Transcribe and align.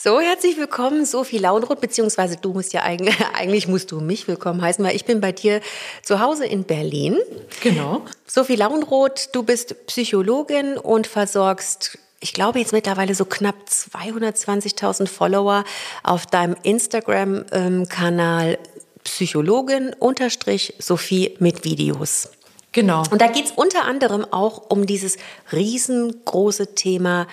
So, 0.00 0.20
herzlich 0.20 0.56
willkommen, 0.56 1.04
Sophie 1.04 1.38
Launroth, 1.38 1.80
beziehungsweise 1.80 2.36
du 2.36 2.52
musst 2.52 2.72
ja 2.72 2.84
eigentlich, 2.84 3.16
eigentlich 3.34 3.66
musst 3.66 3.90
du 3.90 3.98
mich 3.98 4.28
willkommen 4.28 4.62
heißen, 4.62 4.84
weil 4.84 4.94
ich 4.94 5.04
bin 5.04 5.20
bei 5.20 5.32
dir 5.32 5.60
zu 6.04 6.20
Hause 6.20 6.46
in 6.46 6.62
Berlin. 6.62 7.18
Genau. 7.64 8.02
Sophie 8.24 8.54
Launroth, 8.54 9.30
du 9.32 9.42
bist 9.42 9.74
Psychologin 9.88 10.78
und 10.78 11.08
versorgst 11.08 11.98
ich 12.20 12.32
glaube 12.32 12.60
jetzt 12.60 12.72
mittlerweile 12.72 13.16
so 13.16 13.24
knapp 13.24 13.56
220.000 13.68 15.08
Follower 15.08 15.64
auf 16.04 16.26
deinem 16.26 16.54
Instagram-Kanal 16.62 18.58
Psychologin 19.02 19.96
unterstrich 19.98 20.74
Sophie 20.78 21.34
mit 21.40 21.64
Videos. 21.64 22.30
Genau. 22.70 23.02
Und 23.10 23.20
da 23.20 23.26
geht 23.26 23.46
es 23.46 23.50
unter 23.50 23.84
anderem 23.84 24.24
auch 24.30 24.70
um 24.70 24.86
dieses 24.86 25.16
riesengroße 25.50 26.76
Thema, 26.76 27.26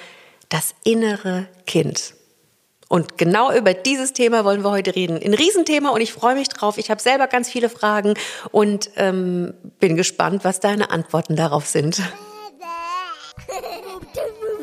das 0.50 0.74
innere 0.84 1.48
Kind. 1.68 2.16
Und 2.88 3.18
genau 3.18 3.52
über 3.52 3.74
dieses 3.74 4.14
Thema 4.14 4.46
wollen 4.46 4.64
wir 4.64 4.72
heute 4.72 4.96
reden. 4.96 5.20
Ein 5.22 5.34
Riesenthema 5.34 5.90
und 5.90 6.02
ich 6.02 6.14
freue 6.14 6.36
mich 6.36 6.50
drauf. 6.50 6.78
Ich 6.78 6.92
habe 6.92 7.02
selber 7.02 7.28
ganz 7.28 7.50
viele 7.50 7.70
Fragen 7.70 8.14
und 8.52 8.92
ähm, 8.96 9.54
bin 9.80 9.96
gespannt, 9.96 10.44
was 10.44 10.60
deine 10.60 10.92
Antworten 10.92 11.36
darauf 11.36 11.66
sind. 11.66 12.00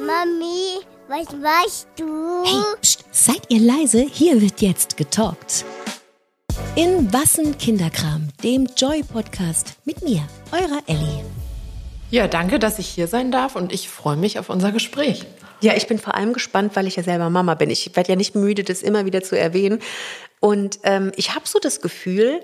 Mami, 0.06 0.84
was 1.08 1.32
machst 1.36 1.88
du? 1.96 2.44
Hey, 2.44 2.62
pst, 2.80 3.04
seid 3.10 3.42
ihr 3.48 3.60
leise? 3.60 4.00
Hier 4.00 4.40
wird 4.40 4.60
jetzt 4.60 4.96
getalkt. 4.96 5.64
In 6.74 7.12
Wassen 7.12 7.58
Kinderkram, 7.58 8.28
dem 8.42 8.66
Joy-Podcast 8.76 9.74
mit 9.84 10.02
mir, 10.02 10.22
eurer 10.52 10.82
Ellie. 10.86 11.24
Ja, 12.10 12.28
danke, 12.28 12.58
dass 12.58 12.78
ich 12.78 12.88
hier 12.88 13.08
sein 13.08 13.32
darf 13.32 13.56
und 13.56 13.72
ich 13.72 13.88
freue 13.88 14.16
mich 14.16 14.38
auf 14.38 14.48
unser 14.50 14.70
Gespräch. 14.70 15.24
Ja, 15.62 15.74
ich 15.76 15.86
bin 15.86 15.98
vor 15.98 16.16
allem 16.16 16.32
gespannt, 16.32 16.74
weil 16.74 16.88
ich 16.88 16.96
ja 16.96 17.04
selber 17.04 17.30
Mama 17.30 17.54
bin. 17.54 17.70
Ich 17.70 17.94
werde 17.94 18.10
ja 18.10 18.16
nicht 18.16 18.34
müde, 18.34 18.64
das 18.64 18.82
immer 18.82 19.06
wieder 19.06 19.22
zu 19.22 19.38
erwähnen. 19.38 19.78
Und 20.40 20.80
ähm, 20.82 21.12
ich 21.16 21.36
habe 21.36 21.46
so 21.46 21.60
das 21.60 21.80
Gefühl, 21.80 22.40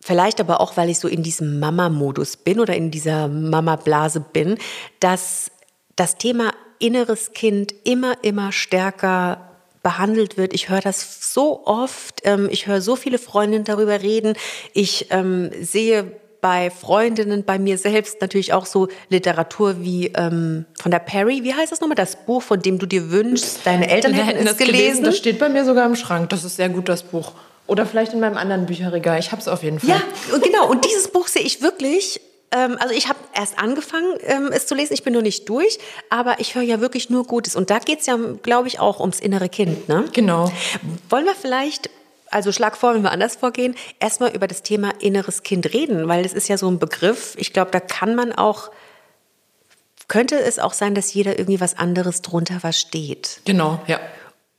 vielleicht 0.00 0.38
aber 0.38 0.60
auch, 0.60 0.76
weil 0.76 0.90
ich 0.90 0.98
so 0.98 1.08
in 1.08 1.22
diesem 1.22 1.58
Mama-Modus 1.58 2.36
bin 2.36 2.60
oder 2.60 2.76
in 2.76 2.90
dieser 2.90 3.28
Mama-Blase 3.28 4.20
bin, 4.20 4.58
dass 5.00 5.50
das 5.96 6.18
Thema 6.18 6.52
inneres 6.78 7.32
Kind 7.32 7.74
immer, 7.84 8.22
immer 8.22 8.52
stärker 8.52 9.48
behandelt 9.82 10.36
wird. 10.36 10.52
Ich 10.52 10.68
höre 10.68 10.82
das 10.82 11.32
so 11.32 11.66
oft. 11.66 12.20
Ähm, 12.24 12.48
ich 12.50 12.66
höre 12.66 12.82
so 12.82 12.94
viele 12.94 13.18
Freundinnen 13.18 13.64
darüber 13.64 14.02
reden. 14.02 14.34
Ich 14.74 15.06
ähm, 15.10 15.50
sehe 15.62 16.12
bei 16.42 16.70
Freundinnen, 16.70 17.44
bei 17.44 17.58
mir 17.58 17.78
selbst 17.78 18.20
natürlich 18.20 18.52
auch 18.52 18.66
so 18.66 18.88
Literatur 19.08 19.80
wie 19.80 20.08
ähm, 20.08 20.66
von 20.78 20.90
der 20.90 20.98
Perry. 20.98 21.44
Wie 21.44 21.54
heißt 21.54 21.70
das 21.70 21.80
nochmal? 21.80 21.94
Das 21.94 22.16
Buch, 22.26 22.42
von 22.42 22.60
dem 22.60 22.78
du 22.78 22.84
dir 22.84 23.10
wünschst, 23.10 23.60
deine 23.64 23.88
Eltern 23.88 24.12
hätten, 24.12 24.26
hätten 24.26 24.46
es 24.46 24.56
gelesen. 24.56 24.76
gelesen. 24.76 25.04
Das 25.04 25.16
steht 25.16 25.38
bei 25.38 25.48
mir 25.48 25.64
sogar 25.64 25.86
im 25.86 25.94
Schrank. 25.94 26.28
Das 26.30 26.42
ist 26.42 26.56
sehr 26.56 26.68
gut, 26.68 26.88
das 26.88 27.04
Buch. 27.04 27.32
Oder 27.68 27.86
vielleicht 27.86 28.12
in 28.12 28.18
meinem 28.20 28.36
anderen 28.36 28.66
Bücherregal. 28.66 29.20
Ich 29.20 29.30
habe 29.30 29.40
es 29.40 29.46
auf 29.46 29.62
jeden 29.62 29.78
Fall. 29.78 29.90
Ja, 29.90 30.02
genau. 30.38 30.68
Und 30.68 30.84
dieses 30.84 31.08
Buch 31.08 31.28
sehe 31.28 31.42
ich 31.42 31.62
wirklich 31.62 32.20
ähm, 32.50 32.76
also 32.80 32.92
ich 32.92 33.08
habe 33.08 33.18
erst 33.34 33.58
angefangen, 33.58 34.12
ähm, 34.26 34.50
es 34.52 34.66
zu 34.66 34.74
lesen, 34.74 34.92
ich 34.92 35.04
bin 35.04 35.14
noch 35.14 35.22
nicht 35.22 35.48
durch, 35.48 35.78
aber 36.10 36.38
ich 36.38 36.54
höre 36.54 36.62
ja 36.62 36.80
wirklich 36.80 37.08
nur 37.08 37.24
Gutes. 37.24 37.56
Und 37.56 37.70
da 37.70 37.78
geht 37.78 38.00
es 38.00 38.06
ja, 38.06 38.18
glaube 38.42 38.68
ich, 38.68 38.78
auch 38.78 39.00
ums 39.00 39.20
innere 39.20 39.48
Kind. 39.48 39.88
Ne? 39.88 40.04
Genau. 40.12 40.52
Wollen 41.08 41.24
wir 41.24 41.34
vielleicht 41.34 41.88
also 42.32 42.50
schlag 42.52 42.76
vor, 42.76 42.94
wenn 42.94 43.02
wir 43.02 43.12
anders 43.12 43.36
vorgehen, 43.36 43.74
erstmal 44.00 44.34
über 44.34 44.46
das 44.46 44.62
Thema 44.62 44.92
inneres 45.00 45.42
Kind 45.42 45.72
reden, 45.72 46.08
weil 46.08 46.22
das 46.22 46.32
ist 46.32 46.48
ja 46.48 46.58
so 46.58 46.68
ein 46.68 46.78
Begriff. 46.78 47.34
Ich 47.38 47.52
glaube, 47.52 47.70
da 47.70 47.80
kann 47.80 48.14
man 48.14 48.32
auch, 48.32 48.70
könnte 50.08 50.38
es 50.40 50.58
auch 50.58 50.72
sein, 50.72 50.94
dass 50.94 51.12
jeder 51.14 51.38
irgendwie 51.38 51.60
was 51.60 51.76
anderes 51.78 52.22
drunter 52.22 52.60
versteht. 52.60 53.40
Genau, 53.44 53.80
ja. 53.86 54.00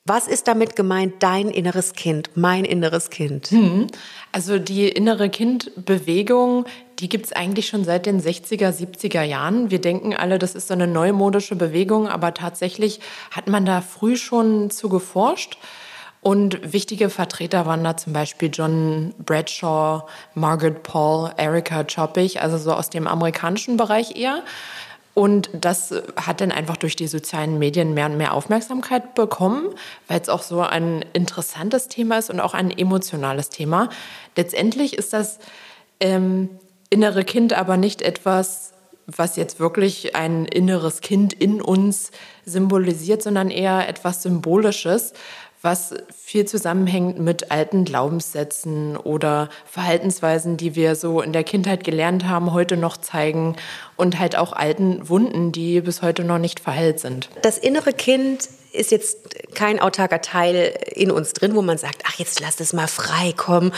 Was 0.06 0.28
ist 0.28 0.50
damit 0.50 0.76
gemeint, 0.76 1.24
dein 1.24 1.50
inneres 1.50 1.94
Kind, 1.94 2.32
mein 2.36 2.66
inneres 2.66 3.10
Kind? 3.10 3.48
Hm. 3.52 3.88
Also 4.34 4.60
die 4.60 4.90
innere 4.90 5.30
Kindbewegung, 5.30 6.66
die 7.00 7.08
gibt 7.08 7.28
es 7.28 7.32
eigentlich 7.32 7.68
schon 7.68 7.86
seit 7.86 8.06
den 8.06 8.22
60er, 8.22 8.70
70er 8.70 9.24
Jahren. 9.24 9.72
Wir 9.72 9.80
denken 9.80 10.14
alle, 10.14 10.40
das 10.40 10.56
ist 10.56 10.68
so 10.68 10.74
eine 10.74 10.88
neumodische 10.88 11.56
Bewegung, 11.56 12.10
aber 12.10 12.34
tatsächlich 12.34 13.00
hat 13.32 13.48
man 13.48 13.66
da 13.66 13.80
früh 13.80 14.18
schon 14.18 14.70
zu 14.70 14.90
geforscht. 14.90 15.58
Und 16.24 16.72
wichtige 16.72 17.10
Vertreter 17.10 17.66
waren 17.66 17.84
da 17.84 17.98
zum 17.98 18.14
Beispiel 18.14 18.50
John 18.52 19.14
Bradshaw, 19.20 20.04
Margaret 20.36 20.82
Paul, 20.82 21.32
Erika 21.36 21.84
Choppich, 21.84 22.42
also 22.42 22.58
so 22.58 22.72
aus 22.72 22.90
dem 22.90 23.08
amerikanischen 23.08 23.76
Bereich 23.76 24.16
eher. 24.16 24.42
Und 25.14 25.50
das 25.54 25.94
hat 26.16 26.40
dann 26.40 26.52
einfach 26.52 26.78
durch 26.78 26.96
die 26.96 27.08
sozialen 27.08 27.60
Medien 27.60 27.94
mehr 27.94 28.06
und 28.06 28.18
mehr 28.18 28.34
Aufmerksamkeit 28.34 29.14
bekommen, 29.16 29.76
weil 30.08 30.22
es 30.22 30.30
auch 30.30 30.42
so 30.42 30.62
ein 30.62 31.04
interessantes 31.12 31.90
Thema 31.90 32.18
ist 32.18 32.30
und 32.30 32.40
auch 32.40 32.54
ein 32.54 32.72
emotionales 32.72 33.50
Thema. 33.50 33.90
Letztendlich 34.38 34.98
ist 34.98 35.12
das 35.12 35.40
ähm, 36.00 36.50
innere 36.90 37.26
Kind 37.26 37.54
aber 37.54 37.76
nicht 37.76 38.02
etwas, 38.02 38.72
was 39.06 39.36
jetzt 39.36 39.60
wirklich 39.60 40.16
ein 40.16 40.46
inneres 40.46 41.02
Kind 41.02 41.34
in 41.34 41.62
uns 41.62 42.12
symbolisiert, 42.46 43.22
sondern 43.22 43.52
eher 43.52 43.88
etwas 43.88 44.24
Symbolisches, 44.24 45.14
was 45.64 45.96
viel 46.14 46.46
zusammenhängt 46.46 47.20
mit 47.20 47.50
alten 47.50 47.86
Glaubenssätzen 47.86 48.98
oder 48.98 49.48
Verhaltensweisen, 49.66 50.58
die 50.58 50.76
wir 50.76 50.96
so 50.96 51.22
in 51.22 51.32
der 51.32 51.46
Kindheit 51.46 51.86
gelernt 51.86 52.28
haben, 52.28 52.52
heute 52.52 52.76
noch 52.76 52.98
zeigen 52.98 53.56
und 53.96 54.20
halt 54.20 54.36
auch 54.36 54.54
alten 54.54 55.08
Wunden, 55.10 55.52
die 55.52 55.82
bis 55.82 56.02
heute 56.02 56.24
noch 56.24 56.40
nicht 56.40 56.60
verheilt 56.60 57.00
sind. 57.00 57.30
Das 57.42 57.58
innere 57.58 57.94
Kind 57.94 58.50
ist 58.74 58.92
jetzt 58.92 59.54
kein 59.54 59.80
autarker 59.80 60.22
Teil 60.22 60.74
in 60.94 61.12
uns 61.12 61.34
drin, 61.34 61.56
wo 61.56 61.62
man 61.62 61.78
sagt, 61.78 62.04
ach, 62.06 62.16
jetzt 62.18 62.40
lass 62.40 62.60
es 62.60 62.74
mal 62.74 62.88
frei 62.88 63.32
kommen, 63.36 63.72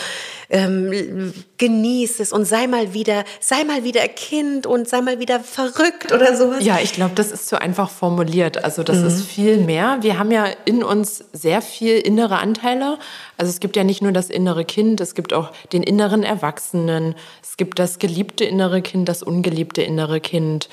ähm, 0.49 1.33
genieß 1.57 2.19
es 2.21 2.31
und 2.31 2.45
sei 2.45 2.67
mal 2.67 2.93
wieder, 2.93 3.25
sei 3.41 3.63
mal 3.65 3.83
wieder 3.83 4.07
Kind 4.07 4.65
und 4.65 4.87
sei 4.87 5.01
mal 5.01 5.19
wieder 5.19 5.41
verrückt 5.41 6.13
oder 6.13 6.35
sowas. 6.35 6.63
Ja, 6.63 6.79
ich 6.81 6.93
glaube, 6.93 7.13
das 7.15 7.31
ist 7.31 7.49
zu 7.49 7.59
einfach 7.61 7.89
formuliert. 7.89 8.63
Also 8.63 8.83
das 8.83 8.99
mhm. 8.99 9.07
ist 9.07 9.25
viel 9.25 9.57
mehr. 9.57 9.97
Wir 10.01 10.17
haben 10.17 10.31
ja 10.31 10.45
in 10.63 10.83
uns 10.83 11.25
sehr 11.33 11.61
viel 11.61 11.97
innere 11.97 12.37
Anteile. 12.37 12.97
Also 13.37 13.49
es 13.49 13.59
gibt 13.59 13.75
ja 13.75 13.83
nicht 13.83 14.01
nur 14.01 14.13
das 14.13 14.29
innere 14.29 14.63
Kind, 14.63 15.01
es 15.01 15.13
gibt 15.13 15.33
auch 15.33 15.51
den 15.73 15.83
inneren 15.83 16.23
Erwachsenen, 16.23 17.15
es 17.43 17.57
gibt 17.57 17.79
das 17.79 17.99
geliebte 17.99 18.45
innere 18.45 18.81
Kind, 18.81 19.09
das 19.09 19.23
ungeliebte 19.23 19.81
innere 19.81 20.04
Kind 20.19 20.69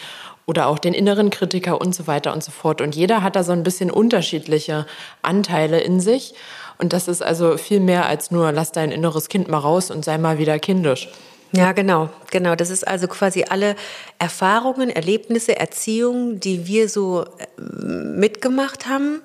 oder 0.46 0.66
auch 0.66 0.78
den 0.78 0.94
inneren 0.94 1.30
Kritiker 1.30 1.80
und 1.80 1.94
so 1.94 2.06
weiter 2.06 2.32
und 2.32 2.42
so 2.42 2.50
fort. 2.50 2.80
Und 2.80 2.94
jeder 2.94 3.22
hat 3.22 3.36
da 3.36 3.44
so 3.44 3.52
ein 3.52 3.62
bisschen 3.62 3.90
unterschiedliche 3.90 4.86
Anteile 5.22 5.80
in 5.80 6.00
sich. 6.00 6.34
Und 6.78 6.92
das 6.92 7.08
ist 7.08 7.22
also 7.22 7.56
viel 7.56 7.80
mehr 7.80 8.06
als 8.06 8.30
nur, 8.30 8.50
lass 8.52 8.72
dein 8.72 8.90
inneres 8.90 9.28
Kind 9.28 9.48
mal 9.48 9.58
raus 9.58 9.90
und 9.90 10.04
sei 10.04 10.18
mal 10.18 10.38
wieder 10.38 10.58
kindisch. 10.58 11.08
Ja, 11.54 11.72
genau, 11.72 12.08
genau. 12.30 12.56
Das 12.56 12.70
ist 12.70 12.86
also 12.88 13.06
quasi 13.08 13.44
alle 13.48 13.76
Erfahrungen, 14.18 14.88
Erlebnisse, 14.88 15.58
Erziehungen, 15.58 16.40
die 16.40 16.66
wir 16.66 16.88
so 16.88 17.24
äh, 17.24 17.62
mitgemacht 17.62 18.88
haben, 18.88 19.20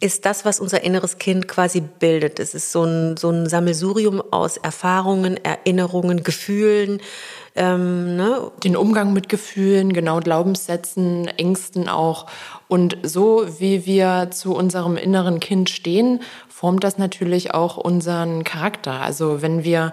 ist 0.00 0.24
das, 0.24 0.44
was 0.44 0.58
unser 0.58 0.82
inneres 0.82 1.18
Kind 1.18 1.46
quasi 1.46 1.80
bildet. 1.80 2.40
Es 2.40 2.54
ist 2.54 2.72
so 2.72 2.84
ein, 2.84 3.16
so 3.16 3.30
ein 3.30 3.48
Sammelsurium 3.48 4.20
aus 4.32 4.56
Erfahrungen, 4.56 5.38
Erinnerungen, 5.44 6.24
Gefühlen, 6.24 7.00
ähm, 7.54 8.16
ne? 8.16 8.50
Den 8.64 8.76
Umgang 8.76 9.12
mit 9.12 9.28
Gefühlen, 9.28 9.92
genau 9.92 10.20
Glaubenssätzen, 10.20 11.28
Ängsten 11.28 11.88
auch. 11.88 12.26
Und 12.68 12.96
so 13.02 13.46
wie 13.58 13.84
wir 13.84 14.28
zu 14.30 14.54
unserem 14.54 14.96
inneren 14.96 15.40
Kind 15.40 15.68
stehen, 15.68 16.20
formt 16.48 16.84
das 16.84 16.98
natürlich 16.98 17.54
auch 17.54 17.76
unseren 17.76 18.44
Charakter. 18.44 19.00
Also 19.00 19.42
wenn 19.42 19.64
wir 19.64 19.92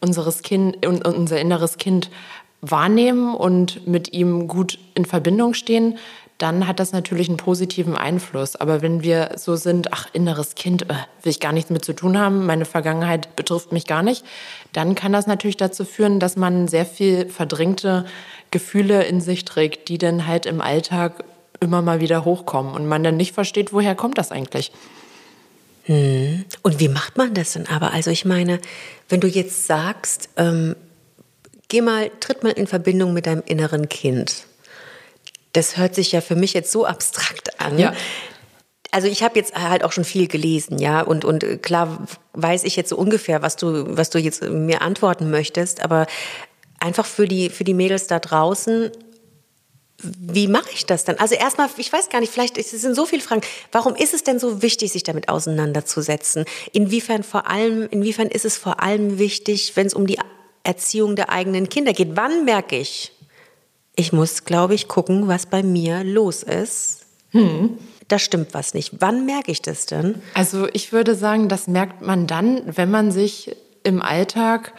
unseres 0.00 0.42
kind, 0.42 0.84
unser 0.86 1.40
inneres 1.40 1.78
Kind 1.78 2.10
wahrnehmen 2.60 3.34
und 3.34 3.86
mit 3.86 4.12
ihm 4.12 4.46
gut 4.46 4.78
in 4.94 5.04
Verbindung 5.04 5.54
stehen, 5.54 5.98
dann 6.40 6.66
hat 6.66 6.80
das 6.80 6.92
natürlich 6.92 7.28
einen 7.28 7.36
positiven 7.36 7.94
Einfluss. 7.94 8.56
Aber 8.56 8.80
wenn 8.80 9.02
wir 9.02 9.32
so 9.36 9.56
sind, 9.56 9.92
ach, 9.92 10.08
inneres 10.14 10.54
Kind, 10.54 10.82
äh, 10.84 10.94
will 11.22 11.30
ich 11.30 11.38
gar 11.38 11.52
nichts 11.52 11.70
mit 11.70 11.84
zu 11.84 11.92
tun 11.92 12.18
haben, 12.18 12.46
meine 12.46 12.64
Vergangenheit 12.64 13.36
betrifft 13.36 13.72
mich 13.72 13.86
gar 13.86 14.02
nicht, 14.02 14.24
dann 14.72 14.94
kann 14.94 15.12
das 15.12 15.26
natürlich 15.26 15.58
dazu 15.58 15.84
führen, 15.84 16.18
dass 16.18 16.36
man 16.36 16.66
sehr 16.66 16.86
viel 16.86 17.28
verdrängte 17.28 18.06
Gefühle 18.50 19.04
in 19.04 19.20
sich 19.20 19.44
trägt, 19.44 19.88
die 19.88 19.98
dann 19.98 20.26
halt 20.26 20.46
im 20.46 20.62
Alltag 20.62 21.24
immer 21.60 21.82
mal 21.82 22.00
wieder 22.00 22.24
hochkommen 22.24 22.74
und 22.74 22.86
man 22.86 23.04
dann 23.04 23.18
nicht 23.18 23.34
versteht, 23.34 23.74
woher 23.74 23.94
kommt 23.94 24.16
das 24.16 24.32
eigentlich. 24.32 24.72
Hm. 25.84 26.46
Und 26.62 26.80
wie 26.80 26.88
macht 26.88 27.18
man 27.18 27.34
das 27.34 27.52
denn 27.52 27.68
aber? 27.68 27.92
Also 27.92 28.10
ich 28.10 28.24
meine, 28.24 28.60
wenn 29.10 29.20
du 29.20 29.28
jetzt 29.28 29.66
sagst, 29.66 30.30
ähm, 30.38 30.74
geh 31.68 31.82
mal, 31.82 32.10
tritt 32.20 32.42
mal 32.42 32.52
in 32.52 32.66
Verbindung 32.66 33.12
mit 33.12 33.26
deinem 33.26 33.42
inneren 33.44 33.90
Kind 33.90 34.46
das 35.52 35.76
hört 35.76 35.94
sich 35.94 36.12
ja 36.12 36.20
für 36.20 36.36
mich 36.36 36.54
jetzt 36.54 36.72
so 36.72 36.86
abstrakt 36.86 37.60
an. 37.60 37.78
Ja. 37.78 37.92
Also 38.92 39.06
ich 39.06 39.22
habe 39.22 39.38
jetzt 39.38 39.54
halt 39.54 39.84
auch 39.84 39.92
schon 39.92 40.04
viel 40.04 40.26
gelesen, 40.26 40.78
ja, 40.78 41.00
und 41.00 41.24
und 41.24 41.62
klar 41.62 42.06
weiß 42.32 42.64
ich 42.64 42.74
jetzt 42.74 42.88
so 42.88 42.96
ungefähr, 42.96 43.40
was 43.40 43.56
du 43.56 43.96
was 43.96 44.10
du 44.10 44.18
jetzt 44.18 44.42
mir 44.42 44.82
antworten 44.82 45.30
möchtest, 45.30 45.80
aber 45.80 46.06
einfach 46.80 47.06
für 47.06 47.28
die 47.28 47.50
für 47.50 47.64
die 47.64 47.74
Mädels 47.74 48.08
da 48.08 48.18
draußen 48.18 48.90
wie 50.02 50.48
mache 50.48 50.70
ich 50.72 50.86
das 50.86 51.04
dann? 51.04 51.18
Also 51.18 51.34
erstmal, 51.34 51.68
ich 51.76 51.92
weiß 51.92 52.08
gar 52.08 52.20
nicht, 52.20 52.32
vielleicht 52.32 52.56
es 52.56 52.70
sind 52.70 52.94
so 52.94 53.06
viele 53.06 53.22
Fragen. 53.22 53.42
Warum 53.72 53.94
ist 53.94 54.14
es 54.14 54.24
denn 54.24 54.38
so 54.38 54.62
wichtig, 54.62 54.92
sich 54.92 55.02
damit 55.02 55.28
auseinanderzusetzen? 55.28 56.44
Inwiefern 56.72 57.22
vor 57.22 57.48
allem, 57.48 57.88
inwiefern 57.90 58.28
ist 58.28 58.44
es 58.44 58.56
vor 58.56 58.82
allem 58.82 59.18
wichtig, 59.18 59.76
wenn 59.76 59.86
es 59.86 59.94
um 59.94 60.06
die 60.06 60.18
Erziehung 60.62 61.16
der 61.16 61.30
eigenen 61.30 61.68
Kinder 61.68 61.92
geht? 61.92 62.16
Wann 62.16 62.44
merke 62.44 62.78
ich, 62.78 63.12
ich 64.00 64.14
muss, 64.14 64.44
glaube 64.44 64.74
ich, 64.74 64.88
gucken, 64.88 65.28
was 65.28 65.44
bei 65.44 65.62
mir 65.62 66.02
los 66.04 66.42
ist? 66.42 67.04
Hm. 67.30 67.78
Da 68.08 68.18
stimmt 68.18 68.54
was 68.54 68.74
nicht. 68.74 68.94
Wann 68.98 69.26
merke 69.26 69.52
ich 69.52 69.60
das 69.62 69.86
denn? 69.86 70.20
Also 70.34 70.66
ich 70.72 70.92
würde 70.92 71.14
sagen, 71.14 71.48
das 71.48 71.68
merkt 71.68 72.00
man 72.02 72.26
dann, 72.26 72.62
wenn 72.64 72.90
man 72.90 73.12
sich 73.12 73.54
im 73.84 74.00
Alltag 74.02 74.72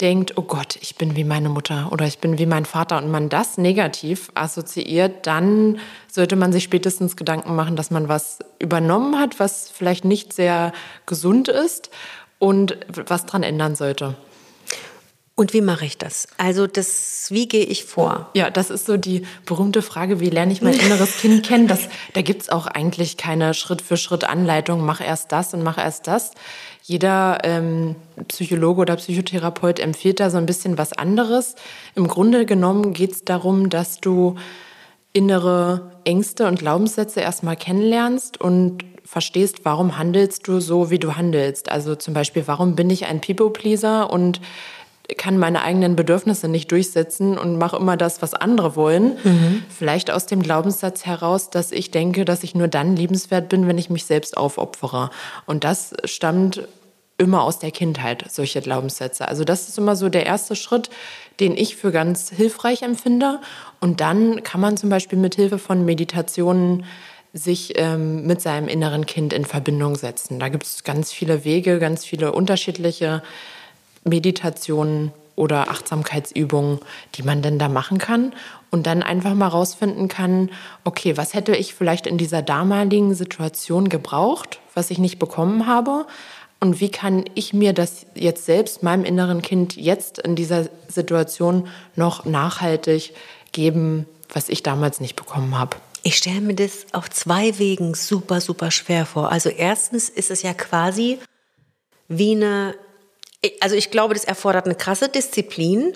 denkt, 0.00 0.38
oh 0.38 0.42
Gott, 0.42 0.78
ich 0.80 0.94
bin 0.94 1.16
wie 1.16 1.24
meine 1.24 1.48
Mutter 1.48 1.88
oder 1.90 2.06
ich 2.06 2.20
bin 2.20 2.38
wie 2.38 2.46
mein 2.46 2.64
Vater 2.64 2.98
und 2.98 3.10
man 3.10 3.28
das 3.28 3.58
negativ 3.58 4.30
assoziiert, 4.34 5.26
dann 5.26 5.80
sollte 6.06 6.36
man 6.36 6.52
sich 6.52 6.62
spätestens 6.62 7.16
Gedanken 7.16 7.56
machen, 7.56 7.74
dass 7.74 7.90
man 7.90 8.08
was 8.08 8.38
übernommen 8.60 9.18
hat, 9.18 9.40
was 9.40 9.68
vielleicht 9.70 10.04
nicht 10.04 10.32
sehr 10.32 10.72
gesund 11.04 11.48
ist 11.48 11.90
und 12.38 12.78
was 13.06 13.26
dran 13.26 13.42
ändern 13.42 13.74
sollte. 13.74 14.14
Und 15.38 15.52
wie 15.52 15.60
mache 15.60 15.84
ich 15.84 15.96
das? 15.96 16.26
Also 16.36 16.66
das, 16.66 17.28
wie 17.30 17.46
gehe 17.46 17.64
ich 17.64 17.84
vor? 17.84 18.28
Ja, 18.34 18.50
das 18.50 18.70
ist 18.70 18.86
so 18.86 18.96
die 18.96 19.22
berühmte 19.46 19.82
Frage, 19.82 20.18
wie 20.18 20.30
lerne 20.30 20.52
ich 20.52 20.62
mein 20.62 20.74
inneres 20.80 21.18
Kind 21.18 21.46
kennen? 21.46 21.68
Das, 21.68 21.88
da 22.14 22.22
gibt's 22.22 22.48
auch 22.48 22.66
eigentlich 22.66 23.16
keine 23.16 23.54
Schritt-für-Schritt-Anleitung, 23.54 24.84
mach 24.84 25.00
erst 25.00 25.30
das 25.30 25.54
und 25.54 25.62
mach 25.62 25.78
erst 25.78 26.08
das. 26.08 26.32
Jeder 26.82 27.38
ähm, 27.44 27.94
Psychologe 28.26 28.80
oder 28.80 28.96
Psychotherapeut 28.96 29.78
empfiehlt 29.78 30.18
da 30.18 30.28
so 30.30 30.38
ein 30.38 30.46
bisschen 30.46 30.76
was 30.76 30.92
anderes. 30.92 31.54
Im 31.94 32.08
Grunde 32.08 32.44
genommen 32.44 32.92
geht's 32.92 33.24
darum, 33.24 33.70
dass 33.70 34.00
du 34.00 34.34
innere 35.12 35.92
Ängste 36.02 36.48
und 36.48 36.58
Glaubenssätze 36.58 37.20
erstmal 37.20 37.54
kennenlernst 37.54 38.40
und 38.40 38.82
verstehst, 39.04 39.60
warum 39.64 39.96
handelst 39.96 40.48
du 40.48 40.58
so, 40.60 40.90
wie 40.90 40.98
du 40.98 41.16
handelst. 41.16 41.70
Also 41.70 41.94
zum 41.94 42.12
Beispiel, 42.12 42.42
warum 42.46 42.74
bin 42.74 42.90
ich 42.90 43.06
ein 43.06 43.20
People-Pleaser 43.20 44.10
und 44.10 44.40
kann 45.16 45.38
meine 45.38 45.62
eigenen 45.62 45.96
Bedürfnisse 45.96 46.48
nicht 46.48 46.70
durchsetzen 46.70 47.38
und 47.38 47.56
mache 47.56 47.76
immer 47.76 47.96
das, 47.96 48.20
was 48.20 48.34
andere 48.34 48.76
wollen. 48.76 49.16
Mhm. 49.24 49.62
Vielleicht 49.70 50.10
aus 50.10 50.26
dem 50.26 50.42
Glaubenssatz 50.42 51.06
heraus, 51.06 51.48
dass 51.48 51.72
ich 51.72 51.90
denke, 51.90 52.24
dass 52.24 52.44
ich 52.44 52.54
nur 52.54 52.68
dann 52.68 52.94
liebenswert 52.94 53.48
bin, 53.48 53.66
wenn 53.66 53.78
ich 53.78 53.88
mich 53.88 54.04
selbst 54.04 54.36
aufopfere. 54.36 55.10
Und 55.46 55.64
das 55.64 55.94
stammt 56.04 56.68
immer 57.16 57.42
aus 57.42 57.58
der 57.58 57.70
Kindheit, 57.70 58.24
solche 58.28 58.60
Glaubenssätze. 58.60 59.26
Also 59.26 59.44
das 59.44 59.68
ist 59.68 59.78
immer 59.78 59.96
so 59.96 60.08
der 60.08 60.26
erste 60.26 60.54
Schritt, 60.54 60.90
den 61.40 61.56
ich 61.56 61.76
für 61.76 61.90
ganz 61.90 62.30
hilfreich 62.30 62.82
empfinde. 62.82 63.40
Und 63.80 64.00
dann 64.00 64.42
kann 64.42 64.60
man 64.60 64.76
zum 64.76 64.90
Beispiel 64.90 65.18
mit 65.18 65.34
Hilfe 65.34 65.58
von 65.58 65.84
Meditationen 65.84 66.84
sich 67.32 67.74
ähm, 67.76 68.26
mit 68.26 68.40
seinem 68.40 68.68
inneren 68.68 69.06
Kind 69.06 69.32
in 69.32 69.44
Verbindung 69.44 69.96
setzen. 69.96 70.38
Da 70.38 70.48
gibt 70.48 70.64
es 70.64 70.84
ganz 70.84 71.12
viele 71.12 71.44
Wege, 71.44 71.78
ganz 71.78 72.04
viele 72.04 72.32
unterschiedliche 72.32 73.22
Meditationen 74.04 75.12
oder 75.38 75.70
Achtsamkeitsübungen, 75.70 76.80
die 77.14 77.22
man 77.22 77.42
denn 77.42 77.58
da 77.58 77.68
machen 77.68 77.98
kann 77.98 78.32
und 78.70 78.86
dann 78.86 79.02
einfach 79.02 79.34
mal 79.34 79.46
rausfinden 79.46 80.08
kann, 80.08 80.50
okay, 80.84 81.16
was 81.16 81.32
hätte 81.32 81.54
ich 81.54 81.74
vielleicht 81.74 82.06
in 82.06 82.18
dieser 82.18 82.42
damaligen 82.42 83.14
Situation 83.14 83.88
gebraucht, 83.88 84.58
was 84.74 84.90
ich 84.90 84.98
nicht 84.98 85.18
bekommen 85.18 85.66
habe 85.66 86.06
und 86.60 86.80
wie 86.80 86.90
kann 86.90 87.24
ich 87.34 87.52
mir 87.52 87.72
das 87.72 88.06
jetzt 88.14 88.46
selbst, 88.46 88.82
meinem 88.82 89.04
inneren 89.04 89.42
Kind 89.42 89.76
jetzt 89.76 90.18
in 90.18 90.34
dieser 90.34 90.68
Situation 90.88 91.68
noch 91.94 92.24
nachhaltig 92.24 93.14
geben, 93.52 94.06
was 94.32 94.48
ich 94.48 94.64
damals 94.64 95.00
nicht 95.00 95.14
bekommen 95.14 95.56
habe. 95.56 95.76
Ich 96.02 96.16
stelle 96.16 96.40
mir 96.40 96.54
das 96.54 96.86
auf 96.92 97.10
zwei 97.10 97.58
Wegen 97.58 97.94
super, 97.94 98.40
super 98.40 98.70
schwer 98.70 99.06
vor. 99.06 99.30
Also 99.30 99.50
erstens 99.50 100.08
ist 100.08 100.30
es 100.30 100.42
ja 100.42 100.52
quasi 100.52 101.18
wie 102.08 102.34
eine 102.34 102.74
also 103.60 103.76
ich 103.76 103.90
glaube, 103.90 104.14
das 104.14 104.24
erfordert 104.24 104.66
eine 104.66 104.74
krasse 104.74 105.08
Disziplin, 105.08 105.92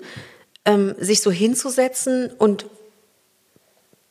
ähm, 0.65 0.95
sich 0.97 1.21
so 1.21 1.31
hinzusetzen 1.31 2.31
und 2.37 2.65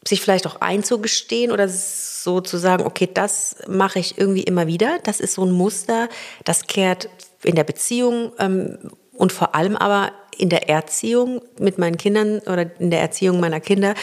sich 0.06 0.20
vielleicht 0.20 0.46
auch 0.46 0.60
einzugestehen 0.60 1.52
oder 1.52 1.68
so 1.68 2.40
zu 2.40 2.58
sagen, 2.58 2.84
okay, 2.84 3.08
das 3.12 3.56
mache 3.68 4.00
ich 4.00 4.18
irgendwie 4.18 4.42
immer 4.42 4.66
wieder. 4.66 4.98
Das 5.04 5.20
ist 5.20 5.34
so 5.34 5.44
ein 5.44 5.52
Muster, 5.52 6.08
das 6.44 6.66
kehrt 6.66 7.08
in 7.42 7.54
der 7.54 7.64
Beziehung 7.64 8.32
ähm, 8.38 8.78
und 9.12 9.32
vor 9.32 9.54
allem 9.54 9.76
aber 9.76 10.12
in 10.36 10.48
der 10.48 10.68
Erziehung 10.68 11.40
mit 11.58 11.78
meinen 11.78 11.98
Kindern 11.98 12.40
oder 12.40 12.66
in 12.80 12.90
der 12.90 13.00
Erziehung 13.00 13.38
meiner 13.38 13.60
Kinder 13.60 13.94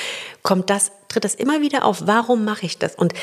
kommt 0.43 0.69
das, 0.69 0.91
tritt 1.09 1.25
das 1.25 1.35
immer 1.35 1.61
wieder 1.61 1.83
auf. 1.83 2.03
Warum 2.05 2.45
mache 2.45 2.65
ich 2.65 2.77
das? 2.77 2.95
Und 2.95 3.13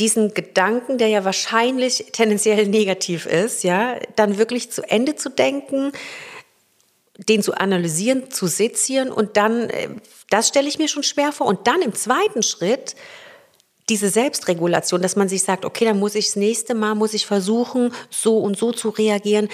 diesen 0.00 0.34
Gedanken, 0.34 0.98
der 0.98 1.08
ja 1.08 1.24
wahrscheinlich 1.24 2.06
tendenziell 2.12 2.66
negativ 2.66 3.26
ist, 3.26 3.64
ja, 3.64 3.98
dann 4.16 4.38
wirklich 4.38 4.70
zu 4.70 4.82
Ende 4.82 5.16
zu 5.16 5.28
denken, 5.28 5.92
den 7.28 7.42
zu 7.42 7.54
analysieren, 7.54 8.30
zu 8.30 8.46
sezieren 8.46 9.10
und 9.10 9.36
dann, 9.36 9.70
äh, 9.70 9.88
das 10.30 10.48
stelle 10.48 10.68
ich 10.68 10.78
mir 10.78 10.88
schon 10.88 11.02
schwer 11.02 11.32
vor. 11.32 11.46
Und 11.46 11.66
dann 11.66 11.82
im 11.82 11.94
zweiten 11.94 12.42
Schritt 12.42 12.94
diese 13.88 14.10
Selbstregulation, 14.10 15.02
dass 15.02 15.16
man 15.16 15.28
sich 15.28 15.42
sagt, 15.42 15.64
okay, 15.64 15.84
dann 15.84 15.98
muss 15.98 16.14
ich 16.14 16.26
das 16.26 16.36
nächste 16.36 16.74
Mal, 16.74 16.94
muss 16.94 17.14
ich 17.14 17.26
versuchen, 17.26 17.92
so 18.10 18.38
und 18.38 18.58
so 18.58 18.72
zu 18.72 18.90
reagieren. 18.90 19.48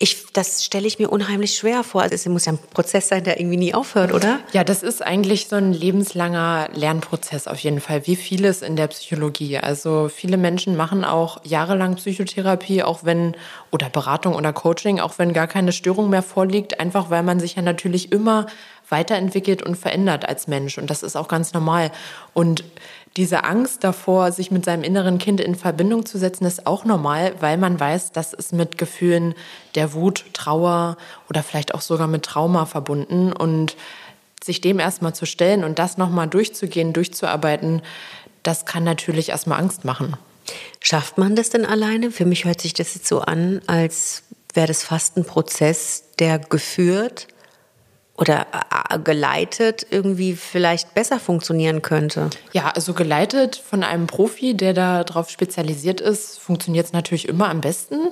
Ich, 0.00 0.26
das 0.32 0.64
stelle 0.64 0.86
ich 0.86 1.00
mir 1.00 1.08
unheimlich 1.08 1.56
schwer 1.56 1.82
vor. 1.82 2.02
Also 2.02 2.14
es 2.14 2.26
muss 2.26 2.44
ja 2.44 2.52
ein 2.52 2.58
Prozess 2.72 3.08
sein, 3.08 3.24
der 3.24 3.40
irgendwie 3.40 3.56
nie 3.56 3.74
aufhört, 3.74 4.12
oder? 4.12 4.38
Ja, 4.52 4.62
das 4.62 4.84
ist 4.84 5.02
eigentlich 5.02 5.48
so 5.48 5.56
ein 5.56 5.72
lebenslanger 5.72 6.68
Lernprozess 6.72 7.48
auf 7.48 7.58
jeden 7.58 7.80
Fall, 7.80 8.06
wie 8.06 8.14
vieles 8.14 8.62
in 8.62 8.76
der 8.76 8.86
Psychologie. 8.88 9.58
Also 9.58 10.08
viele 10.08 10.36
Menschen 10.36 10.76
machen 10.76 11.04
auch 11.04 11.44
jahrelang 11.44 11.96
Psychotherapie, 11.96 12.84
auch 12.84 13.00
wenn, 13.02 13.34
oder 13.72 13.90
Beratung 13.90 14.36
oder 14.36 14.52
Coaching, 14.52 15.00
auch 15.00 15.18
wenn 15.18 15.32
gar 15.32 15.48
keine 15.48 15.72
Störung 15.72 16.10
mehr 16.10 16.22
vorliegt, 16.22 16.78
einfach 16.78 17.10
weil 17.10 17.24
man 17.24 17.40
sich 17.40 17.56
ja 17.56 17.62
natürlich 17.62 18.12
immer 18.12 18.46
weiterentwickelt 18.88 19.62
und 19.62 19.76
verändert 19.76 20.28
als 20.28 20.46
Mensch. 20.46 20.78
Und 20.78 20.90
das 20.90 21.02
ist 21.02 21.16
auch 21.16 21.28
ganz 21.28 21.52
normal. 21.52 21.90
Und 22.34 22.64
diese 23.18 23.42
Angst 23.42 23.82
davor, 23.82 24.30
sich 24.30 24.52
mit 24.52 24.64
seinem 24.64 24.84
inneren 24.84 25.18
Kind 25.18 25.40
in 25.40 25.56
Verbindung 25.56 26.06
zu 26.06 26.18
setzen, 26.18 26.44
ist 26.44 26.68
auch 26.68 26.84
normal, 26.84 27.34
weil 27.40 27.58
man 27.58 27.78
weiß, 27.78 28.12
dass 28.12 28.32
es 28.32 28.52
mit 28.52 28.78
Gefühlen 28.78 29.34
der 29.74 29.92
Wut, 29.92 30.24
Trauer 30.32 30.96
oder 31.28 31.42
vielleicht 31.42 31.74
auch 31.74 31.80
sogar 31.80 32.06
mit 32.06 32.22
Trauma 32.22 32.64
verbunden 32.64 33.32
und 33.32 33.76
sich 34.42 34.60
dem 34.60 34.78
erstmal 34.78 35.16
zu 35.16 35.26
stellen 35.26 35.64
und 35.64 35.80
das 35.80 35.98
nochmal 35.98 36.28
durchzugehen, 36.28 36.92
durchzuarbeiten, 36.92 37.82
das 38.44 38.66
kann 38.66 38.84
natürlich 38.84 39.30
erstmal 39.30 39.58
Angst 39.58 39.84
machen. 39.84 40.16
Schafft 40.80 41.18
man 41.18 41.34
das 41.34 41.50
denn 41.50 41.66
alleine? 41.66 42.12
Für 42.12 42.24
mich 42.24 42.44
hört 42.44 42.60
sich 42.60 42.72
das 42.72 42.94
jetzt 42.94 43.08
so 43.08 43.20
an, 43.20 43.60
als 43.66 44.22
wäre 44.54 44.68
das 44.68 44.84
fast 44.84 45.16
ein 45.16 45.24
Prozess, 45.24 46.04
der 46.20 46.38
geführt 46.38 47.26
oder 48.18 48.46
äh, 48.90 48.98
geleitet 48.98 49.86
irgendwie 49.90 50.34
vielleicht 50.34 50.92
besser 50.92 51.20
funktionieren 51.20 51.82
könnte? 51.82 52.28
Ja, 52.52 52.70
also 52.74 52.92
geleitet 52.92 53.56
von 53.56 53.82
einem 53.84 54.08
Profi, 54.08 54.54
der 54.54 54.74
darauf 54.74 55.30
spezialisiert 55.30 56.00
ist, 56.00 56.38
funktioniert 56.38 56.86
es 56.86 56.92
natürlich 56.92 57.28
immer 57.28 57.48
am 57.48 57.60
besten, 57.60 58.10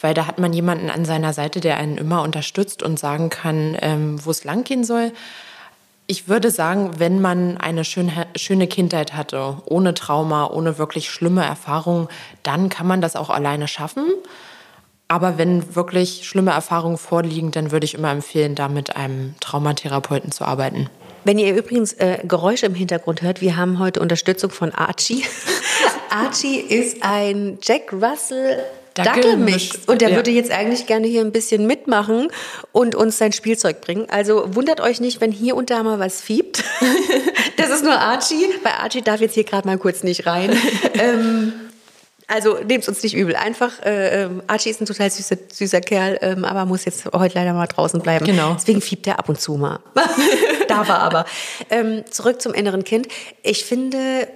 weil 0.00 0.14
da 0.14 0.26
hat 0.26 0.38
man 0.38 0.52
jemanden 0.52 0.90
an 0.90 1.04
seiner 1.04 1.34
Seite, 1.34 1.60
der 1.60 1.76
einen 1.76 1.98
immer 1.98 2.22
unterstützt 2.22 2.82
und 2.82 2.98
sagen 2.98 3.28
kann, 3.28 3.76
ähm, 3.80 4.24
wo 4.24 4.30
es 4.30 4.44
langgehen 4.44 4.82
soll. 4.82 5.12
Ich 6.06 6.26
würde 6.28 6.50
sagen, 6.50 6.98
wenn 6.98 7.20
man 7.20 7.58
eine 7.58 7.84
schöne, 7.84 8.26
schöne 8.36 8.66
Kindheit 8.66 9.14
hatte, 9.14 9.58
ohne 9.66 9.94
Trauma, 9.94 10.46
ohne 10.50 10.78
wirklich 10.78 11.10
schlimme 11.10 11.44
Erfahrungen, 11.44 12.08
dann 12.42 12.70
kann 12.70 12.86
man 12.86 13.00
das 13.00 13.14
auch 13.14 13.30
alleine 13.30 13.68
schaffen. 13.68 14.06
Aber 15.14 15.38
wenn 15.38 15.76
wirklich 15.76 16.22
schlimme 16.24 16.50
Erfahrungen 16.50 16.98
vorliegen, 16.98 17.52
dann 17.52 17.70
würde 17.70 17.84
ich 17.84 17.94
immer 17.94 18.10
empfehlen, 18.10 18.56
da 18.56 18.66
mit 18.66 18.96
einem 18.96 19.36
Traumatherapeuten 19.38 20.32
zu 20.32 20.44
arbeiten. 20.44 20.90
Wenn 21.22 21.38
ihr 21.38 21.56
übrigens 21.56 21.92
äh, 21.92 22.18
Geräusche 22.24 22.66
im 22.66 22.74
Hintergrund 22.74 23.22
hört, 23.22 23.40
wir 23.40 23.56
haben 23.56 23.78
heute 23.78 24.00
Unterstützung 24.00 24.50
von 24.50 24.72
Archie. 24.72 25.24
Archie 26.10 26.56
ist 26.56 27.04
ein 27.04 27.58
Jack 27.62 27.92
Russell 27.92 28.58
Dackelmix. 28.94 29.82
Und 29.86 30.00
der 30.00 30.10
ja. 30.10 30.16
würde 30.16 30.32
jetzt 30.32 30.50
eigentlich 30.50 30.88
gerne 30.88 31.06
hier 31.06 31.20
ein 31.20 31.30
bisschen 31.30 31.68
mitmachen 31.68 32.26
und 32.72 32.96
uns 32.96 33.16
sein 33.16 33.30
Spielzeug 33.30 33.82
bringen. 33.82 34.06
Also 34.10 34.56
wundert 34.56 34.80
euch 34.80 35.00
nicht, 35.00 35.20
wenn 35.20 35.30
hier 35.30 35.54
und 35.54 35.70
da 35.70 35.84
mal 35.84 36.00
was 36.00 36.22
fiebt. 36.22 36.64
das 37.56 37.70
ist 37.70 37.84
nur 37.84 37.94
Archie. 37.94 38.46
Bei 38.64 38.74
Archie 38.74 39.02
darf 39.02 39.20
jetzt 39.20 39.34
hier 39.34 39.44
gerade 39.44 39.68
mal 39.68 39.78
kurz 39.78 40.02
nicht 40.02 40.26
rein. 40.26 40.50
ähm, 40.94 41.52
also 42.26 42.58
nehmt 42.58 42.86
uns 42.88 43.02
nicht 43.02 43.14
übel. 43.14 43.36
Einfach, 43.36 43.82
äh, 43.82 44.24
ähm, 44.24 44.42
Archie 44.46 44.70
ist 44.70 44.80
ein 44.80 44.86
total 44.86 45.10
süßer, 45.10 45.36
süßer 45.52 45.80
Kerl, 45.80 46.18
ähm, 46.22 46.44
aber 46.44 46.64
muss 46.64 46.84
jetzt 46.84 47.06
heute 47.12 47.34
leider 47.34 47.52
mal 47.52 47.66
draußen 47.66 48.00
bleiben. 48.00 48.24
Genau. 48.24 48.54
Deswegen 48.54 48.80
fiebt 48.80 49.06
er 49.06 49.18
ab 49.18 49.28
und 49.28 49.40
zu 49.40 49.54
mal. 49.54 49.80
da 50.68 50.88
war 50.88 51.00
aber. 51.00 51.26
Ähm, 51.70 52.04
zurück 52.10 52.40
zum 52.40 52.54
inneren 52.54 52.84
Kind. 52.84 53.08
Ich 53.42 53.64
finde, 53.64 54.28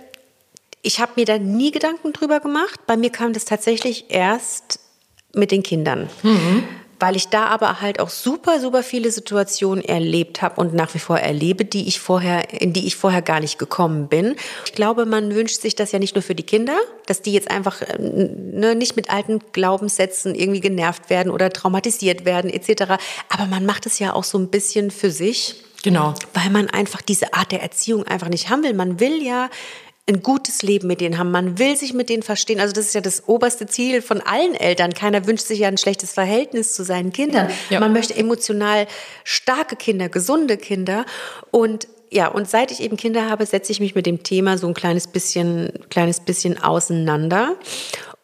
ich 0.82 1.00
habe 1.00 1.12
mir 1.16 1.24
da 1.24 1.38
nie 1.38 1.70
Gedanken 1.70 2.12
drüber 2.12 2.40
gemacht. 2.40 2.80
Bei 2.86 2.96
mir 2.96 3.10
kam 3.10 3.32
das 3.32 3.44
tatsächlich 3.44 4.06
erst 4.08 4.80
mit 5.34 5.50
den 5.50 5.62
Kindern. 5.62 6.08
Mhm. 6.22 6.64
Weil 7.00 7.16
ich 7.16 7.28
da 7.28 7.46
aber 7.46 7.80
halt 7.80 8.00
auch 8.00 8.10
super, 8.10 8.60
super 8.60 8.82
viele 8.82 9.10
Situationen 9.10 9.84
erlebt 9.84 10.42
habe 10.42 10.60
und 10.60 10.74
nach 10.74 10.94
wie 10.94 10.98
vor 10.98 11.18
erlebe, 11.18 11.64
die 11.64 11.86
ich 11.88 12.00
vorher, 12.00 12.60
in 12.60 12.72
die 12.72 12.86
ich 12.86 12.96
vorher 12.96 13.22
gar 13.22 13.40
nicht 13.40 13.58
gekommen 13.58 14.08
bin. 14.08 14.36
Ich 14.64 14.72
glaube, 14.72 15.06
man 15.06 15.34
wünscht 15.34 15.60
sich 15.60 15.74
das 15.74 15.92
ja 15.92 15.98
nicht 15.98 16.14
nur 16.14 16.22
für 16.22 16.34
die 16.34 16.42
Kinder, 16.42 16.76
dass 17.06 17.22
die 17.22 17.32
jetzt 17.32 17.50
einfach 17.50 17.82
äh, 17.82 17.98
ne, 17.98 18.74
nicht 18.74 18.96
mit 18.96 19.10
alten 19.10 19.40
Glaubenssätzen 19.52 20.34
irgendwie 20.34 20.60
genervt 20.60 21.10
werden 21.10 21.30
oder 21.30 21.50
traumatisiert 21.50 22.24
werden 22.24 22.50
etc. 22.50 22.94
Aber 23.28 23.46
man 23.46 23.64
macht 23.64 23.86
es 23.86 23.98
ja 23.98 24.14
auch 24.14 24.24
so 24.24 24.38
ein 24.38 24.48
bisschen 24.48 24.90
für 24.90 25.10
sich. 25.10 25.56
Genau. 25.84 26.14
Weil 26.34 26.50
man 26.50 26.68
einfach 26.68 27.02
diese 27.02 27.34
Art 27.34 27.52
der 27.52 27.62
Erziehung 27.62 28.04
einfach 28.04 28.28
nicht 28.28 28.50
haben 28.50 28.64
will. 28.64 28.74
Man 28.74 28.98
will 28.98 29.22
ja 29.22 29.48
ein 30.08 30.22
gutes 30.22 30.62
Leben 30.62 30.88
mit 30.88 31.00
denen 31.00 31.18
haben. 31.18 31.30
Man 31.30 31.58
will 31.58 31.76
sich 31.76 31.92
mit 31.92 32.08
denen 32.08 32.22
verstehen. 32.22 32.60
Also 32.60 32.72
das 32.72 32.86
ist 32.86 32.94
ja 32.94 33.00
das 33.00 33.28
oberste 33.28 33.66
Ziel 33.66 34.00
von 34.00 34.20
allen 34.20 34.54
Eltern. 34.54 34.94
Keiner 34.94 35.26
wünscht 35.26 35.46
sich 35.46 35.60
ja 35.60 35.68
ein 35.68 35.76
schlechtes 35.76 36.14
Verhältnis 36.14 36.72
zu 36.72 36.82
seinen 36.82 37.12
Kindern. 37.12 37.50
Ja. 37.68 37.80
Man 37.80 37.92
möchte 37.92 38.16
emotional 38.16 38.86
starke 39.24 39.76
Kinder, 39.76 40.08
gesunde 40.08 40.56
Kinder. 40.56 41.04
Und 41.50 41.88
ja, 42.10 42.28
und 42.28 42.48
seit 42.48 42.70
ich 42.70 42.80
eben 42.80 42.96
Kinder 42.96 43.28
habe, 43.28 43.44
setze 43.44 43.70
ich 43.70 43.80
mich 43.80 43.94
mit 43.94 44.06
dem 44.06 44.22
Thema 44.22 44.56
so 44.56 44.66
ein 44.66 44.74
kleines 44.74 45.06
bisschen, 45.06 45.72
kleines 45.90 46.20
bisschen 46.20 46.62
auseinander. 46.62 47.56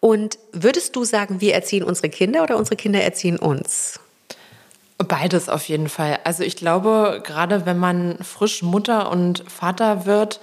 Und 0.00 0.38
würdest 0.52 0.96
du 0.96 1.04
sagen, 1.04 1.42
wir 1.42 1.54
erziehen 1.54 1.82
unsere 1.82 2.08
Kinder 2.08 2.42
oder 2.42 2.56
unsere 2.56 2.76
Kinder 2.76 3.02
erziehen 3.02 3.38
uns? 3.38 4.00
Beides 4.96 5.50
auf 5.50 5.68
jeden 5.68 5.88
Fall. 5.90 6.18
Also 6.24 6.44
ich 6.44 6.56
glaube, 6.56 7.22
gerade 7.26 7.66
wenn 7.66 7.78
man 7.78 8.16
frisch 8.22 8.62
Mutter 8.62 9.10
und 9.10 9.44
Vater 9.50 10.06
wird 10.06 10.40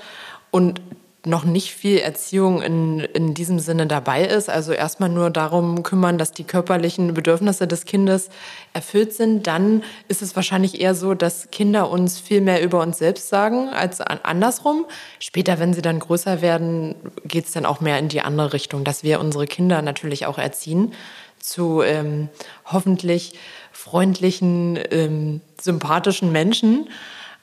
und 0.51 0.81
noch 1.23 1.43
nicht 1.43 1.71
viel 1.71 1.99
Erziehung 1.99 2.63
in, 2.63 2.99
in 2.99 3.35
diesem 3.35 3.59
Sinne 3.59 3.85
dabei 3.85 4.25
ist. 4.25 4.49
Also 4.49 4.71
erstmal 4.71 5.09
nur 5.09 5.29
darum 5.29 5.83
kümmern, 5.83 6.17
dass 6.17 6.31
die 6.31 6.43
körperlichen 6.43 7.13
Bedürfnisse 7.13 7.67
des 7.67 7.85
Kindes 7.85 8.29
erfüllt 8.73 9.13
sind. 9.13 9.45
Dann 9.45 9.83
ist 10.07 10.23
es 10.23 10.35
wahrscheinlich 10.35 10.81
eher 10.81 10.95
so, 10.95 11.13
dass 11.13 11.51
Kinder 11.51 11.91
uns 11.91 12.19
viel 12.19 12.41
mehr 12.41 12.63
über 12.63 12.81
uns 12.81 12.97
selbst 12.97 13.29
sagen 13.29 13.69
als 13.69 14.01
andersrum. 14.01 14.85
Später, 15.19 15.59
wenn 15.59 15.73
sie 15.73 15.83
dann 15.83 15.99
größer 15.99 16.41
werden, 16.41 16.95
geht 17.23 17.45
es 17.45 17.51
dann 17.51 17.67
auch 17.67 17.81
mehr 17.81 17.99
in 17.99 18.07
die 18.07 18.21
andere 18.21 18.53
Richtung, 18.53 18.83
dass 18.83 19.03
wir 19.03 19.19
unsere 19.19 19.45
Kinder 19.45 19.83
natürlich 19.83 20.25
auch 20.25 20.39
erziehen 20.39 20.93
zu 21.39 21.81
ähm, 21.81 22.29
hoffentlich 22.65 23.33
freundlichen, 23.71 24.79
ähm, 24.91 25.41
sympathischen 25.59 26.31
Menschen. 26.31 26.89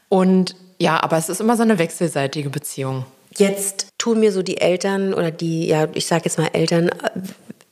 Und 0.09 0.57
ja, 0.79 1.03
aber 1.03 1.17
es 1.17 1.29
ist 1.29 1.41
immer 1.41 1.57
so 1.57 1.63
eine 1.63 1.79
wechselseitige 1.79 2.51
Beziehung. 2.51 3.05
Jetzt 3.39 3.89
tun 3.99 4.21
mir 4.21 4.33
so 4.33 4.43
die 4.43 4.61
Eltern 4.61 5.15
oder 5.15 5.31
die, 5.31 5.67
ja, 5.67 5.89
ich 5.95 6.07
sage 6.07 6.25
jetzt 6.25 6.39
mal 6.39 6.51
Eltern, 6.53 6.89
äh, 6.89 6.95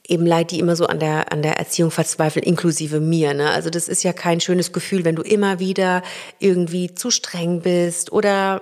eben 0.09 0.25
leid, 0.25 0.53
die 0.53 0.61
immer 0.61 0.77
so 0.77 0.87
an 0.87 1.01
der, 1.01 1.33
an 1.33 1.43
der 1.43 1.59
Erziehung 1.59 1.91
verzweifeln, 1.91 2.45
inklusive 2.45 3.01
mir. 3.01 3.35
Ne? 3.35 3.51
Also 3.51 3.71
das 3.71 3.89
ist 3.89 4.05
ja 4.05 4.13
kein 4.13 4.41
schönes 4.41 4.73
Gefühl, 4.73 5.05
wenn 5.05 5.17
du 5.17 5.23
immer 5.23 5.59
wieder 5.59 6.03
irgendwie 6.39 6.95
zu 6.95 7.11
streng 7.11 7.61
bist 7.61 8.13
oder 8.13 8.61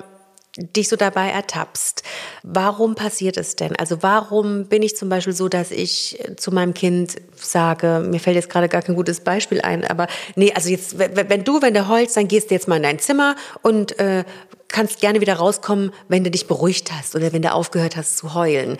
dich 0.56 0.88
so 0.88 0.96
dabei 0.96 1.30
ertappst. 1.30 2.04
Warum 2.44 2.94
passiert 2.94 3.36
es 3.36 3.56
denn? 3.56 3.74
Also 3.76 4.02
warum 4.02 4.66
bin 4.66 4.82
ich 4.82 4.96
zum 4.96 5.08
Beispiel 5.08 5.32
so, 5.32 5.48
dass 5.48 5.70
ich 5.72 6.22
zu 6.36 6.52
meinem 6.52 6.74
Kind 6.74 7.16
sage, 7.34 8.04
mir 8.08 8.20
fällt 8.20 8.36
jetzt 8.36 8.50
gerade 8.50 8.68
gar 8.68 8.82
kein 8.82 8.94
gutes 8.94 9.20
Beispiel 9.20 9.60
ein, 9.62 9.84
aber 9.84 10.06
nee, 10.36 10.52
also 10.54 10.68
jetzt, 10.68 10.96
wenn 10.98 11.44
du, 11.44 11.60
wenn 11.60 11.74
der 11.74 11.88
heulst, 11.88 12.16
dann 12.16 12.28
gehst 12.28 12.50
du 12.50 12.54
jetzt 12.54 12.68
mal 12.68 12.76
in 12.76 12.84
dein 12.84 12.98
Zimmer 13.00 13.34
und 13.62 13.98
äh, 13.98 14.24
kannst 14.74 15.00
gerne 15.00 15.20
wieder 15.20 15.36
rauskommen, 15.36 15.92
wenn 16.08 16.24
du 16.24 16.30
dich 16.30 16.46
beruhigt 16.46 16.92
hast 16.92 17.14
oder 17.14 17.32
wenn 17.32 17.42
du 17.42 17.52
aufgehört 17.52 17.96
hast 17.96 18.16
zu 18.16 18.34
heulen. 18.34 18.76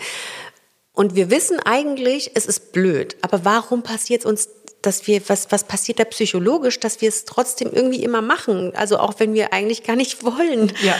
Und 0.91 1.15
wir 1.15 1.29
wissen 1.31 1.59
eigentlich, 1.59 2.31
es 2.35 2.45
ist 2.45 2.73
blöd, 2.73 3.15
aber 3.21 3.45
warum 3.45 3.81
passiert 3.81 4.21
es 4.21 4.25
uns 4.25 4.49
dass 4.85 5.07
wir, 5.07 5.27
was, 5.29 5.51
was 5.51 5.63
passiert 5.63 5.99
da 5.99 6.03
psychologisch, 6.05 6.79
dass 6.79 7.01
wir 7.01 7.09
es 7.09 7.25
trotzdem 7.25 7.71
irgendwie 7.71 8.03
immer 8.03 8.21
machen? 8.21 8.75
Also 8.75 8.99
auch 8.99 9.15
wenn 9.17 9.33
wir 9.33 9.51
eigentlich 9.51 9.83
gar 9.83 9.95
nicht 9.95 10.23
wollen. 10.23 10.71
Ja. 10.83 10.95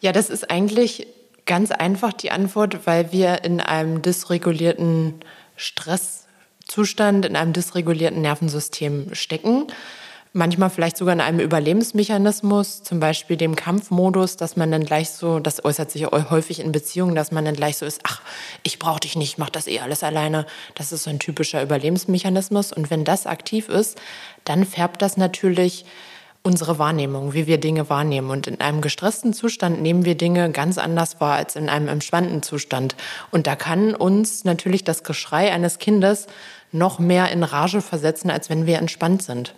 Ja, 0.00 0.12
das 0.12 0.28
ist 0.28 0.50
eigentlich 0.50 1.06
ganz 1.46 1.70
einfach 1.70 2.12
die 2.12 2.30
Antwort, 2.30 2.86
weil 2.86 3.12
wir 3.12 3.44
in 3.44 3.60
einem 3.60 4.02
dysregulierten 4.02 5.14
Stresszustand, 5.56 7.24
in 7.24 7.36
einem 7.36 7.54
dysregulierten 7.54 8.20
Nervensystem 8.20 9.14
stecken. 9.14 9.68
Manchmal 10.36 10.68
vielleicht 10.68 10.98
sogar 10.98 11.14
in 11.14 11.22
einem 11.22 11.40
Überlebensmechanismus, 11.40 12.82
zum 12.82 13.00
Beispiel 13.00 13.38
dem 13.38 13.56
Kampfmodus, 13.56 14.36
dass 14.36 14.54
man 14.54 14.70
dann 14.70 14.84
gleich 14.84 15.08
so, 15.08 15.38
das 15.38 15.64
äußert 15.64 15.90
sich 15.90 16.04
häufig 16.04 16.60
in 16.60 16.72
Beziehungen, 16.72 17.14
dass 17.14 17.32
man 17.32 17.46
dann 17.46 17.54
gleich 17.54 17.78
so 17.78 17.86
ist, 17.86 18.00
ach, 18.02 18.20
ich 18.62 18.78
brauche 18.78 19.00
dich 19.00 19.16
nicht, 19.16 19.38
mach 19.38 19.48
das 19.48 19.66
eh 19.66 19.80
alles 19.80 20.02
alleine. 20.02 20.44
Das 20.74 20.92
ist 20.92 21.04
so 21.04 21.10
ein 21.10 21.20
typischer 21.20 21.62
Überlebensmechanismus. 21.62 22.74
Und 22.74 22.90
wenn 22.90 23.02
das 23.02 23.26
aktiv 23.26 23.70
ist, 23.70 23.98
dann 24.44 24.66
färbt 24.66 25.00
das 25.00 25.16
natürlich 25.16 25.86
unsere 26.42 26.78
Wahrnehmung, 26.78 27.32
wie 27.32 27.46
wir 27.46 27.56
Dinge 27.56 27.88
wahrnehmen. 27.88 28.28
Und 28.28 28.46
in 28.46 28.60
einem 28.60 28.82
gestressten 28.82 29.32
Zustand 29.32 29.80
nehmen 29.80 30.04
wir 30.04 30.16
Dinge 30.16 30.50
ganz 30.50 30.76
anders 30.76 31.18
wahr 31.18 31.36
als 31.36 31.56
in 31.56 31.70
einem 31.70 31.88
entspannten 31.88 32.42
Zustand. 32.42 32.94
Und 33.30 33.46
da 33.46 33.56
kann 33.56 33.94
uns 33.94 34.44
natürlich 34.44 34.84
das 34.84 35.02
Geschrei 35.02 35.50
eines 35.50 35.78
Kindes 35.78 36.26
noch 36.72 36.98
mehr 36.98 37.30
in 37.30 37.42
Rage 37.42 37.80
versetzen, 37.80 38.28
als 38.28 38.50
wenn 38.50 38.66
wir 38.66 38.76
entspannt 38.76 39.22
sind. 39.22 39.54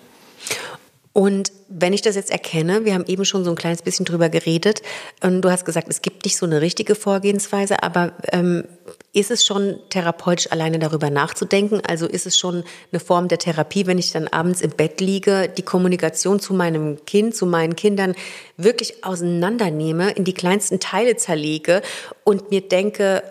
Und 1.18 1.50
wenn 1.68 1.92
ich 1.92 2.02
das 2.02 2.14
jetzt 2.14 2.30
erkenne, 2.30 2.84
wir 2.84 2.94
haben 2.94 3.04
eben 3.06 3.24
schon 3.24 3.42
so 3.42 3.50
ein 3.50 3.56
kleines 3.56 3.82
bisschen 3.82 4.04
drüber 4.04 4.28
geredet, 4.28 4.82
und 5.20 5.42
du 5.42 5.50
hast 5.50 5.64
gesagt, 5.64 5.88
es 5.88 6.00
gibt 6.00 6.24
nicht 6.24 6.36
so 6.36 6.46
eine 6.46 6.60
richtige 6.60 6.94
Vorgehensweise, 6.94 7.82
aber 7.82 8.12
ähm, 8.30 8.64
ist 9.12 9.32
es 9.32 9.44
schon 9.44 9.80
therapeutisch 9.90 10.52
alleine 10.52 10.78
darüber 10.78 11.10
nachzudenken? 11.10 11.82
Also 11.84 12.06
ist 12.06 12.26
es 12.26 12.38
schon 12.38 12.62
eine 12.92 13.00
Form 13.00 13.26
der 13.26 13.38
Therapie, 13.38 13.88
wenn 13.88 13.98
ich 13.98 14.12
dann 14.12 14.28
abends 14.28 14.60
im 14.60 14.70
Bett 14.70 15.00
liege, 15.00 15.48
die 15.48 15.62
Kommunikation 15.62 16.38
zu 16.38 16.54
meinem 16.54 17.04
Kind, 17.04 17.34
zu 17.34 17.46
meinen 17.46 17.74
Kindern 17.74 18.14
wirklich 18.56 19.02
auseinandernehme, 19.02 20.12
in 20.12 20.24
die 20.24 20.34
kleinsten 20.34 20.78
Teile 20.78 21.16
zerlege 21.16 21.82
und 22.22 22.52
mir 22.52 22.60
denke, 22.60 23.24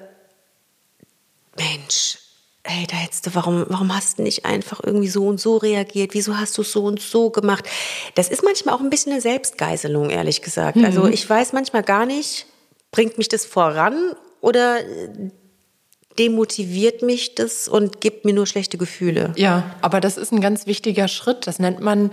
Mensch, 1.56 2.18
hey, 2.68 2.86
da 2.88 2.96
hättest 2.96 3.26
du, 3.26 3.36
warum, 3.36 3.66
warum 3.70 3.96
hast 3.96 4.20
du 4.20 4.24
nicht 4.24 4.46
einfach 4.46 4.82
irgendwie 4.84 5.08
so 5.08 5.26
und 5.28 5.40
so 5.40 5.58
reagiert? 5.58 6.14
Wieso 6.14 6.38
hast 6.38 6.58
du 6.58 6.64
so 6.64 6.84
und 6.84 7.02
so 7.02 7.30
gemacht? 7.30 7.66
Das 8.16 8.30
ist 8.30 8.44
manchmal 8.44 8.76
auch 8.76 8.82
ein 8.82 8.90
bisschen 8.90 9.14
eine 9.14 9.22
Selbstgeißelung, 9.22 10.10
ehrlich 10.10 10.42
gesagt. 10.42 10.78
Also 10.78 11.00
mhm. 11.00 11.06
Also 11.06 11.08
ich 11.08 11.30
weiß 11.30 11.54
manchmal 11.54 11.84
gar 11.84 12.06
nicht, 12.06 12.46
bringt 12.92 13.18
mich 13.18 13.30
das 13.30 13.46
voran 13.46 14.14
oder 14.42 14.80
demotiviert 16.20 17.02
mich 17.04 17.36
das 17.36 17.68
und 17.68 18.02
gibt 18.02 18.26
mir 18.26 18.34
nur 18.34 18.48
schlechte 18.48 18.78
Gefühle. 18.78 19.34
Ja, 19.36 19.76
aber 19.82 20.02
das 20.02 20.18
ist 20.18 20.32
ein 20.32 20.42
ganz 20.42 20.66
wichtiger 20.66 21.08
Schritt. 21.08 21.48
Das 21.48 21.60
nennt 21.60 21.80
man 21.80 22.12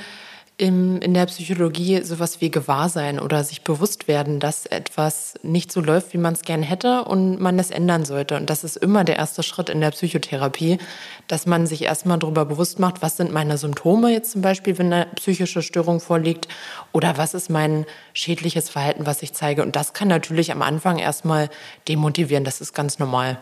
im, 0.56 1.00
in 1.00 1.14
der 1.14 1.26
Psychologie 1.26 2.02
sowas 2.04 2.40
wie 2.40 2.48
Gewahrsein 2.48 3.18
oder 3.18 3.42
sich 3.42 3.62
bewusst 3.62 4.06
werden, 4.06 4.38
dass 4.38 4.66
etwas 4.66 5.34
nicht 5.42 5.72
so 5.72 5.80
läuft, 5.80 6.12
wie 6.12 6.18
man 6.18 6.34
es 6.34 6.42
gern 6.42 6.62
hätte 6.62 7.04
und 7.04 7.40
man 7.40 7.58
es 7.58 7.72
ändern 7.72 8.04
sollte. 8.04 8.36
Und 8.36 8.48
das 8.50 8.62
ist 8.62 8.76
immer 8.76 9.02
der 9.02 9.16
erste 9.16 9.42
Schritt 9.42 9.68
in 9.68 9.80
der 9.80 9.90
Psychotherapie, 9.90 10.78
dass 11.26 11.46
man 11.46 11.66
sich 11.66 11.82
erstmal 11.82 12.20
darüber 12.20 12.44
bewusst 12.44 12.78
macht, 12.78 13.02
was 13.02 13.16
sind 13.16 13.32
meine 13.32 13.58
Symptome 13.58 14.12
jetzt 14.12 14.30
zum 14.30 14.42
Beispiel, 14.42 14.78
wenn 14.78 14.92
eine 14.92 15.06
psychische 15.16 15.60
Störung 15.60 15.98
vorliegt 15.98 16.46
oder 16.92 17.18
was 17.18 17.34
ist 17.34 17.50
mein 17.50 17.84
schädliches 18.12 18.70
Verhalten, 18.70 19.06
was 19.06 19.22
ich 19.22 19.32
zeige. 19.32 19.62
Und 19.62 19.74
das 19.74 19.92
kann 19.92 20.06
natürlich 20.06 20.52
am 20.52 20.62
Anfang 20.62 20.98
erstmal 20.98 21.50
demotivieren, 21.88 22.44
das 22.44 22.60
ist 22.60 22.74
ganz 22.74 23.00
normal. 23.00 23.38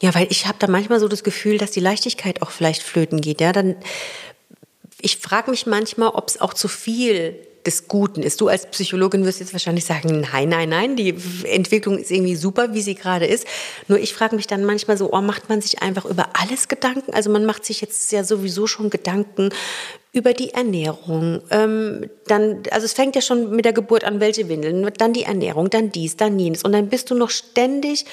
Ja, 0.00 0.12
weil 0.16 0.26
ich 0.30 0.46
habe 0.46 0.56
da 0.58 0.66
manchmal 0.66 0.98
so 0.98 1.06
das 1.06 1.22
Gefühl, 1.22 1.58
dass 1.58 1.70
die 1.70 1.80
Leichtigkeit 1.80 2.42
auch 2.42 2.50
vielleicht 2.50 2.82
flöten 2.82 3.20
geht. 3.20 3.40
Ja, 3.40 3.52
dann 3.52 3.76
ich 5.02 5.18
frage 5.18 5.50
mich 5.50 5.66
manchmal, 5.66 6.08
ob 6.08 6.28
es 6.28 6.40
auch 6.40 6.54
zu 6.54 6.68
viel 6.68 7.36
des 7.66 7.86
Guten 7.86 8.22
ist. 8.22 8.40
Du 8.40 8.48
als 8.48 8.66
Psychologin 8.66 9.24
wirst 9.24 9.40
jetzt 9.40 9.52
wahrscheinlich 9.52 9.84
sagen, 9.84 10.20
nein, 10.32 10.48
nein, 10.48 10.68
nein, 10.68 10.96
die 10.96 11.14
Entwicklung 11.44 11.98
ist 11.98 12.10
irgendwie 12.10 12.34
super, 12.34 12.74
wie 12.74 12.80
sie 12.80 12.94
gerade 12.94 13.26
ist. 13.26 13.46
Nur 13.88 13.98
ich 13.98 14.14
frage 14.14 14.34
mich 14.36 14.46
dann 14.46 14.64
manchmal 14.64 14.96
so, 14.96 15.12
oh, 15.12 15.20
macht 15.20 15.48
man 15.48 15.60
sich 15.60 15.82
einfach 15.82 16.04
über 16.04 16.30
alles 16.40 16.68
Gedanken? 16.68 17.14
Also 17.14 17.30
man 17.30 17.44
macht 17.44 17.64
sich 17.64 17.80
jetzt 17.80 18.10
ja 18.10 18.24
sowieso 18.24 18.66
schon 18.66 18.90
Gedanken 18.90 19.50
über 20.12 20.34
die 20.34 20.50
Ernährung. 20.50 21.40
Ähm, 21.50 22.10
dann, 22.26 22.62
also 22.70 22.84
es 22.84 22.92
fängt 22.92 23.14
ja 23.14 23.22
schon 23.22 23.54
mit 23.54 23.64
der 23.64 23.72
Geburt 23.72 24.04
an, 24.04 24.20
welche 24.20 24.48
Windeln, 24.48 24.88
dann 24.98 25.12
die 25.12 25.24
Ernährung, 25.24 25.70
dann 25.70 25.90
dies, 25.92 26.16
dann 26.16 26.38
jenes. 26.38 26.64
Und 26.64 26.72
dann 26.72 26.88
bist 26.88 27.10
du 27.10 27.14
noch 27.14 27.30
ständig 27.30 28.06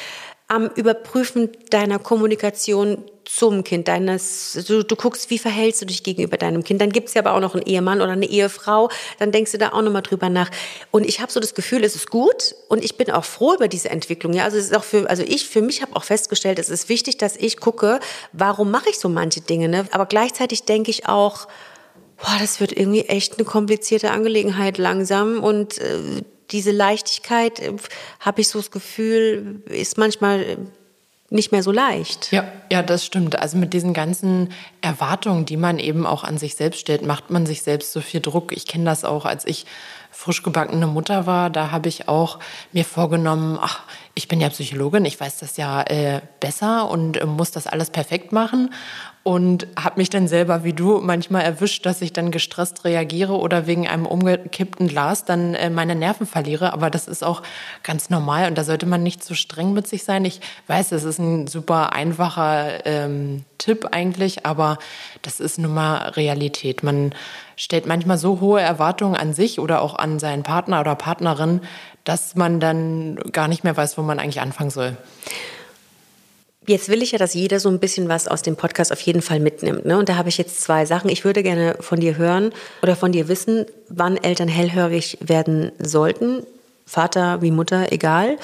am 0.50 0.66
Überprüfen 0.76 1.50
deiner 1.70 2.00
Kommunikation 2.00 3.06
zum 3.24 3.64
Kind, 3.64 3.88
deines, 3.88 4.66
du, 4.68 4.84
du 4.84 4.96
guckst, 4.96 5.30
wie 5.30 5.38
verhältst 5.38 5.80
du 5.84 5.86
dich 5.86 6.02
gegenüber 6.02 6.38
deinem 6.38 6.64
Kind. 6.64 6.82
Dann 6.82 6.92
gibt 6.92 7.10
es 7.10 7.14
ja 7.14 7.22
aber 7.22 7.36
auch 7.36 7.40
noch 7.40 7.54
einen 7.54 7.64
Ehemann 7.64 8.02
oder 8.02 8.14
eine 8.14 8.26
Ehefrau, 8.26 8.90
dann 9.20 9.32
denkst 9.32 9.52
du 9.52 9.60
da 9.60 9.74
auch 9.74 9.84
nochmal 9.84 10.02
drüber 10.02 10.30
nach. 10.30 10.50
Und 10.90 11.06
ich 11.06 11.22
habe 11.22 11.32
so 11.32 11.40
das 11.40 11.54
Gefühl, 11.54 11.84
es 11.84 11.96
ist 11.96 12.10
gut 12.10 12.56
und 12.68 12.84
ich 12.84 12.98
bin 12.98 13.12
auch 13.12 13.26
froh 13.26 13.54
über 13.54 13.68
diese 13.68 13.92
Entwicklung. 13.92 14.34
Ja, 14.34 14.46
also 14.46 14.58
es 14.58 14.66
ist 14.66 14.76
auch 14.76 14.84
für, 14.84 15.08
also 15.08 15.22
ich 15.22 15.48
für 15.48 15.62
mich 15.62 15.84
habe 15.84 15.96
auch 15.96 16.04
festgestellt, 16.04 16.58
es 16.58 16.70
ist 16.70 16.90
wichtig, 16.90 17.18
dass 17.18 17.36
ich 17.38 17.58
gucke, 17.60 18.00
warum 18.34 18.72
mache 18.72 18.90
ich 18.90 18.98
so 18.98 19.08
manche 19.08 19.42
Dinge. 19.42 19.70
Ne? 19.70 19.88
Aber 19.92 20.08
gleichzeitig 20.08 20.64
denke 20.64 20.90
ich 20.90 21.08
auch, 21.08 21.48
boah, 22.18 22.38
das 22.40 22.60
wird 22.60 22.72
irgendwie 22.72 23.02
echt 23.02 23.38
eine 23.38 23.46
komplizierte 23.46 24.10
Angelegenheit 24.10 24.80
langsam 24.80 25.44
und 25.44 25.78
äh, 25.78 26.24
diese 26.52 26.72
Leichtigkeit, 26.72 27.60
äh, 27.60 27.74
habe 28.20 28.42
ich 28.42 28.48
so 28.48 28.60
das 28.60 28.72
Gefühl, 28.72 29.62
ist 29.68 29.98
manchmal 29.98 30.58
nicht 31.32 31.52
mehr 31.52 31.62
so 31.62 31.72
leicht. 31.72 32.32
Ja, 32.32 32.52
ja, 32.72 32.82
das 32.82 33.06
stimmt. 33.06 33.38
Also 33.38 33.58
mit 33.58 33.74
diesen 33.74 33.94
ganzen 33.94 34.52
Erwartungen, 34.82 35.46
die 35.46 35.58
man 35.58 35.78
eben 35.78 36.06
auch 36.06 36.24
an 36.24 36.38
sich 36.38 36.56
selbst 36.56 36.80
stellt, 36.80 37.04
macht 37.04 37.30
man 37.30 37.46
sich 37.46 37.62
selbst 37.62 37.94
so 37.94 38.02
viel 38.02 38.20
Druck. 38.20 38.52
Ich 38.52 38.66
kenne 38.66 38.86
das 38.86 39.06
auch, 39.06 39.26
als 39.26 39.46
ich 39.46 39.66
frisch 40.12 40.42
gebackene 40.42 40.88
Mutter 40.88 41.28
war, 41.28 41.50
da 41.50 41.72
habe 41.72 41.88
ich 41.88 42.08
auch 42.08 42.40
mir 42.72 42.84
vorgenommen, 42.84 43.60
ach, 43.62 43.82
ich 44.16 44.28
bin 44.28 44.42
ja 44.42 44.50
Psychologin, 44.50 45.06
ich 45.06 45.20
weiß 45.20 45.38
das 45.40 45.58
ja 45.58 45.82
äh, 45.84 46.22
besser 46.40 46.90
und 46.90 47.18
äh, 47.18 47.26
muss 47.26 47.52
das 47.52 47.68
alles 47.68 47.90
perfekt 47.90 48.32
machen 48.32 48.72
und 49.24 49.68
habe 49.78 50.00
mich 50.00 50.10
dann 50.10 50.28
selber 50.28 50.64
wie 50.64 50.74
du 50.74 51.02
manchmal 51.02 51.44
erwischt, 51.44 51.86
dass 51.86 52.02
ich 52.02 52.14
dann 52.14 52.32
gestresst 52.32 52.86
reagiere 52.86 53.38
oder 53.38 53.68
wegen 53.68 53.88
einem 53.88 54.06
umgekippten 54.06 54.88
Glas 54.88 55.26
dann 55.26 55.54
äh, 55.54 55.70
meine 55.70 55.96
Nerven 55.96 56.26
verliere. 56.26 56.74
Aber 56.74 56.90
das 56.90 57.08
ist 57.08 57.24
auch 57.24 57.44
ganz 57.84 58.10
normal 58.10 58.48
und 58.48 58.58
da 58.58 58.64
sollte 58.64 58.86
man 58.86 59.04
nicht 59.04 59.24
zu 59.24 59.36
streng 59.36 59.74
mit 59.74 59.88
sich 59.88 60.04
sein. 60.04 60.26
Ich 60.26 60.42
weiß, 60.68 60.94
es 60.94 61.04
ist 61.04 61.20
ein 61.20 61.48
super 61.48 61.94
einfacher 61.94 62.86
ähm, 62.86 63.44
Tipp 63.58 63.90
eigentlich, 63.92 64.46
aber 64.46 64.78
das 65.22 65.40
ist 65.40 65.60
nun 65.60 65.74
mal 65.74 66.10
Realität. 66.10 66.82
Man 66.82 67.14
stellt 67.58 67.86
manchmal 67.86 68.18
so 68.18 68.40
hohe 68.40 68.62
Erwartungen 68.62 69.16
an 69.16 69.34
sich 69.34 69.60
oder 69.60 69.82
auch 69.82 69.96
an 69.96 70.18
seinen 70.18 70.44
Partner 70.44 70.80
oder 70.80 70.96
Partnerin, 70.96 71.62
dass 72.10 72.36
man 72.36 72.60
dann 72.60 73.18
gar 73.32 73.48
nicht 73.48 73.64
mehr 73.64 73.78
weiß, 73.78 73.96
wo 74.00 74.02
man 74.02 74.18
eigentlich 74.18 74.42
anfangen 74.42 74.72
soll. 74.72 74.98
Jetzt 76.66 76.90
will 76.90 77.04
ich 77.04 77.12
ja, 77.12 77.20
dass 77.20 77.36
jeder 77.36 77.60
so 77.60 77.70
ein 77.70 77.80
bisschen 77.80 78.10
was 78.10 78.28
aus 78.28 78.42
dem 78.42 78.56
Podcast 78.56 78.92
auf 78.92 79.00
jeden 79.02 79.22
Fall 79.22 79.40
mitnimmt. 79.40 79.86
Ne? 79.86 79.96
Und 79.96 80.10
da 80.10 80.16
habe 80.16 80.28
ich 80.28 80.40
jetzt 80.40 80.60
zwei 80.60 80.88
Sachen. 80.88 81.12
Ich 81.12 81.24
würde 81.24 81.44
gerne 81.44 81.76
von 81.80 82.00
dir 82.00 82.18
hören 82.18 82.52
oder 82.82 82.96
von 82.96 83.12
dir 83.12 83.28
wissen, 83.28 83.68
wann 83.90 84.18
Eltern 84.18 84.48
hellhörig 84.48 85.20
werden 85.22 85.72
sollten. 85.78 86.48
Vater 86.84 87.44
wie 87.44 87.52
Mutter, 87.52 87.92
egal. 87.92 88.38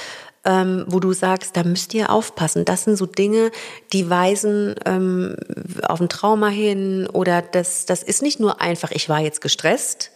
Ähm, 0.44 0.86
wo 0.88 1.00
du 1.00 1.12
sagst, 1.14 1.58
da 1.58 1.64
müsst 1.64 1.96
ihr 1.96 2.12
aufpassen. 2.12 2.66
Das 2.66 2.84
sind 2.84 2.98
so 2.98 3.08
Dinge, 3.08 3.50
die 3.94 4.12
weisen 4.12 4.76
ähm, 4.86 5.38
auf 5.82 6.00
ein 6.00 6.10
Trauma 6.10 6.50
hin 6.50 7.08
oder 7.12 7.42
das, 7.42 7.88
das 7.88 8.04
ist 8.04 8.22
nicht 8.22 8.40
nur 8.40 8.62
einfach, 8.62 8.92
ich 8.92 9.10
war 9.10 9.22
jetzt 9.22 9.42
gestresst, 9.42 10.12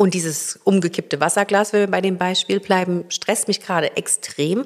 und 0.00 0.14
dieses 0.14 0.58
umgekippte 0.64 1.20
Wasserglas, 1.20 1.74
wenn 1.74 1.80
wir 1.80 1.90
bei 1.90 2.00
dem 2.00 2.16
Beispiel 2.16 2.58
bleiben, 2.58 3.04
stresst 3.10 3.48
mich 3.48 3.60
gerade 3.60 3.98
extrem 3.98 4.64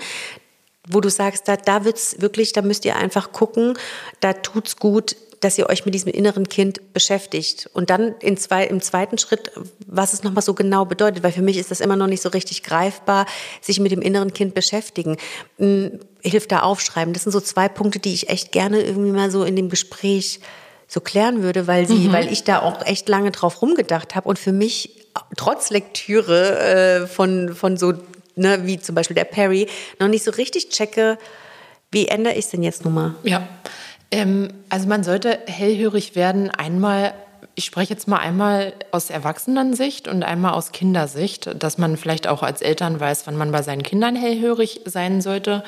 wo 0.86 1.00
du 1.00 1.08
sagst, 1.08 1.48
da, 1.48 1.56
da 1.56 1.86
wird's 1.86 2.20
wirklich, 2.20 2.52
da 2.52 2.60
müsst 2.60 2.84
ihr 2.84 2.96
einfach 2.96 3.32
gucken, 3.32 3.72
da 4.20 4.34
tut's 4.34 4.76
gut, 4.76 5.16
dass 5.40 5.56
ihr 5.56 5.70
euch 5.70 5.86
mit 5.86 5.94
diesem 5.94 6.12
inneren 6.12 6.46
Kind 6.46 6.92
beschäftigt. 6.92 7.70
Und 7.72 7.88
dann 7.88 8.14
in 8.20 8.36
zwei, 8.36 8.66
im 8.66 8.82
zweiten 8.82 9.16
Schritt, 9.16 9.50
was 9.86 10.12
es 10.12 10.24
nochmal 10.24 10.42
so 10.42 10.52
genau 10.52 10.84
bedeutet, 10.84 11.22
weil 11.22 11.32
für 11.32 11.40
mich 11.40 11.56
ist 11.56 11.70
das 11.70 11.80
immer 11.80 11.96
noch 11.96 12.06
nicht 12.06 12.22
so 12.22 12.28
richtig 12.28 12.62
greifbar, 12.62 13.24
sich 13.62 13.80
mit 13.80 13.92
dem 13.92 14.02
inneren 14.02 14.34
Kind 14.34 14.52
beschäftigen. 14.54 15.16
Hm, 15.56 16.00
hilft 16.22 16.52
da 16.52 16.60
aufschreiben. 16.60 17.14
Das 17.14 17.22
sind 17.22 17.32
so 17.32 17.40
zwei 17.40 17.70
Punkte, 17.70 17.98
die 17.98 18.12
ich 18.12 18.28
echt 18.28 18.52
gerne 18.52 18.82
irgendwie 18.82 19.10
mal 19.10 19.30
so 19.30 19.42
in 19.44 19.56
dem 19.56 19.70
Gespräch 19.70 20.40
so 20.94 21.00
klären 21.00 21.42
würde, 21.42 21.66
weil 21.66 21.86
sie, 21.86 22.08
mhm. 22.08 22.12
weil 22.12 22.32
ich 22.32 22.44
da 22.44 22.62
auch 22.62 22.86
echt 22.86 23.08
lange 23.08 23.32
drauf 23.32 23.60
rumgedacht 23.60 24.14
habe 24.14 24.28
und 24.28 24.38
für 24.38 24.52
mich 24.52 24.90
trotz 25.36 25.70
Lektüre 25.70 26.58
äh, 26.58 27.06
von, 27.06 27.54
von 27.54 27.76
so 27.76 27.94
ne, 28.36 28.60
wie 28.64 28.78
zum 28.78 28.94
Beispiel 28.94 29.14
der 29.14 29.24
Perry, 29.24 29.68
noch 29.98 30.08
nicht 30.08 30.24
so 30.24 30.30
richtig 30.30 30.70
checke, 30.70 31.18
wie 31.90 32.08
ändere 32.08 32.34
ich 32.34 32.46
es 32.46 32.50
denn 32.50 32.62
jetzt 32.62 32.84
nun 32.84 32.94
mal? 32.94 33.14
Ja, 33.22 33.46
ähm, 34.10 34.48
also 34.68 34.88
man 34.88 35.04
sollte 35.04 35.40
hellhörig 35.46 36.16
werden, 36.16 36.50
einmal 36.50 37.14
ich 37.56 37.66
spreche 37.66 37.92
jetzt 37.92 38.08
mal 38.08 38.16
einmal 38.16 38.72
aus 38.90 39.10
Erwachsenensicht 39.10 40.08
und 40.08 40.24
einmal 40.24 40.54
aus 40.54 40.72
Kindersicht, 40.72 41.62
dass 41.62 41.78
man 41.78 41.96
vielleicht 41.96 42.26
auch 42.26 42.42
als 42.42 42.62
Eltern 42.62 42.98
weiß, 42.98 43.28
wann 43.28 43.36
man 43.36 43.52
bei 43.52 43.62
seinen 43.62 43.84
Kindern 43.84 44.16
hellhörig 44.16 44.80
sein 44.86 45.20
sollte. 45.20 45.62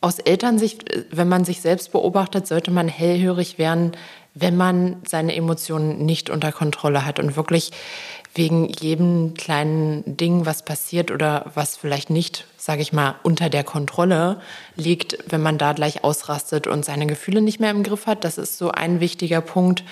Aus 0.00 0.18
Elternsicht, 0.18 0.84
wenn 1.12 1.28
man 1.28 1.44
sich 1.44 1.60
selbst 1.60 1.92
beobachtet, 1.92 2.48
sollte 2.48 2.72
man 2.72 2.88
hellhörig 2.88 3.56
werden, 3.56 3.92
wenn 4.34 4.56
man 4.56 4.96
seine 5.06 5.34
Emotionen 5.34 6.04
nicht 6.04 6.30
unter 6.30 6.52
Kontrolle 6.52 7.04
hat 7.04 7.18
und 7.18 7.36
wirklich 7.36 7.70
wegen 8.34 8.68
jedem 8.68 9.34
kleinen 9.34 10.16
Ding, 10.16 10.46
was 10.46 10.64
passiert 10.64 11.10
oder 11.10 11.50
was 11.54 11.76
vielleicht 11.76 12.10
nicht, 12.10 12.46
sage 12.56 12.80
ich 12.80 12.92
mal, 12.92 13.16
unter 13.24 13.50
der 13.50 13.64
Kontrolle 13.64 14.40
liegt, 14.76 15.18
wenn 15.28 15.42
man 15.42 15.58
da 15.58 15.72
gleich 15.72 16.04
ausrastet 16.04 16.66
und 16.66 16.84
seine 16.84 17.06
Gefühle 17.06 17.40
nicht 17.40 17.58
mehr 17.58 17.72
im 17.72 17.82
Griff 17.82 18.06
hat. 18.06 18.24
Das 18.24 18.38
ist 18.38 18.56
so 18.56 18.70
ein 18.70 19.00
wichtiger 19.00 19.40
Punkt, 19.40 19.82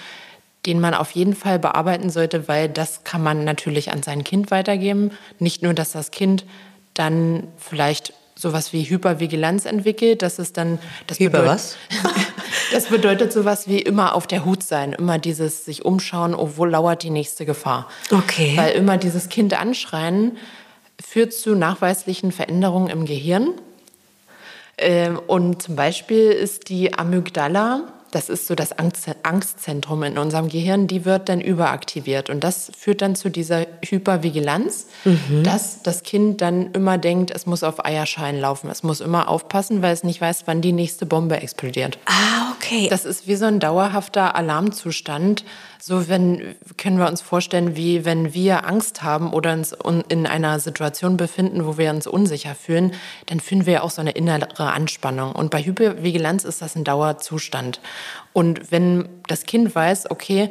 den 0.66 0.80
man 0.80 0.94
auf 0.94 1.10
jeden 1.12 1.34
Fall 1.34 1.58
bearbeiten 1.58 2.10
sollte, 2.10 2.46
weil 2.46 2.68
das 2.68 3.02
kann 3.02 3.22
man 3.22 3.44
natürlich 3.44 3.90
an 3.90 4.02
sein 4.02 4.22
Kind 4.22 4.50
weitergeben. 4.50 5.10
Nicht 5.40 5.62
nur, 5.62 5.74
dass 5.74 5.92
das 5.92 6.12
Kind 6.12 6.44
dann 6.94 7.48
vielleicht 7.56 8.12
sowas 8.38 8.72
wie 8.72 8.84
Hypervigilanz 8.84 9.66
entwickelt. 9.66 10.22
Das 10.22 10.38
ist 10.38 10.56
dann 10.56 10.78
das 11.06 11.18
Hyper 11.18 11.44
was? 11.44 11.76
das 12.72 12.86
bedeutet 12.86 13.32
sowas 13.32 13.66
wie 13.66 13.80
immer 13.80 14.14
auf 14.14 14.26
der 14.26 14.44
Hut 14.44 14.62
sein, 14.62 14.92
immer 14.92 15.18
dieses 15.18 15.64
sich 15.64 15.84
umschauen, 15.84 16.34
oh, 16.34 16.50
wo 16.56 16.64
lauert 16.64 17.02
die 17.02 17.10
nächste 17.10 17.44
Gefahr. 17.44 17.88
Okay. 18.10 18.56
Weil 18.56 18.72
immer 18.72 18.96
dieses 18.96 19.28
Kind 19.28 19.58
anschreien 19.58 20.36
führt 21.04 21.32
zu 21.32 21.54
nachweislichen 21.54 22.32
Veränderungen 22.32 22.88
im 22.88 23.06
Gehirn. 23.06 23.54
Ähm, 24.78 25.18
und 25.26 25.62
zum 25.62 25.74
Beispiel 25.74 26.30
ist 26.30 26.68
die 26.68 26.94
Amygdala 26.94 27.92
das 28.10 28.28
ist 28.28 28.46
so 28.46 28.54
das 28.54 28.72
Angstzentrum 28.72 30.02
in 30.02 30.18
unserem 30.18 30.48
Gehirn, 30.48 30.86
die 30.86 31.04
wird 31.04 31.28
dann 31.28 31.40
überaktiviert. 31.40 32.30
Und 32.30 32.42
das 32.44 32.72
führt 32.76 33.02
dann 33.02 33.14
zu 33.14 33.28
dieser 33.28 33.66
Hypervigilanz, 33.84 34.86
mhm. 35.04 35.42
dass 35.42 35.82
das 35.82 36.02
Kind 36.02 36.40
dann 36.40 36.72
immer 36.72 36.98
denkt, 36.98 37.30
es 37.30 37.46
muss 37.46 37.62
auf 37.62 37.84
Eierschein 37.84 38.40
laufen. 38.40 38.70
Es 38.70 38.82
muss 38.82 39.00
immer 39.00 39.28
aufpassen, 39.28 39.82
weil 39.82 39.92
es 39.92 40.04
nicht 40.04 40.20
weiß, 40.20 40.42
wann 40.46 40.60
die 40.60 40.72
nächste 40.72 41.06
Bombe 41.06 41.40
explodiert. 41.40 41.98
Ah, 42.06 42.52
okay. 42.56 42.88
Das 42.88 43.04
ist 43.04 43.26
wie 43.26 43.36
so 43.36 43.44
ein 43.44 43.60
dauerhafter 43.60 44.34
Alarmzustand. 44.34 45.44
So 45.80 46.08
wenn, 46.08 46.56
können 46.76 46.98
wir 46.98 47.06
uns 47.06 47.20
vorstellen, 47.20 47.76
wie 47.76 48.04
wenn 48.04 48.34
wir 48.34 48.66
Angst 48.66 49.02
haben 49.02 49.32
oder 49.32 49.52
uns 49.52 49.76
in 50.08 50.26
einer 50.26 50.58
Situation 50.58 51.16
befinden, 51.16 51.66
wo 51.66 51.78
wir 51.78 51.90
uns 51.90 52.06
unsicher 52.06 52.54
fühlen, 52.54 52.92
dann 53.26 53.38
fühlen 53.40 53.64
wir 53.64 53.84
auch 53.84 53.90
so 53.90 54.00
eine 54.00 54.10
innere 54.10 54.72
Anspannung. 54.72 55.32
Und 55.32 55.50
bei 55.50 55.62
Hypervigilanz 55.62 56.44
ist 56.44 56.62
das 56.62 56.74
ein 56.74 56.84
Dauerzustand. 56.84 57.80
Und 58.32 58.72
wenn 58.72 59.08
das 59.28 59.44
Kind 59.44 59.74
weiß, 59.74 60.10
okay, 60.10 60.50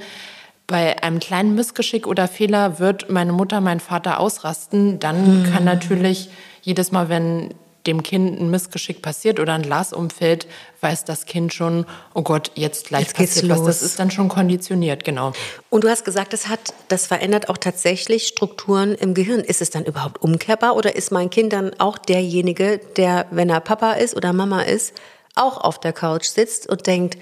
bei 0.66 1.02
einem 1.02 1.20
kleinen 1.20 1.56
Missgeschick 1.56 2.08
oder 2.08 2.28
Fehler 2.28 2.80
wird 2.80 3.10
meine 3.10 3.32
Mutter, 3.32 3.62
mein 3.62 3.80
Vater 3.80 4.20
ausrasten, 4.20 5.00
dann 5.00 5.42
mhm. 5.42 5.52
kann 5.52 5.64
natürlich 5.64 6.30
jedes 6.62 6.92
Mal, 6.92 7.08
wenn 7.08 7.54
dem 7.88 8.04
Kind 8.04 8.40
ein 8.40 8.52
Missgeschick 8.52 9.02
passiert 9.02 9.40
oder 9.40 9.54
ein 9.54 9.64
Glas 9.64 9.94
umfällt, 9.94 10.48
weiß 10.82 11.06
das 11.06 11.26
Kind 11.26 11.54
schon, 11.54 11.86
oh 12.14 12.22
Gott, 12.22 12.52
jetzt 12.56 12.88
gleich 12.88 13.08
jetzt 13.08 13.16
passiert 13.16 13.50
was. 13.50 13.64
Das 13.64 13.82
ist 13.82 14.00
dann 14.00 14.12
schon 14.12 14.28
konditioniert, 14.28 15.04
genau. 15.04 15.34
Und 15.70 15.84
du 15.84 15.90
hast 15.90 16.06
gesagt, 16.06 16.34
das 16.34 16.48
hat, 16.48 16.60
das 16.90 17.08
verändert 17.08 17.50
auch 17.50 17.58
tatsächlich 17.58 18.28
Strukturen 18.28 18.94
im 18.94 19.14
Gehirn. 19.14 19.40
Ist 19.40 19.62
es 19.62 19.70
dann 19.70 19.86
überhaupt 19.86 20.22
umkehrbar 20.22 20.76
oder 20.76 20.96
ist 20.96 21.12
mein 21.12 21.30
Kind 21.30 21.54
dann 21.54 21.74
auch 21.80 21.98
derjenige, 21.98 22.80
der, 22.98 23.26
wenn 23.32 23.50
er 23.50 23.62
Papa 23.62 23.94
ist 23.94 24.16
oder 24.16 24.34
Mama 24.34 24.62
ist, 24.62 24.94
auch 25.36 25.58
auf 25.58 25.80
der 25.80 25.94
Couch 25.94 26.26
sitzt 26.26 26.68
und 26.68 26.86
denkt, 26.86 27.18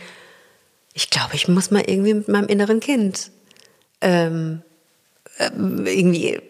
ich 0.93 1.09
glaube, 1.09 1.35
ich 1.35 1.47
muss 1.47 1.71
mal 1.71 1.83
irgendwie 1.85 2.13
mit 2.13 2.27
meinem 2.27 2.47
inneren 2.47 2.79
Kind 2.79 3.31
ähm, 4.01 4.61
ähm, 5.39 5.85
irgendwie 5.85 6.41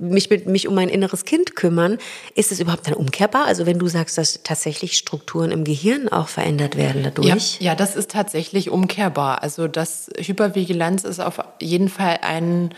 mich, 0.00 0.30
mit, 0.30 0.46
mich 0.46 0.66
um 0.66 0.74
mein 0.74 0.88
inneres 0.88 1.24
Kind 1.24 1.54
kümmern, 1.54 1.98
ist 2.34 2.50
es 2.50 2.60
überhaupt 2.60 2.86
dann 2.86 2.94
umkehrbar? 2.94 3.44
Also 3.44 3.66
wenn 3.66 3.78
du 3.78 3.86
sagst, 3.86 4.18
dass 4.18 4.40
tatsächlich 4.42 4.96
Strukturen 4.96 5.50
im 5.50 5.64
Gehirn 5.64 6.08
auch 6.08 6.28
verändert 6.28 6.76
werden 6.76 7.02
dadurch? 7.02 7.60
Ja, 7.60 7.70
ja 7.70 7.74
das 7.74 7.96
ist 7.96 8.10
tatsächlich 8.10 8.70
umkehrbar. 8.70 9.42
Also 9.42 9.68
das 9.68 10.10
Hypervigilanz 10.18 11.04
ist 11.04 11.20
auf 11.20 11.38
jeden 11.60 11.88
Fall 11.88 12.18
ein 12.22 12.70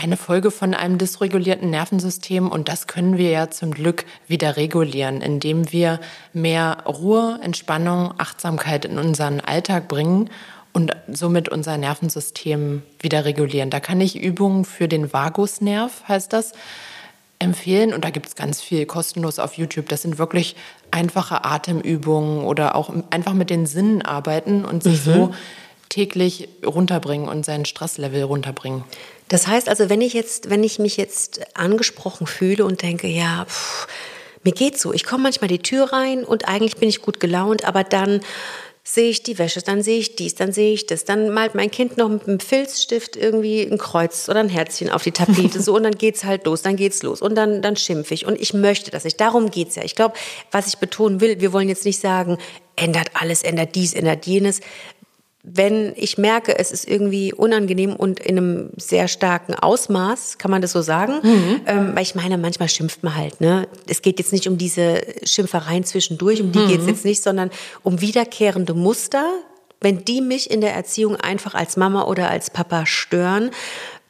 eine 0.00 0.16
Folge 0.16 0.52
von 0.52 0.74
einem 0.74 0.96
dysregulierten 0.96 1.70
Nervensystem 1.70 2.48
und 2.48 2.68
das 2.68 2.86
können 2.86 3.18
wir 3.18 3.30
ja 3.30 3.50
zum 3.50 3.72
Glück 3.72 4.04
wieder 4.28 4.56
regulieren, 4.56 5.20
indem 5.20 5.72
wir 5.72 5.98
mehr 6.32 6.84
Ruhe, 6.86 7.40
Entspannung, 7.42 8.14
Achtsamkeit 8.16 8.84
in 8.84 8.96
unseren 8.96 9.40
Alltag 9.40 9.88
bringen 9.88 10.30
und 10.72 10.94
somit 11.10 11.48
unser 11.48 11.76
Nervensystem 11.76 12.82
wieder 13.00 13.24
regulieren. 13.24 13.70
Da 13.70 13.80
kann 13.80 14.00
ich 14.00 14.16
Übungen 14.16 14.64
für 14.64 14.88
den 14.88 15.12
Vagusnerv, 15.12 16.04
heißt 16.06 16.32
das, 16.32 16.52
empfehlen 17.38 17.94
und 17.94 18.04
da 18.04 18.10
gibt 18.10 18.26
es 18.26 18.34
ganz 18.34 18.60
viel 18.60 18.84
kostenlos 18.86 19.38
auf 19.38 19.54
YouTube. 19.54 19.88
Das 19.88 20.02
sind 20.02 20.18
wirklich 20.18 20.56
einfache 20.90 21.44
Atemübungen 21.44 22.44
oder 22.44 22.74
auch 22.74 22.92
einfach 23.10 23.34
mit 23.34 23.50
den 23.50 23.66
Sinnen 23.66 24.02
arbeiten 24.02 24.64
und 24.64 24.82
sich 24.82 25.06
mhm. 25.06 25.12
so 25.12 25.34
täglich 25.88 26.48
runterbringen 26.64 27.28
und 27.28 27.44
sein 27.44 27.64
Stresslevel 27.64 28.22
runterbringen. 28.24 28.84
Das 29.28 29.46
heißt 29.46 29.68
also, 29.68 29.88
wenn 29.88 30.00
ich 30.00 30.14
jetzt, 30.14 30.50
wenn 30.50 30.64
ich 30.64 30.78
mich 30.78 30.96
jetzt 30.96 31.40
angesprochen 31.56 32.26
fühle 32.26 32.64
und 32.64 32.82
denke, 32.82 33.06
ja, 33.08 33.44
pff, 33.46 33.86
mir 34.44 34.52
geht's 34.52 34.80
so, 34.80 34.92
ich 34.92 35.04
komme 35.04 35.24
manchmal 35.24 35.48
die 35.48 35.58
Tür 35.58 35.92
rein 35.92 36.24
und 36.24 36.48
eigentlich 36.48 36.76
bin 36.76 36.88
ich 36.88 37.02
gut 37.02 37.20
gelaunt, 37.20 37.64
aber 37.64 37.84
dann 37.84 38.20
sehe 38.90 39.10
ich 39.10 39.22
die 39.22 39.38
Wäsche, 39.38 39.60
dann 39.60 39.82
sehe 39.82 39.98
ich 39.98 40.16
dies, 40.16 40.34
dann 40.34 40.50
sehe 40.50 40.72
ich 40.72 40.86
das, 40.86 41.04
dann 41.04 41.28
malt 41.28 41.54
mein 41.54 41.70
Kind 41.70 41.98
noch 41.98 42.08
mit 42.08 42.26
einem 42.26 42.40
Filzstift 42.40 43.16
irgendwie 43.16 43.60
ein 43.60 43.76
Kreuz 43.76 44.30
oder 44.30 44.40
ein 44.40 44.48
Herzchen 44.48 44.88
auf 44.88 45.02
die 45.02 45.12
Tapete, 45.12 45.60
so 45.60 45.76
und 45.76 45.82
dann 45.82 45.92
geht's 45.92 46.24
halt 46.24 46.46
los, 46.46 46.62
dann 46.62 46.76
geht's 46.76 47.02
los 47.02 47.20
und 47.20 47.34
dann, 47.34 47.60
dann 47.60 47.76
schimpfe 47.76 48.14
ich 48.14 48.24
und 48.24 48.40
ich 48.40 48.54
möchte 48.54 48.90
das 48.90 49.04
nicht. 49.04 49.20
Darum 49.20 49.50
geht's 49.50 49.76
ja. 49.76 49.84
Ich 49.84 49.94
glaube, 49.94 50.14
was 50.50 50.68
ich 50.68 50.78
betonen 50.78 51.20
will, 51.20 51.38
wir 51.38 51.52
wollen 51.52 51.68
jetzt 51.68 51.84
nicht 51.84 52.00
sagen, 52.00 52.38
ändert 52.76 53.10
alles, 53.12 53.42
ändert 53.42 53.74
dies, 53.74 53.92
ändert 53.92 54.24
jenes. 54.24 54.60
Wenn 55.44 55.92
ich 55.96 56.18
merke, 56.18 56.58
es 56.58 56.72
ist 56.72 56.88
irgendwie 56.88 57.32
unangenehm 57.32 57.94
und 57.94 58.20
in 58.20 58.36
einem 58.36 58.70
sehr 58.76 59.06
starken 59.08 59.54
Ausmaß, 59.54 60.38
kann 60.38 60.50
man 60.50 60.62
das 60.62 60.72
so 60.72 60.82
sagen? 60.82 61.20
Mhm. 61.22 61.60
Ähm, 61.66 61.90
weil 61.94 62.02
ich 62.02 62.14
meine, 62.14 62.36
manchmal 62.38 62.68
schimpft 62.68 63.02
man 63.04 63.14
halt. 63.14 63.40
Ne? 63.40 63.68
Es 63.86 64.02
geht 64.02 64.18
jetzt 64.18 64.32
nicht 64.32 64.48
um 64.48 64.58
diese 64.58 65.00
Schimpfereien 65.24 65.84
zwischendurch, 65.84 66.40
um 66.42 66.52
die 66.52 66.58
mhm. 66.58 66.68
geht 66.68 66.80
es 66.80 66.86
jetzt 66.86 67.04
nicht, 67.04 67.22
sondern 67.22 67.50
um 67.82 68.00
wiederkehrende 68.00 68.74
Muster, 68.74 69.24
wenn 69.80 70.04
die 70.04 70.20
mich 70.20 70.50
in 70.50 70.60
der 70.60 70.74
Erziehung 70.74 71.16
einfach 71.16 71.54
als 71.54 71.76
Mama 71.76 72.04
oder 72.04 72.28
als 72.30 72.50
Papa 72.50 72.84
stören, 72.84 73.50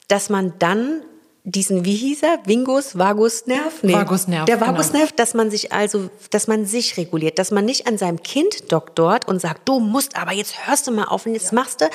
dass 0.08 0.30
man 0.30 0.54
dann 0.58 1.02
diesen, 1.50 1.84
wie 1.84 1.94
hieß 1.94 2.22
er? 2.22 2.38
Vingus, 2.44 2.98
Vagusnerv? 2.98 3.82
Nee, 3.82 3.94
Vagusnerv. 3.94 4.44
Der. 4.44 4.60
Vagusnerv, 4.60 5.08
genau. 5.08 5.16
dass 5.16 5.34
man 5.34 5.50
sich 5.50 5.72
also, 5.72 6.10
dass 6.30 6.46
man 6.46 6.66
sich 6.66 6.96
reguliert, 6.96 7.38
dass 7.38 7.50
man 7.50 7.64
nicht 7.64 7.86
an 7.86 7.98
seinem 7.98 8.22
Kind 8.22 8.70
doktort 8.70 9.26
und 9.26 9.40
sagt, 9.40 9.68
du 9.68 9.80
musst 9.80 10.16
aber 10.16 10.32
jetzt 10.32 10.66
hörst 10.66 10.86
du 10.86 10.90
mal 10.90 11.04
auf 11.04 11.26
und 11.26 11.34
jetzt 11.34 11.52
ja. 11.52 11.54
machst 11.54 11.80
du, 11.80 11.88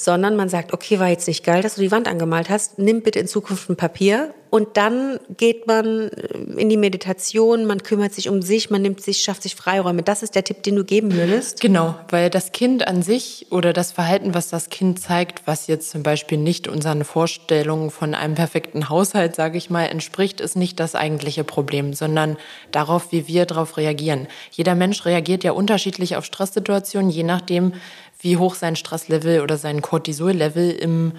sondern 0.00 0.34
man 0.34 0.48
sagt, 0.48 0.72
okay, 0.72 0.98
war 0.98 1.08
jetzt 1.08 1.28
nicht 1.28 1.44
geil, 1.44 1.60
dass 1.62 1.74
du 1.74 1.82
die 1.82 1.90
Wand 1.90 2.08
angemalt 2.08 2.48
hast, 2.48 2.78
nimm 2.78 3.02
bitte 3.02 3.18
in 3.18 3.26
Zukunft 3.26 3.68
ein 3.68 3.76
Papier 3.76 4.32
und 4.50 4.76
dann 4.76 5.20
geht 5.36 5.68
man 5.68 6.08
äh, 6.08 6.60
in 6.60 6.68
die 6.68 6.76
Meditation, 6.76 7.66
man 7.66 7.82
kümmert 7.82 8.12
sich 8.12 8.28
um 8.28 8.42
sich, 8.42 8.68
man 8.68 8.82
nimmt 8.82 9.00
sich, 9.00 9.22
schafft 9.22 9.44
sich 9.44 9.54
Freiräume. 9.54 10.02
Das 10.02 10.24
ist 10.24 10.34
der 10.34 10.42
Tipp, 10.42 10.64
den 10.64 10.74
du 10.74 10.84
geben 10.84 11.14
würdest? 11.14 11.60
Genau, 11.60 11.94
weil 12.08 12.30
das 12.30 12.50
Kind 12.50 12.86
an 12.88 13.02
sich 13.02 13.46
oder 13.50 13.72
das 13.72 13.92
Verhalten, 13.92 14.34
was 14.34 14.48
das 14.48 14.68
Kind 14.68 15.00
zeigt, 15.00 15.46
was 15.46 15.68
jetzt 15.68 15.90
zum 15.90 16.02
Beispiel 16.02 16.36
nicht 16.36 16.66
unseren 16.66 17.04
Vorstellungen 17.04 17.90
von 17.90 18.14
einem 18.14 18.34
perfekten 18.34 18.88
Haushalt, 18.88 19.36
sage 19.36 19.56
ich 19.56 19.70
mal, 19.70 19.84
entspricht, 19.84 20.40
ist 20.40 20.56
nicht 20.56 20.80
das 20.80 20.96
eigentliche 20.96 21.44
Problem, 21.44 21.94
sondern 21.94 22.36
darauf, 22.72 23.12
wie 23.12 23.28
wir 23.28 23.46
darauf 23.46 23.76
reagieren. 23.76 24.26
Jeder 24.50 24.74
Mensch 24.74 25.04
reagiert 25.04 25.44
ja 25.44 25.52
unterschiedlich 25.52 26.16
auf 26.16 26.24
Stresssituationen, 26.24 27.10
je 27.10 27.22
nachdem, 27.22 27.74
wie 28.20 28.36
hoch 28.36 28.54
sein 28.54 28.76
Stresslevel 28.76 29.40
oder 29.40 29.56
sein 29.56 29.82
Cortisol-Level 29.82 30.70
im, 30.70 31.12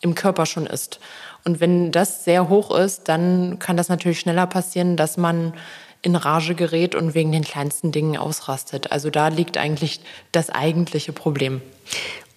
im 0.00 0.14
Körper 0.14 0.46
schon 0.46 0.66
ist. 0.66 1.00
Und 1.44 1.60
wenn 1.60 1.92
das 1.92 2.24
sehr 2.24 2.48
hoch 2.48 2.76
ist, 2.76 3.08
dann 3.08 3.58
kann 3.58 3.76
das 3.76 3.88
natürlich 3.88 4.20
schneller 4.20 4.46
passieren, 4.46 4.96
dass 4.96 5.16
man 5.16 5.54
in 6.02 6.16
Rage 6.16 6.54
gerät 6.54 6.94
und 6.94 7.14
wegen 7.14 7.32
den 7.32 7.44
kleinsten 7.44 7.92
Dingen 7.92 8.16
ausrastet. 8.16 8.90
Also 8.90 9.10
da 9.10 9.28
liegt 9.28 9.58
eigentlich 9.58 10.00
das 10.32 10.50
eigentliche 10.50 11.12
Problem. 11.12 11.60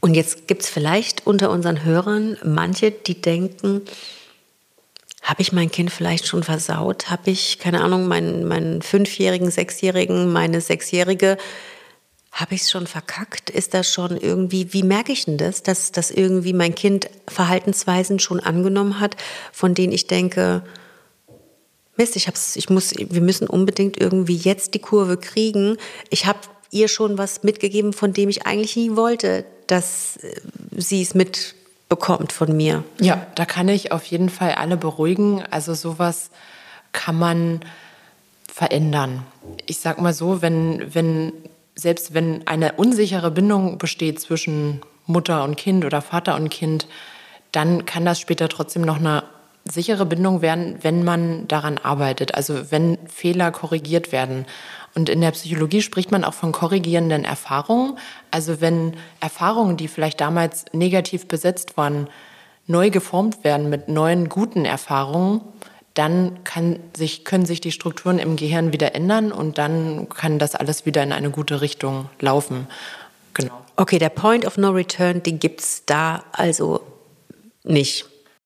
Und 0.02 0.16
jetzt 0.16 0.48
gibt 0.48 0.64
es 0.64 0.70
vielleicht 0.70 1.26
unter 1.26 1.50
unseren 1.50 1.84
Hörern 1.84 2.38
manche, 2.44 2.92
die 2.92 3.22
denken, 3.22 3.82
habe 5.22 5.42
ich 5.42 5.54
mein 5.54 5.72
Kind 5.72 5.90
vielleicht 5.90 6.28
schon 6.28 6.44
versaut? 6.44 7.10
Habe 7.10 7.32
ich, 7.32 7.58
keine 7.58 7.82
Ahnung, 7.82 8.10
meinen, 8.10 8.46
meinen 8.46 8.82
Fünfjährigen, 8.82 9.50
Sechsjährigen, 9.50 10.34
meine 10.34 10.60
Sechsjährige 10.60 11.38
habe 12.34 12.56
ich 12.56 12.62
es 12.62 12.72
schon 12.72 12.88
verkackt? 12.88 13.52
Ist 13.52 13.76
das 13.76 13.92
schon 13.92 14.18
irgendwie, 14.18 14.74
wie 14.74 14.84
merke 14.84 15.12
ich 15.12 15.26
denn 15.26 15.38
das, 15.38 15.62
dass, 15.62 15.92
dass 15.92 16.10
irgendwie 16.10 16.54
mein 16.54 16.74
Kind 16.74 17.08
Verhaltensweisen 17.28 18.20
schon 18.20 18.40
angenommen 18.40 19.00
hat, 19.00 19.16
von 19.52 19.76
denen 19.76 19.94
ich 19.94 20.08
denke, 20.08 20.64
Mist, 21.96 22.16
ich 22.16 22.28
hab's, 22.28 22.56
ich 22.56 22.72
muss, 22.72 22.94
wir 22.98 23.22
müssen 23.22 23.48
unbedingt 23.48 24.02
irgendwie 24.02 24.36
jetzt 24.36 24.74
die 24.74 24.80
Kurve 24.80 25.18
kriegen. 25.18 25.78
Ich 26.10 26.26
habe 26.26 26.40
ihr 26.72 26.88
schon 26.88 27.20
was 27.20 27.44
mitgegeben, 27.44 27.94
von 27.94 28.14
dem 28.14 28.30
ich 28.30 28.48
eigentlich 28.48 28.76
nie 28.76 28.96
wollte, 28.96 29.46
dass 29.68 30.18
äh, 30.18 30.42
sie 30.76 31.04
es 31.04 31.14
mitbekommt 31.14 32.32
von 32.32 32.58
mir. 32.58 32.84
Ja, 33.00 33.28
da 33.36 33.46
kann 33.46 33.70
ich 33.70 33.92
auf 33.92 34.06
jeden 34.06 34.30
Fall 34.30 34.54
alle 34.54 34.76
beruhigen. 34.76 35.44
Also 35.52 35.76
sowas 35.76 36.32
kann 36.94 37.20
man 37.20 37.60
verändern. 38.52 39.24
Ich 39.68 39.78
sag 39.78 40.02
mal 40.02 40.14
so, 40.14 40.42
wenn, 40.42 40.96
wenn 40.96 41.32
selbst 41.76 42.14
wenn 42.14 42.48
eine 42.48 42.74
unsichere 42.74 43.32
Bindung 43.32 43.78
besteht 43.78 44.20
zwischen 44.20 44.82
Mutter 45.06 45.44
und 45.44 45.58
Kind 45.58 45.86
oder 45.86 46.02
Vater 46.02 46.36
und 46.36 46.50
Kind, 46.50 46.88
dann 47.52 47.86
kann 47.86 48.06
das 48.06 48.20
später 48.20 48.50
trotzdem 48.50 48.84
noch 48.84 48.98
eine 48.98 49.24
sichere 49.66 50.06
Bindung 50.06 50.42
werden, 50.42 50.78
wenn 50.82 51.04
man 51.04 51.48
daran 51.48 51.78
arbeitet, 51.78 52.36
also 52.36 52.72
wenn 52.72 52.98
Fehler 53.08 53.52
korrigiert 53.52 54.12
werden. 54.12 54.46
Und 54.96 55.10
in 55.10 55.22
der 55.22 55.32
Psychologie 55.32 55.82
spricht 55.82 56.12
man 56.12 56.24
auch 56.24 56.34
von 56.34 56.52
korrigierenden 56.52 57.24
Erfahrungen. 57.24 57.98
Also 58.30 58.62
wenn 58.62 58.96
Erfahrungen, 59.22 59.78
die 59.78 59.88
vielleicht 59.88 60.22
damals 60.22 60.66
negativ 60.74 61.28
besetzt 61.28 61.78
waren, 61.78 62.08
neu 62.68 62.90
geformt 62.90 63.44
werden 63.44 63.70
mit 63.70 63.88
neuen 63.88 64.30
guten 64.30 64.66
Erfahrungen, 64.66 65.42
dann 65.94 66.40
sich, 66.96 67.24
können 67.24 67.46
sich 67.46 67.62
die 67.62 67.72
Strukturen 67.72 68.20
im 68.20 68.36
Gehirn 68.36 68.74
wieder 68.74 68.96
ändern 68.96 69.32
und 69.32 69.58
dann 69.58 70.10
kann 70.10 70.40
das 70.40 70.56
alles 70.56 70.86
wieder 70.86 71.04
in 71.04 71.12
eine 71.12 71.30
gute 71.30 71.62
Richtung 71.62 72.10
laufen. 72.20 72.68
Genau. 73.34 73.54
Okay, 73.76 74.00
der 74.00 74.10
Point 74.10 74.46
of 74.46 74.58
No 74.58 74.70
Return, 74.70 75.24
den 75.24 75.40
gibt 75.40 75.62
es 75.62 75.86
da 75.86 76.24
also 76.32 76.82
nicht. 77.64 78.06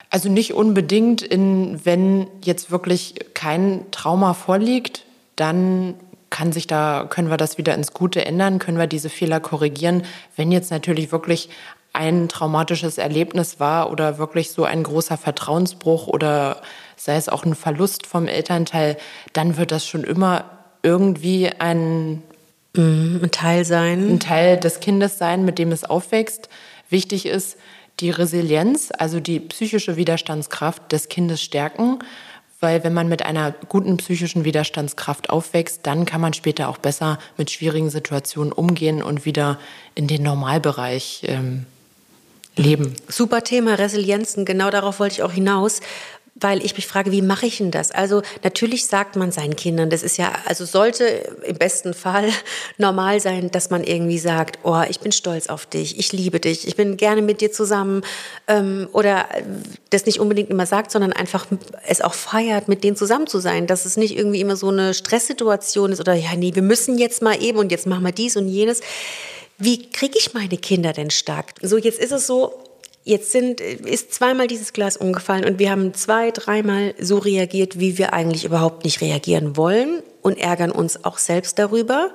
Also 0.09 0.29
nicht 0.29 0.53
unbedingt, 0.53 1.21
in, 1.21 1.85
wenn 1.85 2.27
jetzt 2.43 2.71
wirklich 2.71 3.15
kein 3.33 3.85
Trauma 3.91 4.33
vorliegt, 4.33 5.03
dann 5.35 5.95
kann 6.29 6.51
sich 6.51 6.67
da, 6.67 7.05
können 7.09 7.29
wir 7.29 7.37
das 7.37 7.57
wieder 7.57 7.73
ins 7.73 7.93
Gute 7.93 8.25
ändern, 8.25 8.59
können 8.59 8.77
wir 8.77 8.87
diese 8.87 9.09
Fehler 9.09 9.39
korrigieren. 9.39 10.03
Wenn 10.35 10.51
jetzt 10.51 10.71
natürlich 10.71 11.11
wirklich 11.11 11.49
ein 11.93 12.29
traumatisches 12.29 12.97
Erlebnis 12.97 13.59
war 13.59 13.91
oder 13.91 14.17
wirklich 14.17 14.51
so 14.51 14.63
ein 14.63 14.83
großer 14.83 15.17
Vertrauensbruch 15.17 16.07
oder 16.07 16.61
sei 16.97 17.15
es 17.15 17.29
auch 17.29 17.45
ein 17.45 17.55
Verlust 17.55 18.05
vom 18.05 18.27
Elternteil, 18.27 18.97
dann 19.33 19.57
wird 19.57 19.71
das 19.71 19.87
schon 19.87 20.03
immer 20.03 20.45
irgendwie 20.83 21.49
ein, 21.59 22.23
mhm, 22.75 23.21
ein 23.23 23.31
Teil 23.31 23.63
sein. 23.65 24.09
Ein 24.09 24.19
Teil 24.19 24.57
des 24.57 24.79
Kindes 24.79 25.17
sein, 25.17 25.45
mit 25.45 25.59
dem 25.59 25.71
es 25.71 25.83
aufwächst. 25.83 26.49
Wichtig 26.89 27.25
ist 27.25 27.57
die 27.99 28.09
Resilienz, 28.09 28.91
also 28.97 29.19
die 29.19 29.39
psychische 29.39 29.95
Widerstandskraft 29.95 30.91
des 30.91 31.09
Kindes 31.09 31.41
stärken, 31.41 31.99
weil 32.59 32.83
wenn 32.83 32.93
man 32.93 33.07
mit 33.07 33.23
einer 33.23 33.53
guten 33.69 33.97
psychischen 33.97 34.43
Widerstandskraft 34.43 35.29
aufwächst, 35.29 35.81
dann 35.83 36.05
kann 36.05 36.21
man 36.21 36.33
später 36.33 36.69
auch 36.69 36.77
besser 36.77 37.19
mit 37.37 37.51
schwierigen 37.51 37.89
Situationen 37.89 38.51
umgehen 38.51 39.03
und 39.03 39.25
wieder 39.25 39.59
in 39.93 40.07
den 40.07 40.23
Normalbereich 40.23 41.23
ähm, 41.27 41.65
leben. 42.55 42.95
Super 43.07 43.43
Thema 43.43 43.75
Resilienzen, 43.75 44.45
genau 44.45 44.71
darauf 44.71 44.99
wollte 44.99 45.15
ich 45.15 45.23
auch 45.23 45.31
hinaus 45.31 45.81
weil 46.39 46.63
ich 46.63 46.75
mich 46.75 46.87
frage, 46.87 47.11
wie 47.11 47.21
mache 47.21 47.45
ich 47.45 47.57
denn 47.57 47.71
das? 47.71 47.91
Also 47.91 48.21
natürlich 48.43 48.85
sagt 48.87 49.15
man 49.15 49.31
seinen 49.31 49.55
Kindern, 49.55 49.89
das 49.89 50.03
ist 50.03 50.17
ja, 50.17 50.33
also 50.45 50.65
sollte 50.65 51.05
im 51.43 51.57
besten 51.57 51.93
Fall 51.93 52.29
normal 52.77 53.19
sein, 53.19 53.51
dass 53.51 53.69
man 53.69 53.83
irgendwie 53.83 54.19
sagt, 54.19 54.59
oh, 54.63 54.81
ich 54.89 54.99
bin 54.99 55.11
stolz 55.11 55.47
auf 55.47 55.65
dich, 55.65 55.97
ich 55.99 56.11
liebe 56.11 56.39
dich, 56.39 56.67
ich 56.67 56.75
bin 56.75 56.97
gerne 56.97 57.21
mit 57.21 57.41
dir 57.41 57.51
zusammen 57.51 58.03
ähm, 58.47 58.87
oder 58.93 59.25
das 59.89 60.05
nicht 60.05 60.19
unbedingt 60.19 60.49
immer 60.49 60.65
sagt, 60.65 60.91
sondern 60.91 61.13
einfach 61.13 61.47
es 61.87 62.01
auch 62.01 62.13
feiert, 62.13 62.67
mit 62.67 62.83
denen 62.83 62.95
zusammen 62.95 63.27
zu 63.27 63.39
sein, 63.39 63.67
dass 63.67 63.85
es 63.85 63.97
nicht 63.97 64.17
irgendwie 64.17 64.41
immer 64.41 64.55
so 64.55 64.69
eine 64.69 64.93
Stresssituation 64.93 65.91
ist 65.91 65.99
oder 65.99 66.13
ja, 66.13 66.35
nee, 66.35 66.53
wir 66.53 66.61
müssen 66.61 66.97
jetzt 66.97 67.21
mal 67.21 67.41
eben 67.41 67.57
und 67.57 67.71
jetzt 67.71 67.87
machen 67.87 68.03
wir 68.03 68.11
dies 68.11 68.37
und 68.37 68.47
jenes. 68.47 68.81
Wie 69.57 69.89
kriege 69.89 70.19
ich 70.19 70.33
meine 70.33 70.57
Kinder 70.57 70.93
denn 70.93 71.09
stark? 71.09 71.53
So, 71.61 71.77
jetzt 71.77 71.99
ist 71.99 72.11
es 72.11 72.27
so, 72.27 72.53
Jetzt 73.07 73.31
sind, 73.31 73.61
ist 73.61 74.13
zweimal 74.13 74.47
dieses 74.47 74.73
Glas 74.73 74.97
umgefallen 74.97 75.45
und 75.45 75.59
wir 75.59 75.71
haben 75.71 75.93
zwei, 75.93 76.29
dreimal 76.31 76.93
so 76.99 77.19
reagiert, 77.19 77.79
wie 77.79 77.97
wir 77.97 78.11
eigentlich 78.11 78.43
überhaupt 78.43 78.83
nicht 78.83 78.99
reagieren 78.99 79.55
wollen 79.55 80.03
und 80.21 80.37
ärgern 80.37 80.71
uns 80.71 81.05
auch 81.05 81.17
selbst 81.17 81.57
darüber. 81.57 82.11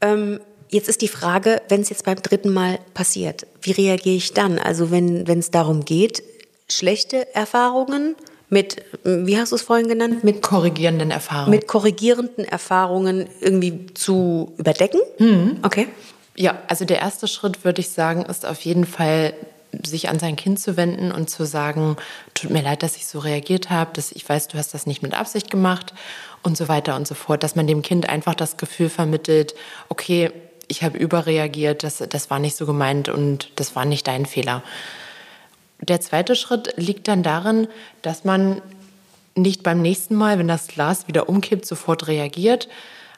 Ähm, 0.00 0.38
jetzt 0.68 0.88
ist 0.88 1.02
die 1.02 1.08
Frage, 1.08 1.62
wenn 1.68 1.80
es 1.80 1.88
jetzt 1.88 2.04
beim 2.04 2.22
dritten 2.22 2.52
Mal 2.52 2.78
passiert, 2.94 3.48
wie 3.60 3.72
reagiere 3.72 4.14
ich 4.14 4.32
dann? 4.32 4.60
Also 4.60 4.92
wenn 4.92 5.26
es 5.26 5.50
darum 5.50 5.84
geht, 5.84 6.22
schlechte 6.70 7.34
Erfahrungen 7.34 8.14
mit, 8.48 8.84
wie 9.02 9.36
hast 9.36 9.50
du 9.50 9.56
es 9.56 9.62
vorhin 9.62 9.88
genannt? 9.88 10.22
Mit 10.22 10.42
korrigierenden 10.42 11.10
Erfahrungen. 11.10 11.50
Mit 11.50 11.66
korrigierenden 11.66 12.44
Erfahrungen 12.44 13.26
irgendwie 13.40 13.86
zu 13.94 14.54
überdecken? 14.58 15.00
Mhm. 15.18 15.58
Okay. 15.64 15.88
Ja, 16.36 16.62
also 16.68 16.84
der 16.84 17.00
erste 17.00 17.26
Schritt, 17.26 17.64
würde 17.64 17.80
ich 17.80 17.90
sagen, 17.90 18.24
ist 18.26 18.46
auf 18.46 18.60
jeden 18.60 18.86
Fall 18.86 19.34
sich 19.84 20.08
an 20.08 20.18
sein 20.18 20.36
Kind 20.36 20.60
zu 20.60 20.76
wenden 20.76 21.12
und 21.12 21.30
zu 21.30 21.44
sagen, 21.44 21.96
tut 22.34 22.50
mir 22.50 22.62
leid, 22.62 22.82
dass 22.82 22.96
ich 22.96 23.06
so 23.06 23.18
reagiert 23.18 23.70
habe, 23.70 23.92
dass 23.94 24.12
ich 24.12 24.28
weiß, 24.28 24.48
du 24.48 24.58
hast 24.58 24.74
das 24.74 24.86
nicht 24.86 25.02
mit 25.02 25.14
Absicht 25.14 25.50
gemacht 25.50 25.94
und 26.42 26.56
so 26.56 26.68
weiter 26.68 26.96
und 26.96 27.08
so 27.08 27.14
fort, 27.14 27.42
dass 27.42 27.56
man 27.56 27.66
dem 27.66 27.82
Kind 27.82 28.08
einfach 28.08 28.34
das 28.34 28.56
Gefühl 28.56 28.88
vermittelt, 28.88 29.54
okay, 29.88 30.30
ich 30.68 30.82
habe 30.82 30.96
überreagiert, 30.98 31.82
das, 31.82 31.98
das 32.08 32.30
war 32.30 32.38
nicht 32.38 32.56
so 32.56 32.66
gemeint 32.66 33.08
und 33.08 33.50
das 33.56 33.76
war 33.76 33.84
nicht 33.84 34.06
dein 34.06 34.26
Fehler. 34.26 34.62
Der 35.80 36.00
zweite 36.00 36.36
Schritt 36.36 36.74
liegt 36.76 37.08
dann 37.08 37.22
darin, 37.22 37.68
dass 38.02 38.24
man 38.24 38.62
nicht 39.34 39.62
beim 39.62 39.82
nächsten 39.82 40.14
Mal, 40.14 40.38
wenn 40.38 40.48
das 40.48 40.68
Glas 40.68 41.08
wieder 41.08 41.28
umkippt, 41.28 41.66
sofort 41.66 42.06
reagiert, 42.06 42.68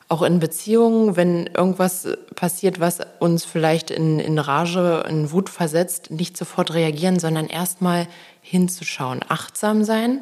auch 0.09 0.23
in 0.23 0.39
Beziehungen, 0.39 1.17
wenn 1.17 1.47
irgendwas 1.47 2.07
passiert, 2.37 2.79
was 2.79 3.01
uns 3.19 3.45
vielleicht 3.45 3.91
in, 3.91 4.21
in 4.21 4.39
Rage, 4.39 5.05
in 5.09 5.33
Wut 5.33 5.49
versetzt, 5.49 6.11
nicht 6.11 6.37
sofort 6.37 6.75
reagieren, 6.75 7.19
sondern 7.19 7.47
erstmal 7.49 8.07
hinzuschauen, 8.41 9.21
achtsam 9.29 9.83
sein, 9.83 10.21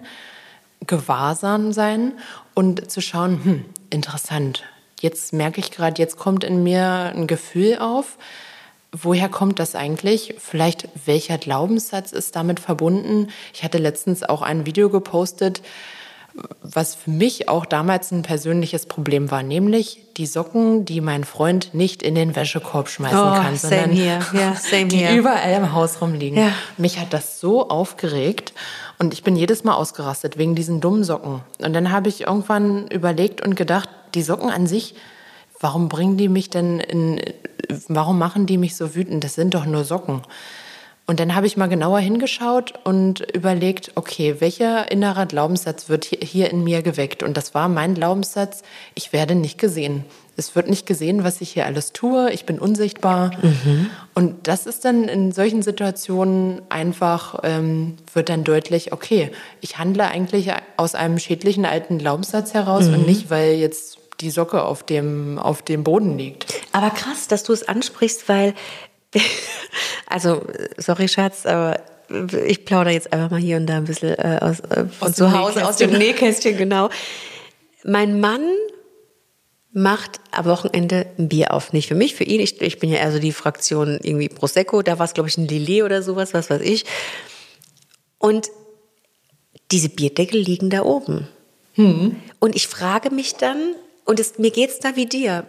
gewahrsam 0.87 1.73
sein 1.73 2.13
und 2.55 2.91
zu 2.91 3.01
schauen, 3.01 3.45
hm, 3.45 3.65
interessant. 3.91 4.65
jetzt 5.01 5.35
merke 5.35 5.61
ich 5.61 5.71
gerade, 5.71 6.01
jetzt 6.01 6.17
kommt 6.17 6.45
in 6.45 6.63
mir 6.63 7.13
ein 7.15 7.27
Gefühl 7.27 7.79
auf. 7.79 8.17
Woher 8.91 9.29
kommt 9.29 9.59
das 9.59 9.75
eigentlich? 9.75 10.35
Vielleicht 10.39 10.89
welcher 11.05 11.37
Glaubenssatz 11.37 12.13
ist 12.13 12.37
damit 12.37 12.61
verbunden? 12.61 13.29
Ich 13.53 13.65
hatte 13.65 13.79
letztens 13.79 14.23
auch 14.23 14.41
ein 14.41 14.67
Video 14.67 14.89
gepostet, 14.89 15.63
was 16.63 16.95
für 16.97 17.11
mich 17.11 17.49
auch 17.49 17.65
damals 17.65 18.11
ein 18.11 18.23
persönliches 18.23 18.87
Problem 18.87 19.31
war, 19.31 19.43
nämlich 19.43 20.01
die 20.17 20.27
Socken, 20.27 20.85
die 20.85 21.01
mein 21.01 21.23
Freund 21.25 21.75
nicht 21.75 22.03
in 22.03 22.15
den 22.17 22.35
Wäschekorb 22.35 22.89
schmeißen 22.89 23.19
Oh, 23.19 23.35
kann, 23.35 23.57
same 23.57 23.95
sondern 23.95 24.57
same 24.57 24.87
die 24.87 24.97
here. 24.99 25.17
überall 25.17 25.53
im 25.53 25.73
Haus 25.73 26.01
rumliegen. 26.01 26.39
Ja. 26.39 26.53
Mich 26.77 26.99
hat 26.99 27.13
das 27.13 27.39
so 27.39 27.69
aufgeregt 27.69 28.53
und 28.99 29.13
ich 29.15 29.23
bin 29.23 29.37
jedes 29.37 29.63
Mal 29.63 29.75
ausgerastet 29.75 30.37
wegen 30.37 30.55
diesen 30.57 30.81
dummen 30.81 31.05
Socken. 31.05 31.41
Und 31.59 31.73
dann 31.73 31.93
habe 31.93 32.09
ich 32.09 32.23
irgendwann 32.23 32.89
überlegt 32.89 33.41
und 33.41 33.55
gedacht, 33.55 33.89
die 34.15 34.23
Socken 34.23 34.51
an 34.51 34.67
sich, 34.67 34.95
warum 35.61 35.89
bringen 35.89 36.17
die 36.17 36.29
mich 36.29 36.51
denn 36.51 36.81
in, 36.81 37.21
warum 37.89 38.19
machen 38.19 38.47
die 38.47 38.59
mich 38.59 38.75
so 38.77 38.95
wütend? 38.97 39.23
Das 39.23 39.35
sind 39.35 39.55
doch 39.55 39.67
nur 39.67 39.85
Socken. 39.85 40.23
Und 41.07 41.21
dann 41.21 41.35
habe 41.35 41.47
ich 41.47 41.59
mal 41.59 41.67
genauer 41.67 41.99
hingeschaut 41.99 42.73
und 42.85 43.21
überlegt, 43.35 43.93
okay, 43.95 44.37
welcher 44.39 44.91
innerer 44.91 45.27
Glaubenssatz 45.27 45.91
wird 45.91 46.05
hier- 46.07 46.51
in 46.51 46.65
mir 46.65 46.81
geweckt? 46.81 47.23
Und 47.23 47.37
das 47.37 47.55
war 47.55 47.69
mein 47.69 47.95
Glaubenssatz, 47.95 48.63
ich 48.95 49.13
werde 49.13 49.35
nicht 49.35 49.59
gesehen. 49.59 50.05
Es 50.37 50.57
wird 50.57 50.69
nicht 50.69 50.87
gesehen, 50.87 51.23
was 51.23 51.41
ich 51.43 51.53
hier 51.53 51.67
alles 51.67 51.93
tue. 51.93 52.33
Ich 52.33 52.47
bin 52.47 52.59
unsichtbar. 52.59 53.33
Und 54.15 54.49
das 54.49 54.67
ist 54.67 54.85
dann 54.85 55.05
in 55.05 55.31
solchen 55.31 55.63
Situationen 55.63 56.63
einfach, 56.71 57.39
ähm, 57.45 57.97
wird 58.15 58.31
dann 58.31 58.43
deutlich, 58.43 58.93
okay, 58.93 59.31
ich 59.61 59.79
handle 59.79 60.07
eigentlich 60.09 60.51
aus 60.77 60.95
einem 60.95 61.19
schädlichen 61.19 61.67
alten 61.67 61.99
Glaubenssatz 61.99 62.55
heraus 62.55 62.87
und 62.87 63.07
nicht, 63.07 63.31
weil 63.31 63.53
jetzt 63.55 63.99
die 64.21 64.31
Socke 64.31 64.63
auf 64.65 64.83
dem, 64.83 65.39
auf 65.39 65.63
dem 65.63 65.85
Boden 65.85 66.17
liegt. 66.17 66.53
Aber 66.73 66.91
krass, 66.91 67.29
dass 67.29 67.43
du 67.45 67.53
es 67.53 67.69
ansprichst, 67.69 68.29
weil, 68.29 68.55
also, 70.07 70.43
sorry 70.79 71.09
Schatz, 71.09 71.47
aber 71.47 71.81
ich 72.47 72.65
plaudere 72.65 72.93
jetzt 72.93 73.13
einfach 73.13 73.31
mal 73.31 73.41
hier 73.41 73.57
und 73.57 73.67
da 73.67 73.77
ein 73.77 73.85
bisschen 73.85 74.15
äh, 74.19 74.39
aus, 74.41 74.61
äh, 74.61 74.87
von 74.87 75.09
Aus 75.09 75.15
zu 75.15 75.33
Hause, 75.33 75.67
aus 75.67 75.77
dem 75.77 75.91
Nähkästchen. 75.91 76.57
Genau. 76.57 76.91
Mein 77.85 78.21
Mann 78.21 78.43
macht 79.73 80.21
am 80.31 80.45
Wochenende 80.45 81.07
ein 81.19 81.29
Bier 81.29 81.53
auf. 81.53 81.73
Nicht 81.73 81.89
für 81.89 81.95
mich, 81.95 82.15
für 82.15 82.25
ihn. 82.25 82.41
Ich, 82.41 82.61
ich 82.61 82.79
bin 82.79 82.91
ja 82.91 82.99
eher 82.99 83.13
so 83.13 83.19
die 83.19 83.33
Fraktion 83.33 83.99
irgendwie 84.03 84.29
Prosecco. 84.29 84.83
Da 84.83 84.99
war 84.99 85.07
es, 85.07 85.15
glaube 85.15 85.29
ich, 85.29 85.37
ein 85.37 85.49
Lillet 85.49 85.83
oder 85.83 86.03
sowas, 86.03 86.33
was 86.33 86.51
weiß 86.51 86.63
ich. 86.63 86.85
Und 88.19 88.51
diese 89.71 89.89
Bierdeckel 89.89 90.41
liegen 90.41 90.71
da 90.71 90.83
oben. 90.83 91.27
Und 92.39 92.55
ich 92.55 92.69
frage 92.69 93.11
mich 93.11 93.35
dann, 93.35 93.75
und 94.05 94.21
es, 94.21 94.39
mir 94.39 94.51
geht's 94.51 94.79
da 94.79 94.97
wie 94.97 95.07
dir. 95.07 95.45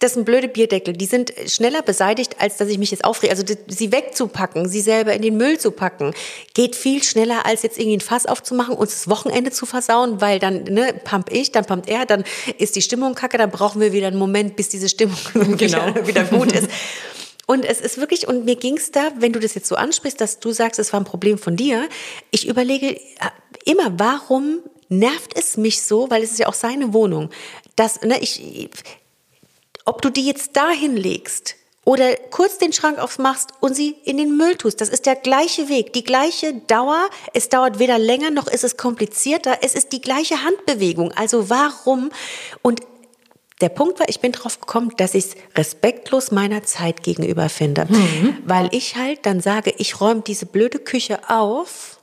Das 0.00 0.14
sind 0.14 0.24
blöde 0.24 0.46
Bierdeckel. 0.48 0.94
Die 0.94 1.06
sind 1.06 1.32
schneller 1.46 1.82
beseitigt, 1.82 2.36
als 2.40 2.56
dass 2.56 2.68
ich 2.68 2.78
mich 2.78 2.90
jetzt 2.92 3.04
aufrege. 3.04 3.32
Also 3.32 3.42
die- 3.42 3.56
sie 3.66 3.90
wegzupacken, 3.90 4.68
sie 4.68 4.80
selber 4.80 5.12
in 5.12 5.22
den 5.22 5.36
Müll 5.36 5.58
zu 5.58 5.72
packen, 5.72 6.14
geht 6.54 6.76
viel 6.76 7.02
schneller, 7.02 7.44
als 7.46 7.62
jetzt 7.62 7.78
irgendwie 7.78 7.96
ein 7.96 8.00
Fass 8.00 8.26
aufzumachen 8.26 8.74
und 8.76 8.88
das 8.88 9.08
Wochenende 9.08 9.50
zu 9.50 9.66
versauen, 9.66 10.20
weil 10.20 10.38
dann 10.38 10.64
ne, 10.64 10.94
pump 11.04 11.32
ich, 11.32 11.50
dann 11.50 11.64
pumpt 11.64 11.88
er, 11.88 12.06
dann 12.06 12.22
ist 12.58 12.76
die 12.76 12.82
Stimmung 12.82 13.14
kacke, 13.14 13.38
dann 13.38 13.50
brauchen 13.50 13.80
wir 13.80 13.92
wieder 13.92 14.06
einen 14.06 14.18
Moment, 14.18 14.54
bis 14.54 14.68
diese 14.68 14.88
Stimmung 14.88 15.16
wieder, 15.34 16.06
wieder 16.06 16.24
gut 16.24 16.52
ist. 16.52 16.68
Und 17.46 17.64
es 17.64 17.80
ist 17.80 17.96
wirklich, 17.98 18.28
und 18.28 18.44
mir 18.44 18.56
ging's 18.56 18.90
da, 18.92 19.10
wenn 19.18 19.32
du 19.32 19.40
das 19.40 19.54
jetzt 19.54 19.68
so 19.68 19.74
ansprichst, 19.74 20.20
dass 20.20 20.38
du 20.38 20.52
sagst, 20.52 20.78
es 20.78 20.92
war 20.92 21.00
ein 21.00 21.04
Problem 21.04 21.38
von 21.38 21.56
dir, 21.56 21.88
ich 22.30 22.46
überlege 22.46 22.94
äh, 22.96 23.00
immer, 23.64 23.98
warum 23.98 24.58
nervt 24.90 25.32
es 25.34 25.56
mich 25.56 25.82
so, 25.82 26.08
weil 26.10 26.22
es 26.22 26.30
ist 26.32 26.38
ja 26.38 26.46
auch 26.46 26.54
seine 26.54 26.92
Wohnung, 26.92 27.30
dass, 27.74 28.00
ne, 28.02 28.18
ich, 28.20 28.68
ob 29.88 30.02
du 30.02 30.10
die 30.10 30.26
jetzt 30.26 30.54
dahin 30.56 30.96
legst 30.96 31.56
oder 31.86 32.14
kurz 32.30 32.58
den 32.58 32.74
Schrank 32.74 32.98
aufmachst 32.98 33.52
und 33.60 33.74
sie 33.74 33.96
in 34.04 34.18
den 34.18 34.36
Müll 34.36 34.56
tust. 34.56 34.82
Das 34.82 34.90
ist 34.90 35.06
der 35.06 35.16
gleiche 35.16 35.70
Weg, 35.70 35.94
die 35.94 36.04
gleiche 36.04 36.52
Dauer. 36.52 37.08
Es 37.32 37.48
dauert 37.48 37.78
weder 37.78 37.98
länger 37.98 38.30
noch 38.30 38.46
ist 38.48 38.64
es 38.64 38.76
komplizierter. 38.76 39.60
Es 39.62 39.74
ist 39.74 39.92
die 39.92 40.02
gleiche 40.02 40.44
Handbewegung. 40.44 41.12
Also 41.12 41.48
warum? 41.48 42.10
Und 42.60 42.80
der 43.62 43.70
Punkt 43.70 43.98
war, 43.98 44.10
ich 44.10 44.20
bin 44.20 44.32
drauf 44.32 44.60
gekommen, 44.60 44.92
dass 44.98 45.14
ich 45.14 45.24
es 45.24 45.36
respektlos 45.56 46.30
meiner 46.30 46.62
Zeit 46.64 47.02
gegenüber 47.02 47.48
finde. 47.48 47.86
Weil 48.44 48.68
ich 48.72 48.96
halt 48.96 49.24
dann 49.24 49.40
sage, 49.40 49.72
ich 49.78 50.02
räume 50.02 50.20
diese 50.20 50.44
blöde 50.44 50.80
Küche 50.80 51.18
auf 51.30 51.98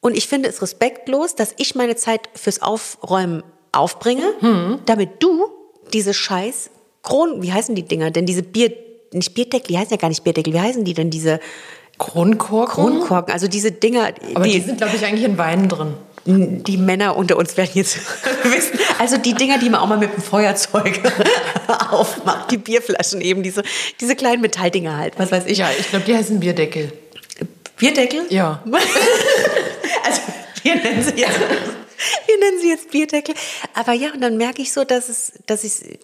und 0.00 0.16
ich 0.16 0.28
finde 0.28 0.48
es 0.48 0.62
respektlos, 0.62 1.34
dass 1.34 1.52
ich 1.58 1.74
meine 1.74 1.96
Zeit 1.96 2.30
fürs 2.34 2.62
Aufräumen 2.62 3.42
aufbringe, 3.72 4.78
damit 4.86 5.20
du 5.20 5.50
diese 5.92 6.14
scheiß 6.14 6.70
Kronen, 7.02 7.42
wie 7.42 7.52
heißen 7.52 7.74
die 7.74 7.82
Dinger 7.82 8.10
denn, 8.10 8.26
diese 8.26 8.42
Bier, 8.42 8.72
nicht 9.12 9.34
Bierdeckel, 9.34 9.68
die 9.68 9.78
heißen 9.78 9.90
ja 9.90 9.96
gar 9.96 10.08
nicht 10.08 10.24
Bierdeckel, 10.24 10.52
wie 10.52 10.60
heißen 10.60 10.84
die 10.84 10.94
denn, 10.94 11.10
diese 11.10 11.40
Kronkorken? 11.98 12.74
Kronkorken, 12.74 13.32
also 13.32 13.48
diese 13.48 13.72
Dinger, 13.72 14.12
Aber 14.34 14.44
die, 14.44 14.52
die, 14.52 14.60
sind, 14.60 14.78
glaube 14.78 14.96
ich, 14.96 15.04
eigentlich 15.04 15.24
in 15.24 15.36
Wein 15.38 15.68
drin. 15.68 15.94
die 16.24 16.76
Männer 16.76 17.16
unter 17.16 17.36
uns 17.36 17.56
werden 17.56 17.70
jetzt 17.74 17.98
wissen, 18.44 18.78
also 18.98 19.18
die 19.18 19.34
Dinger, 19.34 19.58
die 19.58 19.68
man 19.68 19.80
auch 19.80 19.88
mal 19.88 19.98
mit 19.98 20.12
dem 20.14 20.22
Feuerzeug 20.22 21.00
aufmacht, 21.90 22.50
die 22.50 22.56
Bierflaschen 22.56 23.20
eben, 23.20 23.42
diese, 23.42 23.62
diese 24.00 24.16
kleinen 24.16 24.40
Metalldinger 24.40 24.96
halt, 24.96 25.18
was 25.18 25.30
weiß 25.30 25.44
ich. 25.46 25.58
Ja, 25.58 25.68
ich 25.78 25.90
glaube, 25.90 26.04
die 26.04 26.14
heißen 26.14 26.40
Bierdeckel. 26.40 26.92
Bierdeckel? 27.76 28.22
Ja. 28.30 28.62
Also 30.04 30.20
wir 30.62 30.74
nennen 30.76 31.02
sie 31.02 31.20
jetzt, 31.20 31.38
wir 32.26 32.38
nennen 32.38 32.60
sie 32.60 32.70
jetzt 32.70 32.90
Bierdeckel. 32.90 33.34
Aber 33.74 33.92
ja, 33.92 34.12
und 34.12 34.20
dann 34.20 34.36
merke 34.36 34.62
ich 34.62 34.72
so, 34.72 34.82
dass 34.84 35.08
es, 35.08 35.32
dass 35.46 35.62
ich, 35.62 35.98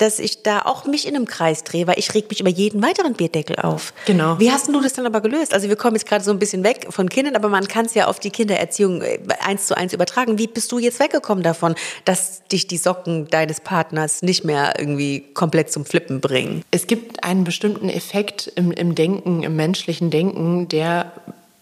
dass 0.00 0.18
ich 0.18 0.42
da 0.42 0.60
auch 0.60 0.86
mich 0.86 1.06
in 1.06 1.14
einem 1.14 1.26
Kreis 1.26 1.62
drehe, 1.62 1.86
weil 1.86 1.98
ich 1.98 2.14
reg 2.14 2.30
mich 2.30 2.40
über 2.40 2.48
jeden 2.48 2.82
weiteren 2.82 3.12
Bierdeckel 3.12 3.56
auf. 3.56 3.92
Genau. 4.06 4.38
Wie 4.38 4.50
hast 4.50 4.68
du 4.68 4.80
das 4.80 4.94
dann 4.94 5.04
aber 5.04 5.20
gelöst? 5.20 5.52
Also 5.52 5.68
wir 5.68 5.76
kommen 5.76 5.96
jetzt 5.96 6.06
gerade 6.06 6.24
so 6.24 6.30
ein 6.30 6.38
bisschen 6.38 6.64
weg 6.64 6.86
von 6.88 7.08
Kindern, 7.10 7.36
aber 7.36 7.50
man 7.50 7.68
kann 7.68 7.84
es 7.84 7.94
ja 7.94 8.06
auf 8.06 8.18
die 8.18 8.30
Kindererziehung 8.30 9.02
äh, 9.02 9.18
eins 9.40 9.66
zu 9.66 9.76
eins 9.76 9.92
übertragen. 9.92 10.38
Wie 10.38 10.46
bist 10.46 10.72
du 10.72 10.78
jetzt 10.78 11.00
weggekommen 11.00 11.44
davon, 11.44 11.74
dass 12.06 12.42
dich 12.48 12.66
die 12.66 12.78
Socken 12.78 13.28
deines 13.28 13.60
Partners 13.60 14.22
nicht 14.22 14.44
mehr 14.44 14.74
irgendwie 14.78 15.20
komplett 15.34 15.70
zum 15.70 15.84
Flippen 15.84 16.20
bringen? 16.20 16.62
Es 16.70 16.86
gibt 16.86 17.22
einen 17.22 17.44
bestimmten 17.44 17.90
Effekt 17.90 18.50
im, 18.54 18.72
im 18.72 18.94
Denken, 18.94 19.42
im 19.42 19.54
menschlichen 19.54 20.10
Denken, 20.10 20.68
der 20.68 21.12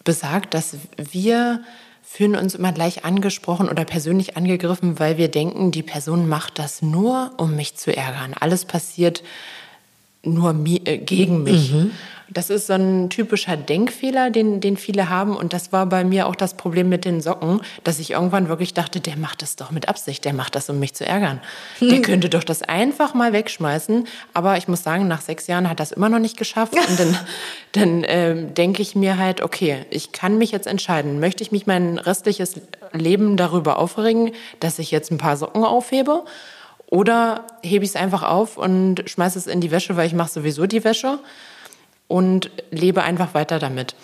besagt, 0.05 0.55
dass 0.55 0.77
wir 0.96 1.61
fühlen 2.11 2.37
uns 2.37 2.55
immer 2.55 2.73
gleich 2.73 3.05
angesprochen 3.05 3.68
oder 3.68 3.85
persönlich 3.85 4.37
angegriffen, 4.37 4.99
weil 4.99 5.18
wir 5.18 5.29
denken, 5.29 5.71
die 5.71 5.83
Person 5.83 6.27
macht 6.27 6.59
das 6.59 6.81
nur, 6.81 7.33
um 7.37 7.55
mich 7.55 7.77
zu 7.77 7.94
ärgern. 7.94 8.35
Alles 8.38 8.64
passiert 8.64 9.23
nur 10.23 10.55
äh, 10.64 10.99
gegen 10.99 11.42
mich. 11.42 11.73
Das 12.30 12.50
ist 12.50 12.66
so 12.66 12.74
ein 12.74 13.08
typischer 13.08 13.56
Denkfehler, 13.56 14.30
den, 14.30 14.60
den 14.60 14.76
viele 14.76 15.08
haben. 15.08 15.34
Und 15.34 15.52
das 15.52 15.72
war 15.72 15.86
bei 15.86 16.04
mir 16.04 16.26
auch 16.26 16.36
das 16.36 16.54
Problem 16.54 16.88
mit 16.88 17.04
den 17.04 17.20
Socken, 17.20 17.60
dass 17.84 17.98
ich 17.98 18.10
irgendwann 18.10 18.48
wirklich 18.48 18.74
dachte, 18.74 19.00
der 19.00 19.16
macht 19.16 19.40
das 19.40 19.56
doch 19.56 19.70
mit 19.70 19.88
Absicht, 19.88 20.24
der 20.24 20.34
macht 20.34 20.54
das, 20.54 20.68
um 20.68 20.78
mich 20.78 20.94
zu 20.94 21.06
ärgern. 21.06 21.40
Der 21.80 22.02
könnte 22.02 22.28
doch 22.28 22.44
das 22.44 22.62
einfach 22.62 23.14
mal 23.14 23.32
wegschmeißen. 23.32 24.06
Aber 24.34 24.56
ich 24.56 24.68
muss 24.68 24.82
sagen, 24.82 25.08
nach 25.08 25.20
sechs 25.20 25.46
Jahren 25.46 25.70
hat 25.70 25.80
das 25.80 25.92
immer 25.92 26.08
noch 26.08 26.18
nicht 26.18 26.36
geschafft. 26.36 26.74
Und 26.74 27.00
dann, 27.00 27.18
dann 27.72 28.04
ähm, 28.06 28.54
denke 28.54 28.82
ich 28.82 28.94
mir 28.94 29.16
halt, 29.16 29.40
okay, 29.40 29.86
ich 29.90 30.12
kann 30.12 30.38
mich 30.38 30.50
jetzt 30.50 30.66
entscheiden. 30.66 31.20
Möchte 31.20 31.42
ich 31.42 31.52
mich 31.52 31.66
mein 31.66 31.98
restliches 31.98 32.60
Leben 32.92 33.36
darüber 33.36 33.78
aufregen, 33.78 34.32
dass 34.60 34.78
ich 34.78 34.90
jetzt 34.90 35.10
ein 35.10 35.18
paar 35.18 35.36
Socken 35.36 35.64
aufhebe? 35.64 36.24
Oder 36.90 37.44
hebe 37.62 37.84
ich 37.84 37.90
es 37.90 37.96
einfach 37.96 38.22
auf 38.22 38.56
und 38.56 39.02
schmeiße 39.06 39.38
es 39.38 39.46
in 39.46 39.60
die 39.60 39.70
Wäsche, 39.70 39.96
weil 39.96 40.06
ich 40.06 40.14
mache 40.14 40.30
sowieso 40.30 40.66
die 40.66 40.84
Wäsche 40.84 41.18
und 42.09 42.51
lebe 42.71 43.03
einfach 43.03 43.35
weiter 43.35 43.59
damit. 43.59 43.94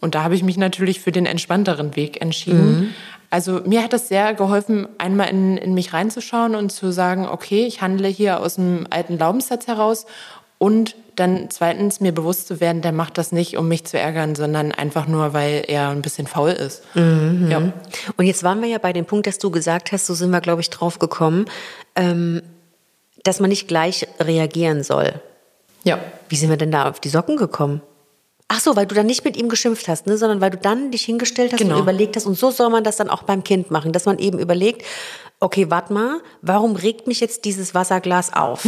Und 0.00 0.14
da 0.14 0.22
habe 0.22 0.34
ich 0.34 0.42
mich 0.42 0.56
natürlich 0.56 1.00
für 1.00 1.12
den 1.12 1.26
entspannteren 1.26 1.96
Weg 1.96 2.20
entschieden. 2.22 2.94
Also 3.30 3.60
mir 3.66 3.82
hat 3.82 3.92
es 3.92 4.08
sehr 4.08 4.32
geholfen, 4.32 4.88
einmal 4.96 5.28
in, 5.28 5.58
in 5.58 5.74
mich 5.74 5.92
reinzuschauen 5.92 6.54
und 6.54 6.70
zu 6.70 6.92
sagen, 6.92 7.26
okay, 7.26 7.66
ich 7.66 7.82
handle 7.82 8.08
hier 8.08 8.40
aus 8.40 8.58
einem 8.58 8.86
alten 8.88 9.18
Glaubenssatz 9.18 9.66
heraus 9.66 10.06
und 10.56 10.96
dann 11.14 11.50
zweitens 11.50 12.00
mir 12.00 12.12
bewusst 12.12 12.46
zu 12.48 12.60
werden, 12.60 12.80
der 12.80 12.92
macht 12.92 13.18
das 13.18 13.32
nicht, 13.32 13.56
um 13.56 13.68
mich 13.68 13.84
zu 13.84 13.98
ärgern, 13.98 14.34
sondern 14.34 14.72
einfach 14.72 15.08
nur, 15.08 15.32
weil 15.32 15.64
er 15.66 15.90
ein 15.90 16.00
bisschen 16.00 16.26
faul 16.26 16.50
ist. 16.50 16.82
Ja. 17.50 17.72
Und 18.16 18.26
jetzt 18.26 18.44
waren 18.44 18.62
wir 18.62 18.68
ja 18.68 18.78
bei 18.78 18.92
dem 18.92 19.04
Punkt, 19.04 19.26
dass 19.26 19.38
du 19.38 19.50
gesagt 19.50 19.92
hast, 19.92 20.06
so 20.06 20.14
sind 20.14 20.30
wir, 20.30 20.40
glaube 20.40 20.60
ich, 20.60 20.70
drauf 20.70 20.98
gekommen, 20.98 21.46
ähm, 21.96 22.42
dass 23.24 23.40
man 23.40 23.50
nicht 23.50 23.68
gleich 23.68 24.06
reagieren 24.20 24.82
soll. 24.82 25.20
Ja. 25.88 25.98
Wie 26.28 26.36
sind 26.36 26.50
wir 26.50 26.56
denn 26.58 26.70
da 26.70 26.88
auf 26.88 27.00
die 27.00 27.08
Socken 27.08 27.36
gekommen? 27.36 27.80
Ach 28.48 28.60
so, 28.60 28.76
weil 28.76 28.86
du 28.86 28.94
dann 28.94 29.06
nicht 29.06 29.24
mit 29.24 29.36
ihm 29.36 29.48
geschimpft 29.48 29.88
hast, 29.88 30.06
ne, 30.06 30.16
sondern 30.16 30.40
weil 30.40 30.50
du 30.50 30.56
dann 30.58 30.90
dich 30.90 31.02
hingestellt 31.02 31.52
hast 31.52 31.58
Genau. 31.58 31.76
und 31.76 31.82
überlegt 31.82 32.16
hast, 32.16 32.26
und 32.26 32.38
so 32.38 32.50
soll 32.50 32.70
man 32.70 32.82
das 32.84 32.96
dann 32.96 33.10
auch 33.10 33.22
beim 33.22 33.44
Kind 33.44 33.70
machen, 33.70 33.92
dass 33.92 34.06
man 34.06 34.18
eben 34.18 34.38
überlegt, 34.38 34.84
okay, 35.40 35.70
warte 35.70 35.92
mal, 35.92 36.20
warum 36.40 36.74
regt 36.76 37.06
mich 37.06 37.20
jetzt 37.20 37.44
dieses 37.44 37.74
Wasserglas 37.74 38.32
auf? 38.32 38.66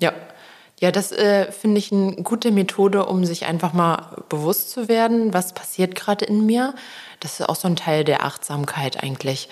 Ja. 0.00 0.12
Ja, 0.80 0.90
das 0.90 1.12
äh, 1.12 1.52
finde 1.52 1.78
ich 1.78 1.92
eine 1.92 2.16
gute 2.24 2.50
Methode, 2.50 3.06
um 3.06 3.24
sich 3.24 3.46
einfach 3.46 3.72
mal 3.72 4.16
bewusst 4.28 4.72
zu 4.72 4.88
werden, 4.88 5.32
was 5.32 5.52
passiert 5.54 5.94
gerade 5.94 6.24
in 6.24 6.44
mir. 6.44 6.74
Das 7.20 7.38
ist 7.38 7.48
auch 7.48 7.54
so 7.54 7.68
ein 7.68 7.76
Teil 7.76 8.02
der 8.02 8.24
Achtsamkeit 8.24 9.00
eigentlich. 9.00 9.48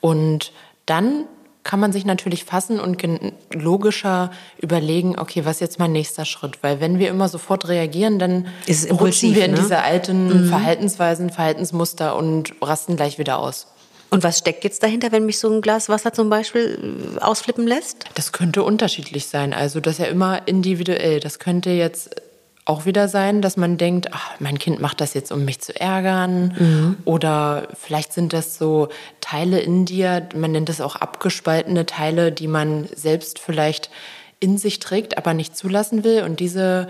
Und 0.00 0.50
dann 0.86 1.26
kann 1.64 1.80
man 1.80 1.92
sich 1.92 2.04
natürlich 2.04 2.44
fassen 2.44 2.80
und 2.80 3.02
logischer 3.52 4.30
überlegen, 4.60 5.18
okay, 5.18 5.44
was 5.44 5.56
ist 5.56 5.60
jetzt 5.60 5.78
mein 5.78 5.92
nächster 5.92 6.24
Schritt? 6.24 6.62
Weil 6.62 6.80
wenn 6.80 6.98
wir 6.98 7.08
immer 7.08 7.28
sofort 7.28 7.68
reagieren, 7.68 8.18
dann 8.18 8.46
ist 8.66 8.90
rutschen 8.90 9.34
wir 9.34 9.44
in 9.44 9.52
ne? 9.52 9.58
diese 9.58 9.82
alten 9.82 10.44
mhm. 10.44 10.48
Verhaltensweisen, 10.48 11.30
Verhaltensmuster 11.30 12.16
und 12.16 12.54
rasten 12.60 12.96
gleich 12.96 13.18
wieder 13.18 13.38
aus. 13.38 13.68
Und 14.10 14.22
was 14.24 14.36
steckt 14.38 14.62
jetzt 14.64 14.82
dahinter, 14.82 15.10
wenn 15.10 15.24
mich 15.24 15.38
so 15.38 15.50
ein 15.50 15.62
Glas 15.62 15.88
Wasser 15.88 16.12
zum 16.12 16.28
Beispiel 16.28 17.16
äh, 17.16 17.20
ausflippen 17.20 17.66
lässt? 17.66 18.04
Das 18.14 18.32
könnte 18.32 18.62
unterschiedlich 18.62 19.26
sein. 19.26 19.54
Also 19.54 19.80
das 19.80 19.94
ist 19.94 19.98
ja 20.00 20.06
immer 20.06 20.46
individuell. 20.46 21.18
Das 21.18 21.38
könnte 21.38 21.70
jetzt 21.70 22.14
auch 22.64 22.86
wieder 22.86 23.08
sein, 23.08 23.42
dass 23.42 23.56
man 23.56 23.76
denkt, 23.76 24.08
ach, 24.12 24.38
mein 24.38 24.58
Kind 24.58 24.80
macht 24.80 25.00
das 25.00 25.14
jetzt, 25.14 25.32
um 25.32 25.44
mich 25.44 25.60
zu 25.60 25.78
ärgern. 25.78 26.54
Mhm. 26.58 26.96
Oder 27.04 27.68
vielleicht 27.74 28.12
sind 28.12 28.32
das 28.32 28.56
so 28.56 28.88
Teile 29.20 29.58
in 29.58 29.84
dir, 29.84 30.28
man 30.34 30.52
nennt 30.52 30.68
das 30.68 30.80
auch 30.80 30.94
abgespaltene 30.96 31.86
Teile, 31.86 32.30
die 32.30 32.46
man 32.46 32.88
selbst 32.94 33.40
vielleicht 33.40 33.90
in 34.38 34.58
sich 34.58 34.78
trägt, 34.78 35.18
aber 35.18 35.34
nicht 35.34 35.56
zulassen 35.56 36.04
will. 36.04 36.22
Und 36.22 36.38
diese 36.38 36.88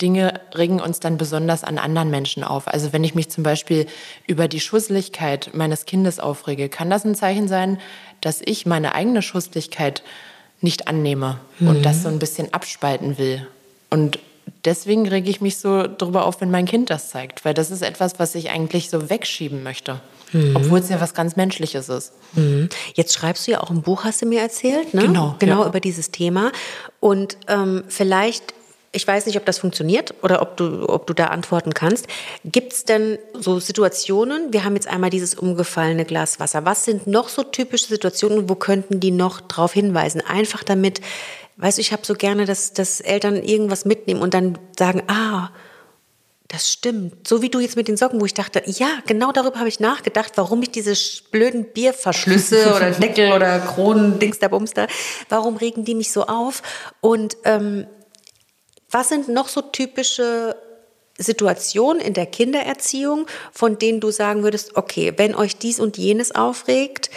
Dinge 0.00 0.40
regen 0.56 0.80
uns 0.80 0.98
dann 0.98 1.18
besonders 1.18 1.62
an 1.62 1.78
anderen 1.78 2.10
Menschen 2.10 2.42
auf. 2.42 2.66
Also 2.66 2.92
wenn 2.92 3.04
ich 3.04 3.14
mich 3.14 3.28
zum 3.28 3.44
Beispiel 3.44 3.86
über 4.26 4.48
die 4.48 4.60
Schusseligkeit 4.60 5.50
meines 5.54 5.84
Kindes 5.84 6.18
aufrege, 6.18 6.68
kann 6.68 6.90
das 6.90 7.04
ein 7.04 7.14
Zeichen 7.14 7.46
sein, 7.46 7.78
dass 8.20 8.40
ich 8.44 8.66
meine 8.66 8.94
eigene 8.96 9.22
Schusseligkeit 9.22 10.02
nicht 10.60 10.88
annehme 10.88 11.38
mhm. 11.60 11.68
und 11.68 11.86
das 11.86 12.02
so 12.02 12.08
ein 12.08 12.18
bisschen 12.18 12.52
abspalten 12.52 13.18
will. 13.18 13.46
Und 13.90 14.18
deswegen 14.64 15.08
rege 15.08 15.30
ich 15.30 15.40
mich 15.40 15.58
so 15.58 15.86
darüber 15.86 16.24
auf, 16.24 16.40
wenn 16.40 16.50
mein 16.50 16.66
Kind 16.66 16.90
das 16.90 17.10
zeigt, 17.10 17.44
weil 17.44 17.54
das 17.54 17.70
ist 17.70 17.82
etwas, 17.82 18.18
was 18.18 18.34
ich 18.34 18.50
eigentlich 18.50 18.90
so 18.90 19.10
wegschieben 19.10 19.62
möchte. 19.62 20.00
Mhm. 20.32 20.56
Obwohl 20.56 20.78
es 20.78 20.88
ja 20.88 21.00
was 21.00 21.14
ganz 21.14 21.36
Menschliches 21.36 21.88
ist. 21.88 22.12
Mhm. 22.34 22.68
Jetzt 22.94 23.14
schreibst 23.14 23.46
du 23.46 23.52
ja 23.52 23.60
auch 23.60 23.70
ein 23.70 23.82
Buch, 23.82 24.04
hast 24.04 24.22
du 24.22 24.26
mir 24.26 24.40
erzählt, 24.40 24.94
ne? 24.94 25.02
Genau. 25.02 25.36
Genau 25.38 25.62
ja. 25.62 25.68
über 25.68 25.80
dieses 25.80 26.10
Thema. 26.10 26.52
Und 27.00 27.36
ähm, 27.48 27.84
vielleicht 27.88 28.54
ich 28.92 29.06
weiß 29.06 29.24
nicht, 29.24 29.38
ob 29.38 29.46
das 29.46 29.58
funktioniert 29.58 30.14
oder 30.22 30.42
ob 30.42 30.58
du, 30.58 30.86
ob 30.86 31.06
du 31.06 31.14
da 31.14 31.26
antworten 31.28 31.72
kannst. 31.72 32.06
Gibt 32.44 32.74
es 32.74 32.84
denn 32.84 33.18
so 33.32 33.58
Situationen, 33.58 34.52
wir 34.52 34.64
haben 34.64 34.74
jetzt 34.74 34.86
einmal 34.86 35.08
dieses 35.08 35.34
umgefallene 35.34 36.04
Glas 36.04 36.38
Wasser, 36.40 36.66
was 36.66 36.84
sind 36.84 37.06
noch 37.06 37.30
so 37.30 37.42
typische 37.42 37.86
Situationen, 37.86 38.50
wo 38.50 38.54
könnten 38.54 39.00
die 39.00 39.10
noch 39.10 39.40
darauf 39.40 39.72
hinweisen? 39.72 40.20
Einfach 40.20 40.62
damit, 40.62 41.00
weißt 41.56 41.78
du, 41.78 41.80
ich 41.80 41.92
habe 41.92 42.04
so 42.04 42.14
gerne, 42.14 42.44
dass, 42.44 42.72
dass 42.72 43.00
Eltern 43.00 43.36
irgendwas 43.36 43.84
mitnehmen 43.84 44.20
und 44.20 44.34
dann 44.34 44.58
sagen, 44.76 45.02
ah, 45.08 45.50
das 46.52 46.70
stimmt. 46.70 47.26
So 47.26 47.40
wie 47.40 47.48
du 47.48 47.60
jetzt 47.60 47.76
mit 47.76 47.88
den 47.88 47.96
Socken, 47.96 48.20
wo 48.20 48.26
ich 48.26 48.34
dachte, 48.34 48.62
ja, 48.66 48.98
genau 49.06 49.32
darüber 49.32 49.58
habe 49.58 49.68
ich 49.68 49.80
nachgedacht, 49.80 50.32
warum 50.36 50.62
ich 50.62 50.70
diese 50.70 50.94
blöden 51.30 51.64
Bierverschlüsse 51.72 52.74
oder 52.76 52.90
Deckel 52.90 53.32
oder 53.32 53.58
Kronen, 53.58 54.18
Dings 54.18 54.38
da 54.38 54.48
Bums 54.48 54.74
da, 54.74 54.86
warum 55.30 55.56
regen 55.56 55.84
die 55.84 55.94
mich 55.94 56.12
so 56.12 56.26
auf? 56.26 56.62
Und 57.00 57.38
ähm, 57.44 57.86
was 58.90 59.08
sind 59.08 59.28
noch 59.28 59.48
so 59.48 59.62
typische 59.62 60.54
Situationen 61.16 62.02
in 62.02 62.12
der 62.12 62.26
Kindererziehung, 62.26 63.26
von 63.52 63.78
denen 63.78 64.00
du 64.00 64.10
sagen 64.10 64.42
würdest, 64.42 64.76
okay, 64.76 65.14
wenn 65.16 65.34
euch 65.34 65.56
dies 65.56 65.80
und 65.80 65.96
jenes 65.96 66.34
aufregt, 66.34 67.10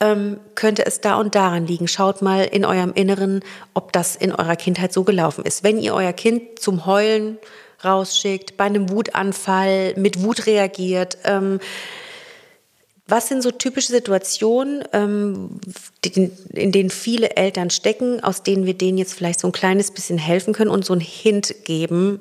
ähm, 0.00 0.40
könnte 0.54 0.86
es 0.86 1.00
da 1.00 1.16
und 1.16 1.34
daran 1.34 1.66
liegen. 1.66 1.88
Schaut 1.88 2.22
mal 2.22 2.44
in 2.44 2.64
eurem 2.64 2.92
Inneren, 2.94 3.40
ob 3.74 3.92
das 3.92 4.16
in 4.16 4.34
eurer 4.34 4.56
Kindheit 4.56 4.92
so 4.92 5.04
gelaufen 5.04 5.44
ist. 5.44 5.62
Wenn 5.62 5.78
ihr 5.78 5.94
euer 5.94 6.12
Kind 6.12 6.58
zum 6.58 6.86
Heulen 6.86 7.38
rausschickt, 7.84 8.56
bei 8.56 8.64
einem 8.64 8.90
Wutanfall 8.90 9.94
mit 9.96 10.22
Wut 10.22 10.46
reagiert, 10.46 11.18
ähm, 11.24 11.60
was 13.06 13.28
sind 13.28 13.42
so 13.42 13.50
typische 13.50 13.92
Situationen, 13.92 14.84
ähm, 14.92 15.60
in 16.52 16.70
denen 16.72 16.90
viele 16.90 17.36
Eltern 17.36 17.70
stecken, 17.70 18.22
aus 18.22 18.44
denen 18.44 18.66
wir 18.66 18.74
denen 18.74 18.98
jetzt 18.98 19.14
vielleicht 19.14 19.40
so 19.40 19.48
ein 19.48 19.52
kleines 19.52 19.90
bisschen 19.90 20.16
helfen 20.16 20.54
können 20.54 20.70
und 20.70 20.84
so 20.84 20.92
einen 20.92 21.02
Hint 21.02 21.64
geben, 21.64 22.20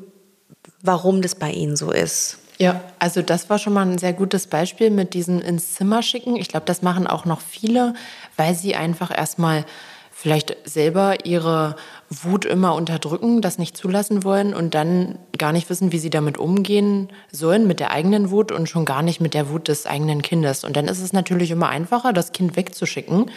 warum 0.82 1.22
das 1.22 1.36
bei 1.36 1.52
ihnen 1.52 1.76
so 1.76 1.92
ist? 1.92 2.40
Ja, 2.62 2.82
also 3.00 3.22
das 3.22 3.50
war 3.50 3.58
schon 3.58 3.72
mal 3.74 3.88
ein 3.88 3.98
sehr 3.98 4.12
gutes 4.12 4.48
Beispiel 4.48 4.90
mit 4.90 5.14
diesem 5.14 5.40
ins 5.40 5.76
Zimmer 5.76 6.02
schicken. 6.04 6.36
Ich 6.36 6.50
glaube, 6.50 6.66
das 6.66 6.82
machen 6.82 7.08
auch 7.08 7.24
noch 7.24 7.40
viele, 7.40 7.94
weil 8.36 8.54
sie 8.54 8.76
einfach 8.76 9.18
erstmal 9.18 9.66
vielleicht 10.12 10.58
selber 10.66 11.26
ihre 11.26 11.78
Wut 12.10 12.44
immer 12.44 12.76
unterdrücken, 12.76 13.42
das 13.42 13.58
nicht 13.58 13.78
zulassen 13.78 14.26
wollen 14.26 14.54
und 14.54 14.76
dann 14.76 15.18
gar 15.38 15.54
nicht 15.54 15.70
wissen, 15.70 15.94
wie 15.94 16.00
sie 16.00 16.10
damit 16.10 16.38
umgehen 16.38 17.08
sollen 17.32 17.66
mit 17.66 17.80
der 17.80 17.92
eigenen 17.92 18.30
Wut 18.30 18.52
und 18.52 18.68
schon 18.68 18.84
gar 18.84 19.02
nicht 19.02 19.22
mit 19.22 19.34
der 19.34 19.50
Wut 19.50 19.70
des 19.70 19.86
eigenen 19.86 20.22
Kindes. 20.22 20.66
Und 20.66 20.76
dann 20.76 20.90
ist 20.90 21.00
es 21.00 21.14
natürlich 21.14 21.52
immer 21.52 21.70
einfacher, 21.70 22.12
das 22.12 22.34
Kind 22.34 22.58
wegzuschicken. 22.58 23.32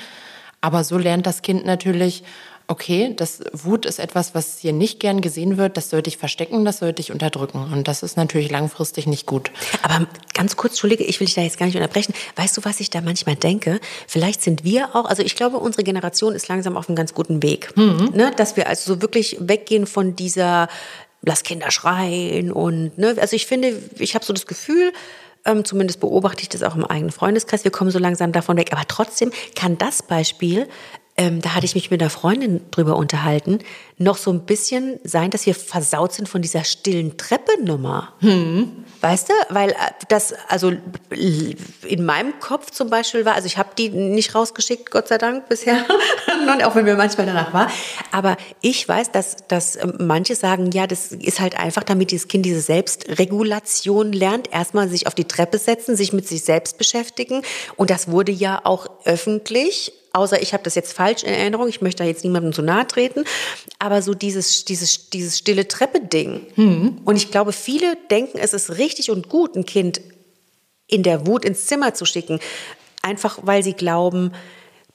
Aber 0.60 0.82
so 0.82 0.98
lernt 0.98 1.26
das 1.26 1.42
Kind 1.42 1.64
natürlich, 1.64 2.24
okay, 2.72 3.12
das 3.14 3.40
Wut 3.52 3.84
ist 3.84 3.98
etwas, 3.98 4.34
was 4.34 4.58
hier 4.58 4.72
nicht 4.72 4.98
gern 4.98 5.20
gesehen 5.20 5.58
wird, 5.58 5.76
das 5.76 5.90
sollte 5.90 6.08
ich 6.08 6.16
verstecken, 6.16 6.64
das 6.64 6.78
sollte 6.78 7.02
ich 7.02 7.12
unterdrücken. 7.12 7.70
Und 7.70 7.86
das 7.86 8.02
ist 8.02 8.16
natürlich 8.16 8.50
langfristig 8.50 9.06
nicht 9.06 9.26
gut. 9.26 9.50
Aber 9.82 10.06
ganz 10.32 10.56
kurz, 10.56 10.72
Entschuldige, 10.72 11.04
ich 11.04 11.20
will 11.20 11.26
dich 11.26 11.34
da 11.34 11.42
jetzt 11.42 11.58
gar 11.58 11.66
nicht 11.66 11.76
unterbrechen. 11.76 12.14
Weißt 12.36 12.56
du, 12.56 12.64
was 12.64 12.80
ich 12.80 12.88
da 12.88 13.02
manchmal 13.02 13.36
denke? 13.36 13.78
Vielleicht 14.08 14.42
sind 14.42 14.64
wir 14.64 14.96
auch, 14.96 15.04
also 15.04 15.22
ich 15.22 15.36
glaube, 15.36 15.58
unsere 15.58 15.84
Generation 15.84 16.34
ist 16.34 16.48
langsam 16.48 16.78
auf 16.78 16.88
einem 16.88 16.96
ganz 16.96 17.12
guten 17.12 17.42
Weg. 17.42 17.76
Mhm. 17.76 18.10
Ne? 18.14 18.32
Dass 18.36 18.56
wir 18.56 18.66
also 18.68 18.94
so 18.94 19.02
wirklich 19.02 19.36
weggehen 19.38 19.86
von 19.86 20.16
dieser 20.16 20.68
lass 21.20 21.42
Kinder 21.42 21.70
schreien 21.70 22.50
und 22.50 22.98
ne, 22.98 23.14
also 23.20 23.36
ich 23.36 23.46
finde, 23.46 23.80
ich 23.98 24.16
habe 24.16 24.24
so 24.24 24.32
das 24.32 24.46
Gefühl, 24.46 24.92
ähm, 25.44 25.64
zumindest 25.64 26.00
beobachte 26.00 26.42
ich 26.42 26.48
das 26.48 26.62
auch 26.62 26.74
im 26.74 26.84
eigenen 26.84 27.12
Freundeskreis. 27.12 27.64
Wir 27.64 27.70
kommen 27.70 27.90
so 27.90 27.98
langsam 27.98 28.32
davon 28.32 28.56
weg. 28.56 28.72
Aber 28.72 28.82
trotzdem 28.86 29.32
kann 29.54 29.78
das 29.78 30.02
Beispiel 30.02 30.68
ähm, 31.16 31.40
da 31.40 31.54
hatte 31.54 31.66
ich 31.66 31.74
mich 31.74 31.90
mit 31.90 32.00
einer 32.00 32.10
Freundin 32.10 32.60
drüber 32.70 32.96
unterhalten, 32.96 33.58
noch 34.02 34.16
so 34.16 34.30
ein 34.32 34.44
bisschen 34.44 34.98
sein, 35.04 35.30
dass 35.30 35.46
wir 35.46 35.54
versaut 35.54 36.12
sind 36.12 36.28
von 36.28 36.42
dieser 36.42 36.64
stillen 36.64 37.16
Treppe-Nummer. 37.16 38.12
Hm. 38.20 38.84
Weißt 39.00 39.28
du? 39.28 39.32
Weil 39.48 39.70
äh, 39.70 39.74
das, 40.08 40.32
also 40.48 40.72
in 41.10 42.04
meinem 42.04 42.38
Kopf 42.38 42.70
zum 42.70 42.88
Beispiel 42.88 43.24
war, 43.24 43.34
also 43.34 43.46
ich 43.46 43.58
habe 43.58 43.70
die 43.76 43.88
nicht 43.88 44.34
rausgeschickt, 44.34 44.90
Gott 44.90 45.08
sei 45.08 45.18
Dank 45.18 45.48
bisher, 45.48 45.84
auch 46.64 46.74
wenn 46.76 46.84
mir 46.84 46.96
manchmal 46.96 47.26
danach 47.26 47.52
war. 47.52 47.70
Aber 48.12 48.36
ich 48.60 48.88
weiß, 48.88 49.10
dass, 49.10 49.48
dass 49.48 49.76
ähm, 49.76 49.94
manche 49.98 50.36
sagen, 50.36 50.70
ja, 50.70 50.86
das 50.86 51.12
ist 51.12 51.40
halt 51.40 51.58
einfach, 51.58 51.82
damit 51.82 52.12
das 52.12 52.28
Kind 52.28 52.46
diese 52.46 52.60
Selbstregulation 52.60 54.12
lernt, 54.12 54.52
erstmal 54.52 54.88
sich 54.88 55.06
auf 55.08 55.14
die 55.14 55.24
Treppe 55.24 55.58
setzen, 55.58 55.96
sich 55.96 56.12
mit 56.12 56.28
sich 56.28 56.44
selbst 56.44 56.78
beschäftigen. 56.78 57.42
Und 57.76 57.90
das 57.90 58.08
wurde 58.08 58.32
ja 58.32 58.60
auch 58.64 58.88
öffentlich 59.04 59.92
außer 60.12 60.40
ich 60.42 60.52
habe 60.52 60.62
das 60.62 60.74
jetzt 60.74 60.92
falsch 60.92 61.22
in 61.22 61.32
Erinnerung, 61.32 61.68
ich 61.68 61.80
möchte 61.80 62.02
da 62.02 62.08
jetzt 62.08 62.24
niemandem 62.24 62.52
zu 62.52 62.62
nahe 62.62 62.86
treten, 62.86 63.24
aber 63.78 63.91
so 64.00 64.14
dieses, 64.14 64.64
dieses, 64.64 65.10
dieses 65.10 65.38
stille 65.38 65.68
Treppe-Ding. 65.68 66.46
Mhm. 66.56 67.00
Und 67.04 67.16
ich 67.16 67.30
glaube, 67.30 67.52
viele 67.52 67.96
denken, 68.10 68.38
es 68.38 68.54
ist 68.54 68.78
richtig 68.78 69.10
und 69.10 69.28
gut, 69.28 69.56
ein 69.56 69.66
Kind 69.66 70.00
in 70.86 71.02
der 71.02 71.26
Wut 71.26 71.44
ins 71.44 71.66
Zimmer 71.66 71.94
zu 71.94 72.04
schicken, 72.04 72.38
einfach 73.02 73.40
weil 73.42 73.62
sie 73.62 73.74
glauben, 73.74 74.32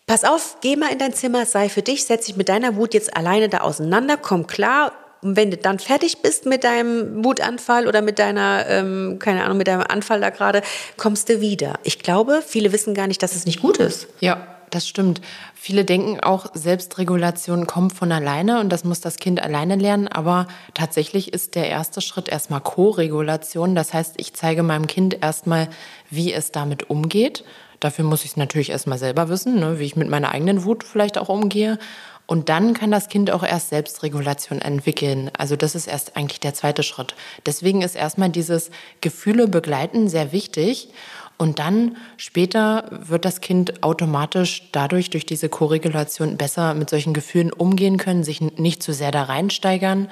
pass 0.05 0.23
auf, 0.23 0.57
geh 0.61 0.75
mal 0.75 0.91
in 0.91 0.99
dein 0.99 1.13
Zimmer, 1.13 1.45
sei 1.45 1.69
für 1.69 1.81
dich, 1.81 2.05
setz 2.05 2.25
dich 2.25 2.37
mit 2.37 2.49
deiner 2.49 2.75
Wut 2.75 2.93
jetzt 2.93 3.15
alleine 3.15 3.49
da 3.49 3.59
auseinander, 3.59 4.17
komm 4.17 4.47
klar. 4.47 4.93
Und 5.21 5.35
wenn 5.35 5.51
du 5.51 5.57
dann 5.57 5.79
fertig 5.79 6.19
bist 6.19 6.45
mit 6.45 6.63
deinem 6.63 7.25
Wutanfall 7.25 7.87
oder 7.87 8.01
mit 8.01 8.19
deiner, 8.19 8.65
ähm, 8.67 9.17
keine 9.19 9.43
Ahnung, 9.43 9.57
mit 9.57 9.67
deinem 9.67 9.81
Anfall 9.81 10.21
da 10.21 10.29
gerade, 10.29 10.61
kommst 10.95 11.29
du 11.29 11.41
wieder. 11.41 11.79
Ich 11.83 11.99
glaube, 11.99 12.43
viele 12.45 12.71
wissen 12.71 12.93
gar 12.93 13.07
nicht, 13.07 13.21
dass 13.23 13.35
es 13.35 13.45
nicht 13.45 13.61
gut 13.61 13.77
ist. 13.77 14.07
Ja, 14.19 14.56
das 14.69 14.87
stimmt. 14.87 15.21
Viele 15.53 15.85
denken 15.85 16.19
auch, 16.19 16.47
Selbstregulation 16.53 17.67
kommt 17.67 17.93
von 17.93 18.11
alleine 18.11 18.59
und 18.59 18.69
das 18.69 18.83
muss 18.83 19.01
das 19.01 19.17
Kind 19.17 19.41
alleine 19.41 19.75
lernen. 19.75 20.07
Aber 20.07 20.47
tatsächlich 20.73 21.33
ist 21.33 21.55
der 21.55 21.69
erste 21.69 22.01
Schritt 22.01 22.29
erstmal 22.29 22.61
Co-Regulation. 22.61 23.75
Das 23.75 23.93
heißt, 23.93 24.15
ich 24.17 24.33
zeige 24.33 24.63
meinem 24.63 24.87
Kind 24.87 25.21
erstmal, 25.21 25.69
wie 26.09 26.33
es 26.33 26.51
damit 26.51 26.89
umgeht. 26.89 27.43
Dafür 27.79 28.05
muss 28.05 28.23
ich 28.23 28.31
es 28.31 28.37
natürlich 28.37 28.71
erstmal 28.71 28.97
selber 28.97 29.29
wissen, 29.29 29.59
ne, 29.59 29.79
wie 29.79 29.85
ich 29.85 29.95
mit 29.95 30.09
meiner 30.09 30.31
eigenen 30.31 30.63
Wut 30.63 30.83
vielleicht 30.83 31.17
auch 31.17 31.29
umgehe. 31.29 31.77
Und 32.25 32.49
dann 32.49 32.73
kann 32.73 32.91
das 32.91 33.07
Kind 33.07 33.31
auch 33.31 33.43
erst 33.43 33.69
Selbstregulation 33.69 34.59
entwickeln. 34.59 35.31
Also 35.37 35.55
das 35.55 35.75
ist 35.75 35.87
erst 35.87 36.17
eigentlich 36.17 36.41
der 36.41 36.53
zweite 36.53 36.83
Schritt. 36.83 37.15
Deswegen 37.45 37.81
ist 37.81 37.95
erstmal 37.95 38.29
dieses 38.29 38.69
Gefühle 38.99 39.47
begleiten 39.47 40.09
sehr 40.09 40.33
wichtig. 40.33 40.89
Und 41.37 41.59
dann 41.59 41.97
später 42.17 42.89
wird 42.91 43.23
das 43.23 43.41
Kind 43.41 43.83
automatisch 43.83 44.69
dadurch, 44.71 45.11
durch 45.11 45.25
diese 45.25 45.49
Koregulation, 45.49 46.37
besser 46.37 46.73
mit 46.73 46.89
solchen 46.89 47.13
Gefühlen 47.13 47.53
umgehen 47.53 47.97
können, 47.97 48.23
sich 48.23 48.41
nicht 48.41 48.81
zu 48.81 48.93
sehr 48.93 49.11
da 49.11 49.23
reinsteigern. 49.23 50.09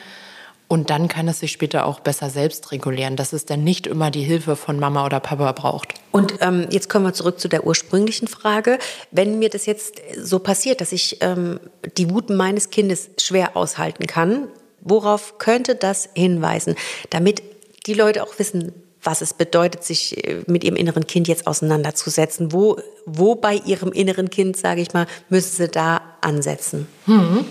Und 0.68 0.90
dann 0.90 1.08
kann 1.08 1.28
es 1.28 1.40
sich 1.40 1.52
später 1.52 1.86
auch 1.86 2.00
besser 2.00 2.30
selbst 2.30 2.72
regulieren, 2.72 3.16
dass 3.16 3.34
es 3.34 3.46
dann 3.46 3.64
nicht 3.64 3.86
immer 3.86 4.10
die 4.10 4.24
Hilfe 4.24 4.56
von 4.56 4.80
Mama 4.80 5.06
oder 5.06 5.20
Papa 5.20 5.52
braucht. 5.52 5.94
Und 6.12 6.36
ähm, 6.42 6.68
jetzt 6.72 6.90
kommen 6.90 7.06
wir 7.06 7.14
zurück 7.14 7.40
zu 7.40 7.48
der 7.48 7.68
ursprünglichen 7.68 8.28
Frage. 8.28 8.80
Wenn 9.12 9.38
mir 9.38 9.50
das 9.50 9.68
jetzt 9.68 10.02
so 10.18 10.40
passiert, 10.40 10.82
dass 10.82 10.92
ich 10.92 11.20
ähm, 11.22 11.60
die 11.98 12.10
Wut 12.10 12.32
meines 12.32 12.72
Kindes 12.72 13.10
schwer 13.20 13.56
aushalten 13.56 14.08
kann, 14.08 14.48
worauf 14.82 15.38
könnte 15.38 15.76
das 15.76 16.10
hinweisen, 16.16 16.76
damit 17.12 17.44
die 17.86 17.94
Leute 17.94 18.24
auch 18.24 18.40
wissen, 18.40 18.74
was 19.06 19.22
es 19.22 19.34
bedeutet, 19.34 19.84
sich 19.84 20.28
äh, 20.28 20.44
mit 20.48 20.64
ihrem 20.64 20.76
inneren 20.76 21.08
Kind 21.08 21.28
jetzt 21.28 21.48
auseinanderzusetzen. 21.48 22.52
Wo, 22.52 22.78
wo 23.06 23.36
bei 23.36 23.56
ihrem 23.56 23.92
inneren 23.92 24.30
Kind, 24.30 24.58
sage 24.58 24.82
ich 24.82 24.94
mal, 24.94 25.08
müssen 25.30 25.56
sie 25.56 25.68
da 25.68 26.02
ansetzen? 26.22 26.88
Hm. 27.06 27.46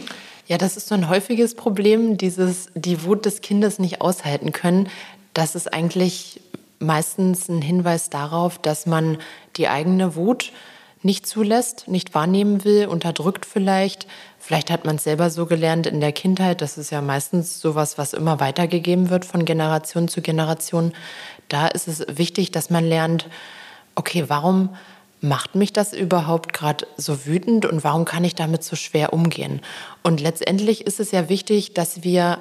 Ja, 0.47 0.59
das 0.59 0.77
ist 0.77 0.89
so 0.89 0.95
ein 0.95 1.09
häufiges 1.09 1.55
Problem, 1.55 2.19
dieses 2.19 2.69
die 2.75 3.05
Wut 3.05 3.25
des 3.25 3.41
Kindes 3.41 3.79
nicht 3.79 4.03
aushalten 4.03 4.53
können. 4.53 4.89
Das 5.33 5.55
ist 5.55 5.73
eigentlich 5.73 6.41
meistens 6.81 7.49
ein 7.49 7.63
Hinweis 7.63 8.11
darauf, 8.11 8.59
dass 8.59 8.85
man 8.85 9.19
die 9.57 9.69
eigene 9.69 10.17
Wut 10.17 10.53
nicht 11.05 11.27
zulässt, 11.27 11.87
nicht 11.87 12.15
wahrnehmen 12.15 12.65
will, 12.65 12.87
unterdrückt 12.87 13.45
vielleicht. 13.45 14.07
Vielleicht 14.39 14.71
hat 14.71 14.87
man 14.87 14.97
es 14.97 15.05
selber 15.05 15.29
so 15.31 15.45
gelernt 15.47 15.87
in 15.87 16.01
der 16.01 16.13
Kindheit. 16.13 16.63
Das 16.63 16.79
ist 16.79 16.91
ja 16.91 17.03
meistens 17.03 17.61
sowas, 17.61 17.99
was 17.99 18.15
immer 18.15 18.41
weitergegeben 18.41 19.11
wird 19.11 19.27
von 19.27 19.45
Generation 19.45 20.09
zu 20.09 20.23
Generation. 20.23 20.93
Da 21.49 21.68
ist 21.68 21.88
es 21.88 22.05
wichtig, 22.09 22.51
dass 22.51 22.70
man 22.70 22.84
lernt, 22.84 23.28
okay, 23.95 24.24
warum 24.28 24.70
macht 25.20 25.55
mich 25.55 25.72
das 25.72 25.92
überhaupt 25.92 26.53
gerade 26.53 26.86
so 26.97 27.26
wütend 27.26 27.64
und 27.66 27.82
warum 27.82 28.05
kann 28.05 28.24
ich 28.24 28.34
damit 28.34 28.62
so 28.62 28.76
schwer 28.76 29.12
umgehen? 29.12 29.61
Und 30.03 30.20
letztendlich 30.20 30.86
ist 30.86 31.01
es 31.01 31.11
ja 31.12 31.28
wichtig, 31.28 31.74
dass 31.74 32.03
wir 32.03 32.38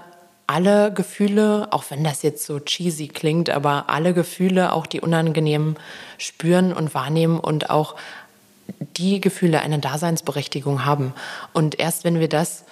alle 0.47 0.91
Gefühle, 0.91 1.69
auch 1.71 1.85
wenn 1.89 2.03
das 2.03 2.21
jetzt 2.21 2.45
so 2.45 2.59
cheesy 2.59 3.07
klingt, 3.07 3.49
aber 3.49 3.89
alle 3.89 4.13
Gefühle, 4.13 4.73
auch 4.73 4.85
die 4.85 4.99
unangenehmen, 4.99 5.77
spüren 6.17 6.73
und 6.73 6.93
wahrnehmen 6.93 7.39
und 7.39 7.69
auch 7.69 7.95
die 8.97 9.21
Gefühle 9.21 9.61
eine 9.61 9.79
Daseinsberechtigung 9.79 10.85
haben. 10.85 11.13
Und 11.53 11.79
erst 11.79 12.03
wenn 12.03 12.19
wir 12.19 12.29
das 12.29 12.65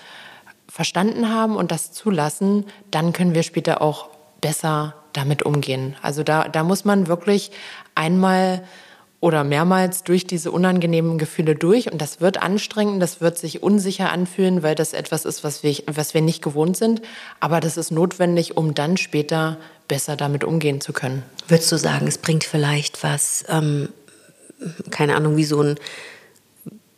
verstanden 0.67 1.29
haben 1.29 1.55
und 1.55 1.71
das 1.71 1.91
zulassen, 1.91 2.65
dann 2.91 3.13
können 3.13 3.33
wir 3.33 3.43
später 3.43 3.81
auch 3.81 4.09
besser 4.41 4.95
damit 5.13 5.43
umgehen. 5.43 5.95
Also 6.01 6.23
da, 6.23 6.47
da 6.47 6.63
muss 6.63 6.85
man 6.85 7.07
wirklich 7.07 7.51
einmal 7.95 8.63
oder 9.21 9.43
mehrmals 9.43 10.03
durch 10.03 10.25
diese 10.25 10.51
unangenehmen 10.51 11.19
Gefühle 11.19 11.55
durch. 11.55 11.91
Und 11.91 12.01
das 12.01 12.21
wird 12.21 12.41
anstrengend, 12.41 13.01
das 13.01 13.21
wird 13.21 13.37
sich 13.37 13.61
unsicher 13.61 14.11
anfühlen, 14.11 14.63
weil 14.63 14.73
das 14.73 14.93
etwas 14.93 15.25
ist, 15.25 15.43
was 15.43 15.61
wir, 15.61 15.75
was 15.85 16.15
wir 16.15 16.21
nicht 16.21 16.41
gewohnt 16.41 16.75
sind. 16.75 17.03
Aber 17.39 17.59
das 17.59 17.77
ist 17.77 17.91
notwendig, 17.91 18.57
um 18.57 18.73
dann 18.73 18.97
später 18.97 19.57
besser 19.87 20.15
damit 20.15 20.43
umgehen 20.43 20.81
zu 20.81 20.91
können. 20.91 21.21
Würdest 21.47 21.71
du 21.71 21.77
sagen, 21.77 22.07
es 22.07 22.17
bringt 22.17 22.43
vielleicht 22.43 23.03
was, 23.03 23.45
ähm, 23.47 23.89
keine 24.89 25.15
Ahnung, 25.15 25.37
wie 25.37 25.43
so 25.43 25.61
ein 25.61 25.75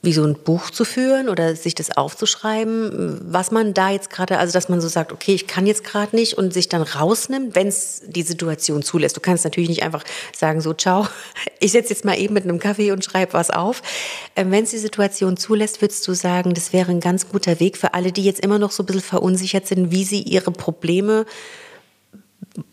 wie 0.03 0.11
so 0.11 0.25
ein 0.25 0.35
Buch 0.35 0.69
zu 0.69 0.83
führen 0.83 1.29
oder 1.29 1.55
sich 1.55 1.75
das 1.75 1.95
aufzuschreiben, 1.95 3.21
was 3.23 3.51
man 3.51 3.73
da 3.73 3.89
jetzt 3.89 4.09
gerade, 4.09 4.37
also 4.37 4.51
dass 4.51 4.67
man 4.67 4.81
so 4.81 4.89
sagt, 4.89 5.13
okay, 5.13 5.33
ich 5.33 5.47
kann 5.47 5.65
jetzt 5.65 5.85
gerade 5.85 6.13
nicht 6.13 6.37
und 6.37 6.53
sich 6.53 6.67
dann 6.67 6.81
rausnimmt, 6.81 7.55
wenn 7.55 7.69
es 7.69 8.01
die 8.05 8.21
Situation 8.21 8.83
zulässt. 8.83 9.15
Du 9.15 9.21
kannst 9.21 9.45
natürlich 9.45 9.69
nicht 9.69 9.81
einfach 9.81 10.03
sagen, 10.35 10.59
so, 10.59 10.73
ciao, 10.73 11.07
ich 11.61 11.71
setze 11.71 11.91
jetzt 11.93 12.03
mal 12.03 12.19
eben 12.19 12.33
mit 12.33 12.43
einem 12.43 12.59
Kaffee 12.59 12.91
und 12.91 13.05
schreibe 13.05 13.31
was 13.31 13.49
auf. 13.49 13.81
Ähm, 14.35 14.51
wenn 14.51 14.65
es 14.65 14.71
die 14.71 14.77
Situation 14.77 15.37
zulässt, 15.37 15.81
würdest 15.81 16.05
du 16.05 16.13
sagen, 16.13 16.53
das 16.53 16.73
wäre 16.73 16.91
ein 16.91 16.99
ganz 16.99 17.29
guter 17.29 17.61
Weg 17.61 17.77
für 17.77 17.93
alle, 17.93 18.11
die 18.11 18.25
jetzt 18.25 18.41
immer 18.41 18.59
noch 18.59 18.71
so 18.71 18.83
ein 18.83 18.87
bisschen 18.87 19.01
verunsichert 19.01 19.67
sind, 19.67 19.91
wie 19.91 20.03
sie 20.03 20.21
ihre 20.21 20.51
Probleme 20.51 21.25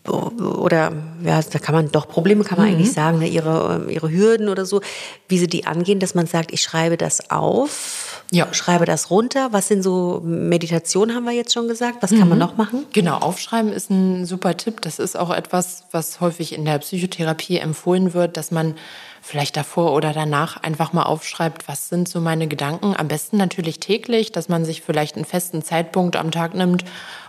oder 0.07 0.91
ja, 1.23 1.41
da 1.41 1.59
kann 1.59 1.73
man 1.73 1.91
doch 1.91 2.07
Probleme 2.07 2.43
kann 2.43 2.59
man 2.59 2.67
mhm. 2.67 2.75
eigentlich 2.75 2.91
sagen, 2.91 3.17
ne, 3.17 3.27
ihre, 3.27 3.87
ihre 3.89 4.11
Hürden 4.11 4.47
oder 4.47 4.65
so, 4.65 4.81
wie 5.27 5.39
sie 5.39 5.47
die 5.47 5.65
angehen, 5.65 5.99
dass 5.99 6.13
man 6.13 6.27
sagt, 6.27 6.51
ich 6.51 6.61
schreibe 6.61 6.97
das 6.97 7.31
auf, 7.31 8.23
ja. 8.31 8.53
schreibe 8.53 8.85
das 8.85 9.09
runter. 9.09 9.49
Was 9.51 9.67
sind 9.67 9.81
so 9.81 10.21
Meditationen, 10.23 11.15
haben 11.15 11.23
wir 11.23 11.31
jetzt 11.31 11.53
schon 11.53 11.67
gesagt. 11.67 12.03
Was 12.03 12.11
mhm. 12.11 12.19
kann 12.19 12.29
man 12.29 12.37
mhm. 12.37 12.43
noch 12.43 12.57
machen? 12.57 12.85
Genau, 12.93 13.17
aufschreiben 13.17 13.73
ist 13.73 13.89
ein 13.89 14.25
super 14.25 14.55
Tipp. 14.55 14.81
Das 14.81 14.99
ist 14.99 15.17
auch 15.17 15.31
etwas, 15.31 15.85
was 15.91 16.21
häufig 16.21 16.53
in 16.53 16.63
der 16.63 16.77
Psychotherapie 16.77 17.57
empfohlen 17.57 18.13
wird, 18.13 18.37
dass 18.37 18.51
man 18.51 18.75
vielleicht 19.21 19.55
davor 19.55 19.93
oder 19.93 20.13
danach 20.13 20.57
einfach 20.57 20.93
mal 20.93 21.03
aufschreibt, 21.03 21.67
was 21.67 21.89
sind 21.89 22.09
so 22.09 22.19
meine 22.19 22.47
Gedanken. 22.47 22.95
Am 22.97 23.07
besten 23.07 23.37
natürlich 23.37 23.79
täglich, 23.79 24.31
dass 24.31 24.49
man 24.49 24.65
sich 24.65 24.81
vielleicht 24.81 25.15
einen 25.15 25.25
festen 25.25 25.61
Zeitpunkt 25.61 26.15
am 26.15 26.31
Tag 26.31 26.55
nimmt, 26.55 26.83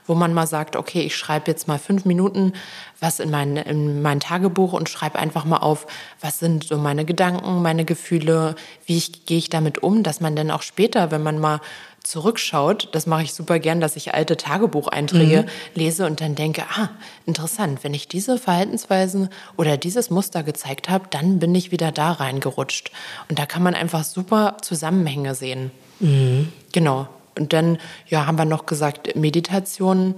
wo 0.06 0.14
man 0.14 0.32
mal 0.32 0.46
sagt, 0.46 0.74
okay, 0.74 1.02
ich 1.02 1.16
schreibe 1.16 1.50
jetzt 1.50 1.68
mal 1.68 1.78
fünf 1.78 2.04
Minuten 2.04 2.54
was 3.02 3.20
in 3.20 3.30
mein, 3.30 3.56
in 3.56 4.00
mein 4.00 4.20
Tagebuch 4.20 4.72
und 4.72 4.88
schreibe 4.88 5.18
einfach 5.18 5.44
mal 5.44 5.58
auf, 5.58 5.86
was 6.20 6.38
sind 6.38 6.64
so 6.64 6.78
meine 6.78 7.04
Gedanken, 7.04 7.60
meine 7.60 7.84
Gefühle, 7.84 8.54
wie 8.86 8.96
ich, 8.96 9.26
gehe 9.26 9.38
ich 9.38 9.50
damit 9.50 9.82
um, 9.82 10.02
dass 10.02 10.20
man 10.20 10.36
dann 10.36 10.50
auch 10.50 10.62
später, 10.62 11.10
wenn 11.10 11.22
man 11.22 11.38
mal 11.38 11.60
zurückschaut, 12.02 12.88
das 12.92 13.06
mache 13.06 13.22
ich 13.22 13.34
super 13.34 13.58
gern, 13.58 13.80
dass 13.80 13.96
ich 13.96 14.14
alte 14.14 14.36
Tagebucheinträge 14.36 15.42
mhm. 15.42 15.46
lese 15.74 16.06
und 16.06 16.20
dann 16.20 16.34
denke, 16.34 16.64
ah, 16.76 16.90
interessant, 17.26 17.84
wenn 17.84 17.94
ich 17.94 18.08
diese 18.08 18.38
Verhaltensweisen 18.38 19.28
oder 19.56 19.76
dieses 19.76 20.10
Muster 20.10 20.42
gezeigt 20.42 20.88
habe, 20.88 21.06
dann 21.10 21.38
bin 21.38 21.54
ich 21.54 21.70
wieder 21.70 21.92
da 21.92 22.12
reingerutscht. 22.12 22.90
Und 23.28 23.38
da 23.38 23.46
kann 23.46 23.62
man 23.62 23.74
einfach 23.74 24.04
super 24.04 24.56
Zusammenhänge 24.62 25.34
sehen. 25.34 25.70
Mhm. 26.00 26.52
Genau. 26.72 27.08
Und 27.38 27.52
dann 27.52 27.78
ja, 28.08 28.26
haben 28.26 28.36
wir 28.36 28.44
noch 28.44 28.66
gesagt, 28.66 29.16
Meditation, 29.16 30.16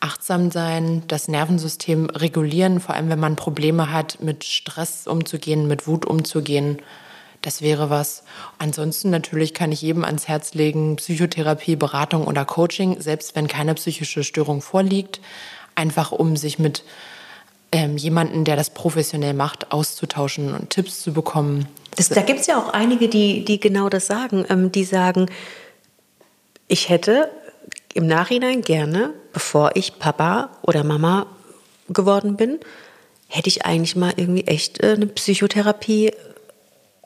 achtsam 0.00 0.50
sein, 0.50 1.02
das 1.08 1.28
Nervensystem 1.28 2.06
regulieren, 2.10 2.80
vor 2.80 2.94
allem 2.94 3.08
wenn 3.08 3.20
man 3.20 3.36
Probleme 3.36 3.92
hat, 3.92 4.20
mit 4.20 4.44
Stress 4.44 5.06
umzugehen, 5.06 5.68
mit 5.68 5.86
Wut 5.86 6.04
umzugehen. 6.04 6.78
Das 7.42 7.62
wäre 7.62 7.90
was. 7.90 8.22
Ansonsten 8.58 9.10
natürlich 9.10 9.54
kann 9.54 9.72
ich 9.72 9.82
jedem 9.82 10.04
ans 10.04 10.28
Herz 10.28 10.54
legen, 10.54 10.96
Psychotherapie, 10.96 11.76
Beratung 11.76 12.26
oder 12.26 12.44
Coaching, 12.44 13.00
selbst 13.00 13.36
wenn 13.36 13.46
keine 13.48 13.74
psychische 13.74 14.24
Störung 14.24 14.62
vorliegt, 14.62 15.20
einfach 15.74 16.12
um 16.12 16.36
sich 16.36 16.58
mit 16.58 16.82
ähm, 17.72 17.96
jemanden, 17.96 18.44
der 18.44 18.56
das 18.56 18.70
professionell 18.70 19.34
macht, 19.34 19.72
auszutauschen 19.72 20.54
und 20.54 20.70
Tipps 20.70 21.02
zu 21.02 21.12
bekommen. 21.12 21.68
Das, 21.96 22.08
da 22.08 22.22
gibt 22.22 22.40
es 22.40 22.46
ja 22.46 22.58
auch 22.58 22.70
einige, 22.70 23.08
die, 23.08 23.44
die 23.44 23.60
genau 23.60 23.88
das 23.88 24.06
sagen. 24.06 24.44
Ähm, 24.48 24.72
die 24.72 24.84
sagen, 24.84 25.26
ich 26.68 26.88
hätte 26.88 27.30
im 27.94 28.06
Nachhinein 28.06 28.62
gerne, 28.62 29.14
bevor 29.32 29.72
ich 29.74 29.98
Papa 29.98 30.50
oder 30.62 30.84
Mama 30.84 31.26
geworden 31.88 32.36
bin, 32.36 32.60
hätte 33.28 33.48
ich 33.48 33.64
eigentlich 33.64 33.96
mal 33.96 34.12
irgendwie 34.16 34.46
echt 34.46 34.82
äh, 34.82 34.92
eine 34.92 35.06
Psychotherapie 35.06 36.12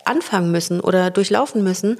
anfangen 0.04 0.50
müssen 0.50 0.80
oder 0.80 1.10
durchlaufen 1.10 1.62
müssen, 1.62 1.98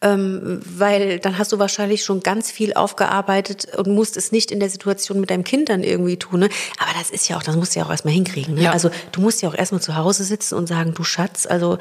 ähm, 0.00 0.60
weil 0.64 1.20
dann 1.20 1.38
hast 1.38 1.52
du 1.52 1.58
wahrscheinlich 1.58 2.04
schon 2.04 2.20
ganz 2.20 2.50
viel 2.50 2.74
aufgearbeitet 2.74 3.76
und 3.76 3.88
musst 3.88 4.16
es 4.16 4.32
nicht 4.32 4.50
in 4.50 4.60
der 4.60 4.68
Situation 4.68 5.20
mit 5.20 5.30
deinem 5.30 5.44
Kind 5.44 5.68
dann 5.68 5.82
irgendwie 5.82 6.16
tun. 6.16 6.40
Ne? 6.40 6.48
Aber 6.78 6.90
das 6.98 7.10
ist 7.10 7.28
ja 7.28 7.36
auch, 7.36 7.42
das 7.42 7.56
musst 7.56 7.74
du 7.74 7.80
ja 7.80 7.86
auch 7.86 7.90
erstmal 7.90 8.14
hinkriegen. 8.14 8.54
Ne? 8.54 8.62
Ja. 8.62 8.72
Also 8.72 8.90
du 9.12 9.20
musst 9.20 9.42
ja 9.42 9.48
auch 9.48 9.54
erstmal 9.54 9.80
zu 9.80 9.96
Hause 9.96 10.24
sitzen 10.24 10.56
und 10.56 10.66
sagen, 10.66 10.94
du 10.94 11.04
Schatz, 11.04 11.46
also 11.46 11.78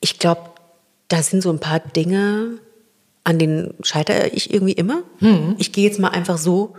ich 0.00 0.18
glaube, 0.18 0.50
da 1.08 1.22
sind 1.22 1.42
so 1.42 1.50
ein 1.50 1.60
paar 1.60 1.80
Dinge, 1.80 2.58
an 3.24 3.38
denen 3.38 3.74
scheitere 3.82 4.28
ich 4.28 4.52
irgendwie 4.52 4.72
immer. 4.72 5.02
Mhm. 5.20 5.56
Ich 5.58 5.72
gehe 5.72 5.84
jetzt 5.84 5.98
mal 5.98 6.08
einfach 6.08 6.36
so 6.36 6.74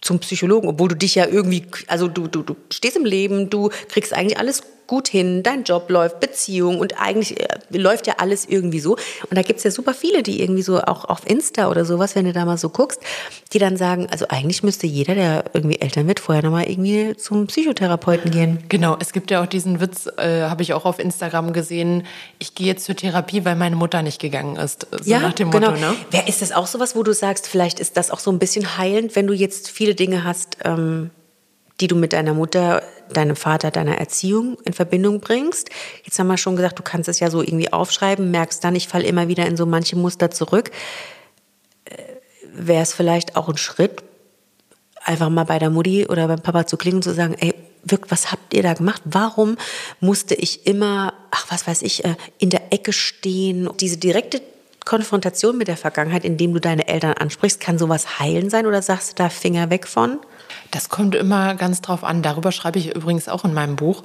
zum 0.00 0.20
Psychologen, 0.20 0.68
obwohl 0.68 0.88
du 0.88 0.96
dich 0.96 1.14
ja 1.14 1.26
irgendwie, 1.26 1.66
also 1.86 2.08
du, 2.08 2.28
du, 2.28 2.42
du 2.42 2.56
stehst 2.70 2.96
im 2.96 3.04
Leben, 3.04 3.50
du 3.50 3.70
kriegst 3.88 4.12
eigentlich 4.14 4.38
alles 4.38 4.62
gut 4.86 5.08
hin, 5.08 5.42
dein 5.42 5.64
Job 5.64 5.90
läuft, 5.90 6.20
Beziehung 6.20 6.78
und 6.78 7.00
eigentlich 7.00 7.40
äh, 7.40 7.48
läuft 7.70 8.06
ja 8.06 8.14
alles 8.18 8.46
irgendwie 8.46 8.80
so. 8.80 8.96
Und 9.28 9.36
da 9.36 9.42
gibt's 9.42 9.64
ja 9.64 9.70
super 9.70 9.94
viele, 9.94 10.22
die 10.22 10.40
irgendwie 10.40 10.62
so 10.62 10.80
auch 10.80 11.04
auf 11.04 11.28
Insta 11.28 11.70
oder 11.70 11.84
sowas, 11.84 12.14
wenn 12.14 12.24
du 12.24 12.32
da 12.32 12.44
mal 12.44 12.58
so 12.58 12.68
guckst, 12.68 13.00
die 13.52 13.58
dann 13.58 13.76
sagen, 13.76 14.06
also 14.10 14.26
eigentlich 14.28 14.62
müsste 14.62 14.86
jeder, 14.86 15.14
der 15.14 15.44
irgendwie 15.52 15.80
Eltern 15.80 16.08
wird, 16.08 16.20
vorher 16.20 16.42
nochmal 16.42 16.68
irgendwie 16.68 17.16
zum 17.16 17.46
Psychotherapeuten 17.46 18.30
gehen. 18.30 18.58
Genau, 18.68 18.96
es 19.00 19.12
gibt 19.12 19.30
ja 19.30 19.42
auch 19.42 19.46
diesen 19.46 19.80
Witz, 19.80 20.06
äh, 20.16 20.42
habe 20.42 20.62
ich 20.62 20.72
auch 20.72 20.84
auf 20.84 20.98
Instagram 20.98 21.52
gesehen, 21.52 22.04
ich 22.38 22.54
gehe 22.54 22.66
jetzt 22.66 22.84
zur 22.84 22.96
Therapie, 22.96 23.44
weil 23.44 23.56
meine 23.56 23.76
Mutter 23.76 24.02
nicht 24.02 24.20
gegangen 24.20 24.56
ist. 24.56 24.86
So 24.90 25.10
ja, 25.10 25.20
nach 25.20 25.32
dem 25.32 25.50
genau. 25.50 25.70
Motto, 25.70 25.80
ne? 25.80 25.94
Wer 26.10 26.28
ist 26.28 26.42
das 26.42 26.52
auch 26.52 26.66
sowas, 26.66 26.96
wo 26.96 27.02
du 27.02 27.12
sagst, 27.12 27.46
vielleicht 27.46 27.80
ist 27.80 27.96
das 27.96 28.10
auch 28.10 28.20
so 28.20 28.30
ein 28.30 28.38
bisschen 28.38 28.76
heilend, 28.78 29.16
wenn 29.16 29.26
du 29.26 29.32
jetzt 29.32 29.70
viele 29.70 29.94
Dinge 29.94 30.24
hast, 30.24 30.58
ähm, 30.64 31.10
die 31.80 31.88
du 31.88 31.96
mit 31.96 32.12
deiner 32.12 32.34
Mutter, 32.34 32.82
deinem 33.12 33.36
Vater, 33.36 33.70
deiner 33.70 33.98
Erziehung 33.98 34.58
in 34.64 34.72
Verbindung 34.72 35.20
bringst. 35.20 35.70
Jetzt 36.04 36.18
haben 36.18 36.26
wir 36.26 36.38
schon 36.38 36.56
gesagt, 36.56 36.78
du 36.78 36.82
kannst 36.82 37.08
es 37.08 37.20
ja 37.20 37.30
so 37.30 37.42
irgendwie 37.42 37.72
aufschreiben, 37.72 38.30
merkst 38.30 38.64
dann, 38.64 38.74
ich 38.74 38.88
falle 38.88 39.06
immer 39.06 39.28
wieder 39.28 39.46
in 39.46 39.56
so 39.56 39.66
manche 39.66 39.96
Muster 39.96 40.30
zurück. 40.30 40.70
Äh, 41.84 41.96
Wäre 42.52 42.82
es 42.82 42.92
vielleicht 42.92 43.36
auch 43.36 43.48
ein 43.48 43.56
Schritt, 43.56 44.02
einfach 45.04 45.28
mal 45.28 45.44
bei 45.44 45.58
der 45.58 45.70
Mutti 45.70 46.06
oder 46.06 46.26
beim 46.28 46.40
Papa 46.40 46.66
zu 46.66 46.76
klingen 46.76 46.96
und 46.96 47.02
zu 47.02 47.14
sagen, 47.14 47.34
ey, 47.38 47.54
wirkt, 47.84 48.10
was 48.10 48.32
habt 48.32 48.52
ihr 48.54 48.62
da 48.62 48.74
gemacht? 48.74 49.02
Warum 49.04 49.56
musste 50.00 50.34
ich 50.34 50.66
immer, 50.66 51.14
ach, 51.30 51.46
was 51.50 51.66
weiß 51.66 51.82
ich, 51.82 52.04
äh, 52.04 52.16
in 52.38 52.50
der 52.50 52.72
Ecke 52.72 52.92
stehen? 52.92 53.68
Diese 53.78 53.98
direkte 53.98 54.42
Konfrontation 54.84 55.56
mit 55.56 55.68
der 55.68 55.76
Vergangenheit, 55.76 56.24
indem 56.24 56.54
du 56.54 56.60
deine 56.60 56.88
Eltern 56.88 57.14
ansprichst, 57.14 57.60
kann 57.60 57.78
sowas 57.78 58.18
heilen 58.18 58.50
sein 58.50 58.66
oder 58.66 58.82
sagst 58.82 59.10
du 59.10 59.14
da 59.22 59.28
Finger 59.28 59.70
weg 59.70 59.86
von? 59.86 60.18
Das 60.76 60.90
kommt 60.90 61.14
immer 61.14 61.54
ganz 61.54 61.80
drauf 61.80 62.04
an. 62.04 62.20
Darüber 62.20 62.52
schreibe 62.52 62.78
ich 62.78 62.94
übrigens 62.94 63.30
auch 63.30 63.46
in 63.46 63.54
meinem 63.54 63.76
Buch. 63.76 64.04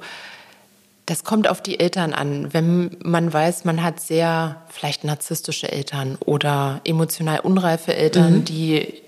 Das 1.04 1.22
kommt 1.22 1.46
auf 1.46 1.60
die 1.60 1.78
Eltern 1.78 2.14
an. 2.14 2.54
Wenn 2.54 2.96
man 3.04 3.30
weiß, 3.30 3.66
man 3.66 3.82
hat 3.82 4.00
sehr 4.00 4.56
vielleicht 4.70 5.04
narzisstische 5.04 5.70
Eltern 5.70 6.16
oder 6.24 6.80
emotional 6.84 7.40
unreife 7.40 7.94
Eltern, 7.94 8.36
mhm. 8.36 8.44
die 8.46 9.02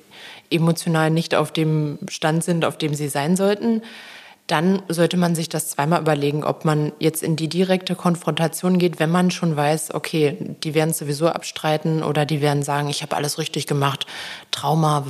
emotional 0.50 1.08
nicht 1.08 1.34
auf 1.34 1.52
dem 1.52 2.00
Stand 2.10 2.44
sind, 2.44 2.66
auf 2.66 2.76
dem 2.76 2.92
sie 2.92 3.08
sein 3.08 3.34
sollten, 3.34 3.80
dann 4.47 4.82
sollte 4.88 5.16
man 5.16 5.34
sich 5.34 5.49
das 5.49 5.70
zweimal 5.70 6.03
überlegen, 6.03 6.45
ob 6.45 6.66
man 6.66 6.92
jetzt 6.99 7.22
in 7.22 7.34
die 7.34 7.49
direkte 7.49 7.95
Konfrontation 7.95 8.78
geht, 8.78 9.01
wenn 9.01 9.11
man 9.11 9.30
schon 9.30 9.57
weiß, 9.57 9.95
okay, 9.95 10.36
die 10.62 10.74
werden 10.74 10.92
sowieso 10.92 11.28
abstreiten 11.28 12.03
oder 12.03 12.26
die 12.26 12.42
werden 12.42 12.62
sagen, 12.62 12.90
ich 12.90 13.01
habe 13.01 13.16
alles 13.16 13.38
richtig 13.38 13.66
gemacht. 13.66 14.05
Trauma, 14.51 15.07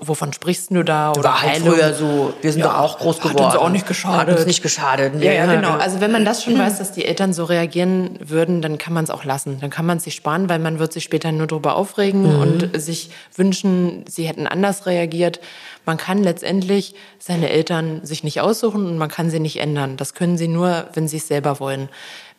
wovon 0.00 0.32
sprichst 0.32 0.70
du 0.70 0.82
da? 0.82 1.10
Oder 1.10 1.24
War 1.24 1.42
halt 1.42 1.58
früher 1.58 1.92
so, 1.92 2.32
wir 2.40 2.52
sind 2.52 2.62
ja, 2.62 2.68
doch 2.68 2.78
auch 2.78 2.98
groß 2.98 3.18
geworden. 3.18 3.44
Hat 3.44 3.54
uns 3.54 3.62
auch 3.62 3.68
nicht 3.68 3.86
geschadet. 3.86 4.28
Hat 4.28 4.38
uns 4.38 4.46
nicht 4.46 4.62
geschadet. 4.62 5.14
Nee. 5.14 5.26
Ja, 5.26 5.32
ja, 5.32 5.54
genau. 5.54 5.72
Also 5.72 6.00
wenn 6.00 6.10
man 6.10 6.24
das 6.24 6.42
schon 6.42 6.58
weiß, 6.58 6.78
dass 6.78 6.92
die 6.92 7.04
Eltern 7.04 7.34
so 7.34 7.44
reagieren 7.44 8.18
würden, 8.18 8.62
dann 8.62 8.78
kann 8.78 8.94
man 8.94 9.04
es 9.04 9.10
auch 9.10 9.24
lassen. 9.24 9.60
Dann 9.60 9.68
kann 9.68 9.84
man 9.84 9.98
es 9.98 10.04
sich 10.04 10.14
sparen, 10.14 10.48
weil 10.48 10.58
man 10.58 10.78
wird 10.78 10.94
sich 10.94 11.04
später 11.04 11.32
nur 11.32 11.46
darüber 11.46 11.76
aufregen 11.76 12.22
mhm. 12.22 12.40
und 12.40 12.80
sich 12.80 13.10
wünschen, 13.36 14.06
sie 14.08 14.26
hätten 14.26 14.46
anders 14.46 14.86
reagiert. 14.86 15.40
Man 15.84 15.96
kann 15.96 16.22
letztendlich 16.22 16.94
seine 17.18 17.50
Eltern 17.50 18.04
sich 18.04 18.22
nicht 18.22 18.40
aussuchen 18.40 18.69
und 18.74 18.98
man 18.98 19.08
kann 19.08 19.30
sie 19.30 19.40
nicht 19.40 19.58
ändern. 19.58 19.96
Das 19.96 20.14
können 20.14 20.36
sie 20.38 20.48
nur, 20.48 20.88
wenn 20.94 21.08
sie 21.08 21.18
es 21.18 21.28
selber 21.28 21.60
wollen. 21.60 21.88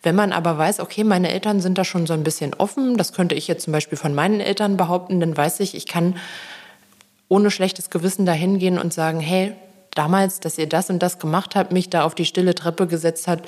Wenn 0.02 0.16
man 0.16 0.32
aber 0.32 0.58
weiß, 0.58 0.80
okay, 0.80 1.04
meine 1.04 1.30
Eltern 1.30 1.60
sind 1.60 1.78
da 1.78 1.84
schon 1.84 2.06
so 2.06 2.12
ein 2.12 2.24
bisschen 2.24 2.54
offen, 2.54 2.96
das 2.96 3.12
könnte 3.12 3.34
ich 3.34 3.48
jetzt 3.48 3.64
zum 3.64 3.72
Beispiel 3.72 3.98
von 3.98 4.14
meinen 4.14 4.40
Eltern 4.40 4.76
behaupten, 4.76 5.20
dann 5.20 5.36
weiß 5.36 5.60
ich, 5.60 5.74
ich 5.74 5.86
kann 5.86 6.16
ohne 7.28 7.50
schlechtes 7.50 7.88
Gewissen 7.88 8.26
dahin 8.26 8.58
gehen 8.58 8.78
und 8.78 8.92
sagen, 8.92 9.20
hey, 9.20 9.54
damals, 9.94 10.40
dass 10.40 10.58
ihr 10.58 10.68
das 10.68 10.90
und 10.90 11.02
das 11.02 11.18
gemacht 11.18 11.54
habt, 11.54 11.72
mich 11.72 11.90
da 11.90 12.04
auf 12.04 12.14
die 12.14 12.24
stille 12.24 12.54
Treppe 12.54 12.86
gesetzt 12.86 13.28
hat, 13.28 13.42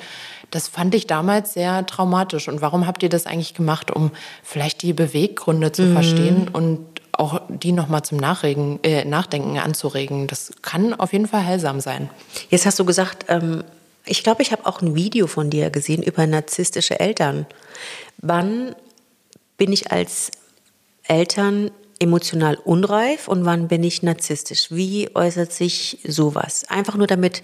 das 0.51 0.67
fand 0.67 0.95
ich 0.95 1.07
damals 1.07 1.53
sehr 1.53 1.85
traumatisch. 1.85 2.47
Und 2.47 2.61
warum 2.61 2.87
habt 2.87 3.03
ihr 3.03 3.09
das 3.09 3.25
eigentlich 3.25 3.53
gemacht, 3.53 3.91
um 3.91 4.11
vielleicht 4.43 4.81
die 4.81 4.93
Beweggründe 4.93 5.71
zu 5.71 5.83
mhm. 5.83 5.93
verstehen 5.93 6.47
und 6.51 6.85
auch 7.19 7.41
die 7.49 7.71
nochmal 7.71 8.03
zum 8.03 8.17
Nachregen, 8.17 8.79
äh, 8.83 9.05
Nachdenken 9.05 9.57
anzuregen. 9.57 10.27
Das 10.27 10.53
kann 10.61 10.93
auf 10.93 11.13
jeden 11.13 11.27
Fall 11.27 11.45
heilsam 11.45 11.79
sein. 11.79 12.09
Jetzt 12.49 12.65
hast 12.65 12.79
du 12.79 12.85
gesagt, 12.85 13.25
ähm, 13.29 13.63
ich 14.05 14.23
glaube, 14.23 14.41
ich 14.41 14.51
habe 14.51 14.65
auch 14.65 14.81
ein 14.81 14.95
Video 14.95 15.27
von 15.27 15.49
dir 15.49 15.69
gesehen 15.69 16.03
über 16.03 16.27
narzisstische 16.27 16.99
Eltern. 16.99 17.45
Wann 18.17 18.75
bin 19.57 19.71
ich 19.71 19.91
als 19.91 20.31
Eltern 21.03 21.71
emotional 21.99 22.55
unreif 22.63 23.27
und 23.27 23.45
wann 23.45 23.67
bin 23.67 23.83
ich 23.83 24.03
narzisstisch? 24.03 24.67
Wie 24.69 25.15
äußert 25.15 25.51
sich 25.51 25.99
sowas? 26.05 26.65
Einfach 26.69 26.95
nur 26.95 27.07
damit 27.07 27.41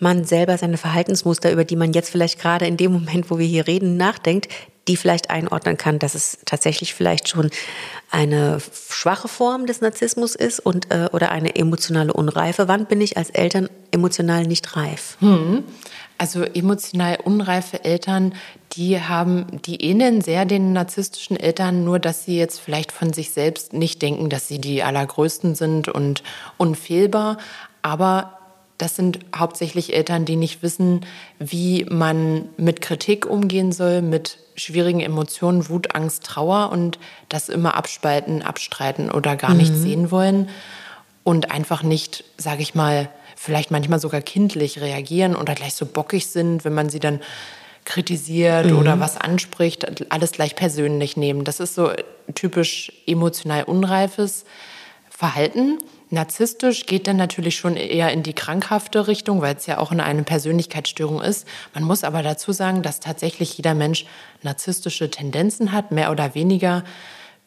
man 0.00 0.24
selber 0.24 0.56
seine 0.58 0.76
Verhaltensmuster, 0.76 1.52
über 1.52 1.64
die 1.64 1.76
man 1.76 1.92
jetzt 1.92 2.10
vielleicht 2.10 2.40
gerade 2.40 2.66
in 2.66 2.76
dem 2.76 2.92
Moment, 2.92 3.30
wo 3.30 3.38
wir 3.38 3.46
hier 3.46 3.66
reden, 3.66 3.96
nachdenkt, 3.96 4.48
die 4.88 4.96
vielleicht 4.96 5.30
einordnen 5.30 5.76
kann, 5.76 5.98
dass 5.98 6.14
es 6.14 6.38
tatsächlich 6.46 6.94
vielleicht 6.94 7.28
schon 7.28 7.50
eine 8.10 8.58
schwache 8.88 9.28
Form 9.28 9.66
des 9.66 9.80
Narzissmus 9.80 10.34
ist 10.34 10.60
und 10.60 10.90
äh, 10.90 11.08
oder 11.12 11.30
eine 11.30 11.56
emotionale 11.56 12.12
Unreife. 12.12 12.68
Wann 12.68 12.86
bin 12.86 13.00
ich 13.00 13.16
als 13.16 13.30
Eltern 13.30 13.68
emotional 13.90 14.46
nicht 14.46 14.76
reif? 14.76 15.18
Hm. 15.20 15.64
Also 16.16 16.42
emotional 16.42 17.18
unreife 17.22 17.84
Eltern, 17.84 18.34
die 18.72 19.00
haben, 19.00 19.46
die 19.64 19.82
ähneln 19.82 20.20
sehr 20.20 20.46
den 20.46 20.72
narzisstischen 20.72 21.36
Eltern, 21.36 21.84
nur 21.84 21.98
dass 21.98 22.24
sie 22.24 22.36
jetzt 22.36 22.58
vielleicht 22.58 22.90
von 22.90 23.12
sich 23.12 23.30
selbst 23.30 23.72
nicht 23.72 24.02
denken, 24.02 24.28
dass 24.30 24.48
sie 24.48 24.58
die 24.58 24.82
allergrößten 24.82 25.54
sind 25.54 25.88
und 25.88 26.24
unfehlbar, 26.56 27.38
aber 27.82 28.37
das 28.78 28.94
sind 28.94 29.18
hauptsächlich 29.36 29.94
Eltern, 29.94 30.24
die 30.24 30.36
nicht 30.36 30.62
wissen, 30.62 31.04
wie 31.40 31.84
man 31.90 32.48
mit 32.56 32.80
Kritik 32.80 33.26
umgehen 33.26 33.72
soll, 33.72 34.02
mit 34.02 34.38
schwierigen 34.54 35.00
Emotionen, 35.00 35.68
Wut, 35.68 35.94
Angst, 35.94 36.24
Trauer 36.24 36.70
und 36.70 36.98
das 37.28 37.48
immer 37.48 37.74
abspalten, 37.74 38.42
abstreiten 38.42 39.10
oder 39.10 39.36
gar 39.36 39.50
mhm. 39.50 39.58
nicht 39.58 39.74
sehen 39.74 40.10
wollen 40.12 40.48
und 41.24 41.50
einfach 41.50 41.82
nicht, 41.82 42.24
sage 42.36 42.62
ich 42.62 42.76
mal, 42.76 43.10
vielleicht 43.36 43.70
manchmal 43.70 44.00
sogar 44.00 44.20
kindlich 44.20 44.80
reagieren 44.80 45.36
oder 45.36 45.54
gleich 45.54 45.74
so 45.74 45.84
bockig 45.84 46.28
sind, 46.28 46.64
wenn 46.64 46.74
man 46.74 46.88
sie 46.88 47.00
dann 47.00 47.20
kritisiert 47.84 48.66
mhm. 48.66 48.78
oder 48.78 49.00
was 49.00 49.16
anspricht, 49.16 50.10
alles 50.12 50.32
gleich 50.32 50.54
persönlich 50.54 51.16
nehmen. 51.16 51.44
Das 51.44 51.58
ist 51.58 51.74
so 51.74 51.90
typisch 52.34 52.92
emotional 53.06 53.64
unreifes 53.64 54.44
Verhalten. 55.10 55.78
Narzisstisch 56.10 56.86
geht 56.86 57.06
dann 57.06 57.16
natürlich 57.16 57.56
schon 57.56 57.76
eher 57.76 58.12
in 58.12 58.22
die 58.22 58.32
krankhafte 58.32 59.08
Richtung, 59.08 59.42
weil 59.42 59.56
es 59.56 59.66
ja 59.66 59.78
auch 59.78 59.90
eine 59.90 60.22
Persönlichkeitsstörung 60.22 61.20
ist. 61.20 61.46
Man 61.74 61.84
muss 61.84 62.02
aber 62.02 62.22
dazu 62.22 62.52
sagen, 62.52 62.82
dass 62.82 63.00
tatsächlich 63.00 63.56
jeder 63.56 63.74
Mensch 63.74 64.06
narzisstische 64.42 65.10
Tendenzen 65.10 65.72
hat, 65.72 65.92
mehr 65.92 66.10
oder 66.10 66.34
weniger. 66.34 66.84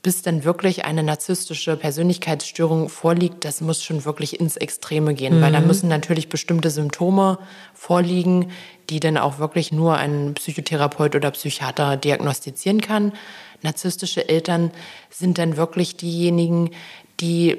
Bis 0.04 0.24
dann 0.24 0.44
wirklich 0.44 0.84
eine 0.86 1.04
narzisstische 1.04 1.76
Persönlichkeitsstörung 1.76 2.90
vorliegt, 2.90 3.46
das 3.46 3.62
muss 3.62 3.84
schon 3.84 4.04
wirklich 4.04 4.40
ins 4.40 4.58
Extreme 4.58 5.14
gehen, 5.14 5.38
mhm. 5.38 5.42
weil 5.42 5.52
da 5.52 5.60
mhm. 5.60 5.68
müssen 5.68 5.90
natürlich 5.90 6.28
bestimmte 6.28 6.72
Symptome 6.72 7.38
vorliegen, 7.76 8.52
die 8.90 9.00
dann 9.00 9.18
auch 9.18 9.38
wirklich 9.38 9.72
nur 9.72 9.98
ein 9.98 10.34
Psychotherapeut 10.34 11.16
oder 11.16 11.30
Psychiater 11.32 11.98
diagnostizieren 11.98 12.82
kann. 12.82 13.14
Narzisstische 13.62 14.28
Eltern 14.28 14.72
sind 15.12 15.38
dann 15.38 15.56
wirklich 15.56 15.98
diejenigen, 15.98 16.72
die 17.20 17.58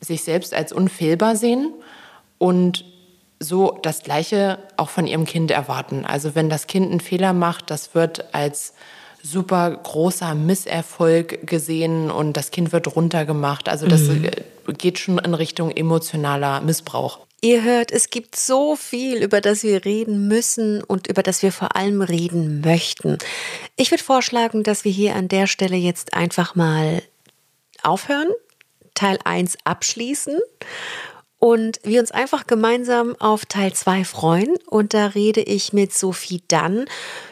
sich 0.00 0.22
selbst 0.22 0.54
als 0.54 0.72
unfehlbar 0.72 1.36
sehen 1.36 1.72
und 2.38 2.84
so 3.40 3.78
das 3.82 4.02
Gleiche 4.02 4.58
auch 4.76 4.90
von 4.90 5.06
ihrem 5.06 5.24
Kind 5.24 5.50
erwarten. 5.50 6.04
Also 6.04 6.34
wenn 6.34 6.50
das 6.50 6.66
Kind 6.66 6.90
einen 6.90 7.00
Fehler 7.00 7.32
macht, 7.32 7.70
das 7.70 7.94
wird 7.94 8.34
als 8.34 8.74
super 9.22 9.70
großer 9.70 10.34
Misserfolg 10.34 11.46
gesehen 11.46 12.10
und 12.10 12.36
das 12.36 12.50
Kind 12.50 12.72
wird 12.72 12.94
runtergemacht. 12.96 13.68
Also 13.68 13.86
das 13.86 14.02
mhm. 14.02 14.30
geht 14.76 14.98
schon 14.98 15.18
in 15.18 15.34
Richtung 15.34 15.70
emotionaler 15.70 16.60
Missbrauch. 16.60 17.20
Ihr 17.40 17.62
hört, 17.62 17.92
es 17.92 18.10
gibt 18.10 18.34
so 18.34 18.74
viel, 18.74 19.22
über 19.22 19.40
das 19.40 19.62
wir 19.62 19.84
reden 19.84 20.26
müssen 20.26 20.82
und 20.82 21.06
über 21.06 21.22
das 21.22 21.42
wir 21.42 21.52
vor 21.52 21.76
allem 21.76 22.02
reden 22.02 22.60
möchten. 22.62 23.18
Ich 23.76 23.92
würde 23.92 24.02
vorschlagen, 24.02 24.64
dass 24.64 24.84
wir 24.84 24.90
hier 24.90 25.14
an 25.14 25.28
der 25.28 25.46
Stelle 25.46 25.76
jetzt 25.76 26.14
einfach 26.14 26.56
mal 26.56 27.00
aufhören, 27.84 28.28
Teil 28.98 29.18
1 29.24 29.58
abschließen 29.64 30.38
und 31.38 31.78
wir 31.84 32.00
uns 32.00 32.10
einfach 32.10 32.48
gemeinsam 32.48 33.14
auf 33.20 33.46
Teil 33.46 33.72
2 33.72 34.04
freuen. 34.04 34.56
Und 34.66 34.92
da 34.92 35.06
rede 35.06 35.40
ich 35.40 35.72
mit 35.72 35.94
Sophie 35.94 36.42
dann 36.48 36.86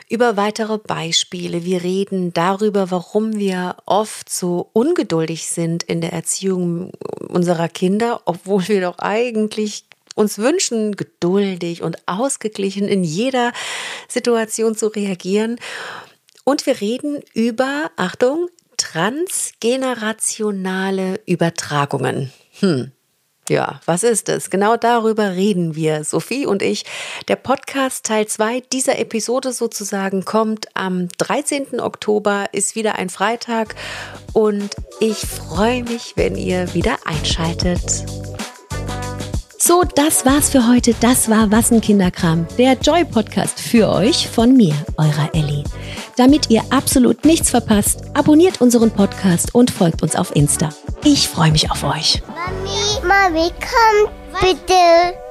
über 0.09 0.37
weitere 0.37 0.79
Beispiele. 0.79 1.65
Wir 1.65 1.83
reden 1.83 2.33
darüber, 2.33 2.93
warum 2.93 3.37
wir 3.37 3.77
oft 3.85 4.31
so 4.31 4.71
ungeduldig 4.73 5.49
sind 5.49 5.83
in 5.83 6.01
der 6.01 6.13
Erziehung 6.13 6.93
unserer 7.29 7.69
Kinder, 7.69 8.23
obwohl 8.27 8.69
wir 8.69 8.81
doch 8.81 8.99
eigentlich 9.01 9.87
uns 10.15 10.39
wünschen, 10.39 10.95
geduldig 10.95 11.83
und 11.83 11.99
ausgeglichen 12.07 12.87
in 12.87 13.03
jeder 13.03 13.53
Situation 14.09 14.77
zu 14.77 14.87
reagieren. 14.87 15.59
Und 16.45 16.65
wir 16.65 16.81
reden 16.81 17.23
über, 17.35 17.91
Achtung, 17.97 18.49
transgenerationale 18.77 21.21
Übertragungen. 21.27 22.33
Hm. 22.61 22.93
Ja, 23.49 23.81
was 23.87 24.03
ist 24.03 24.29
es? 24.29 24.51
Genau 24.51 24.77
darüber 24.77 25.31
reden 25.31 25.77
wir, 25.77 26.03
Sophie 26.03 26.47
und 26.47 26.63
ich. 26.63 26.85
Der 27.29 27.37
Podcast 27.37 28.05
Teil 28.05 28.27
2 28.27 28.65
dieser 28.73 28.99
Episode 28.99 29.53
sozusagen 29.53 30.25
kommt 30.25 30.67
am 30.75 31.07
13. 31.19 31.81
Oktober, 31.81 32.47
ist 32.51 32.75
wieder 32.75 32.97
ein 32.97 33.09
Freitag 33.09 33.77
und 34.33 34.75
ich 34.99 35.19
freue 35.19 35.85
mich, 35.85 36.15
wenn 36.17 36.35
ihr 36.35 36.75
wieder 36.75 36.97
einschaltet. 37.05 38.05
So, 39.59 39.83
das 39.95 40.27
war's 40.27 40.51
für 40.51 40.69
heute. 40.69 40.95
Das 41.01 41.29
war 41.29 41.51
Wassenkinderkram, 41.51 42.47
der 42.59 42.75
Joy-Podcast 42.75 43.61
für 43.61 43.89
euch 43.89 44.29
von 44.29 44.57
mir, 44.57 44.75
eurer 44.97 45.31
Ellie. 45.35 45.65
Damit 46.17 46.49
ihr 46.49 46.63
absolut 46.71 47.25
nichts 47.27 47.51
verpasst, 47.51 48.03
abonniert 48.15 48.61
unseren 48.63 48.91
Podcast 48.91 49.55
und 49.55 49.71
folgt 49.71 50.03
uns 50.03 50.17
auf 50.17 50.35
Insta. 50.35 50.71
Ich 51.05 51.29
freue 51.29 51.53
mich 51.53 51.71
auf 51.71 51.85
euch. 51.85 52.23
Mami, 52.27 53.07
Mami, 53.07 53.51
komm 53.61 54.11
bitte. 54.41 55.26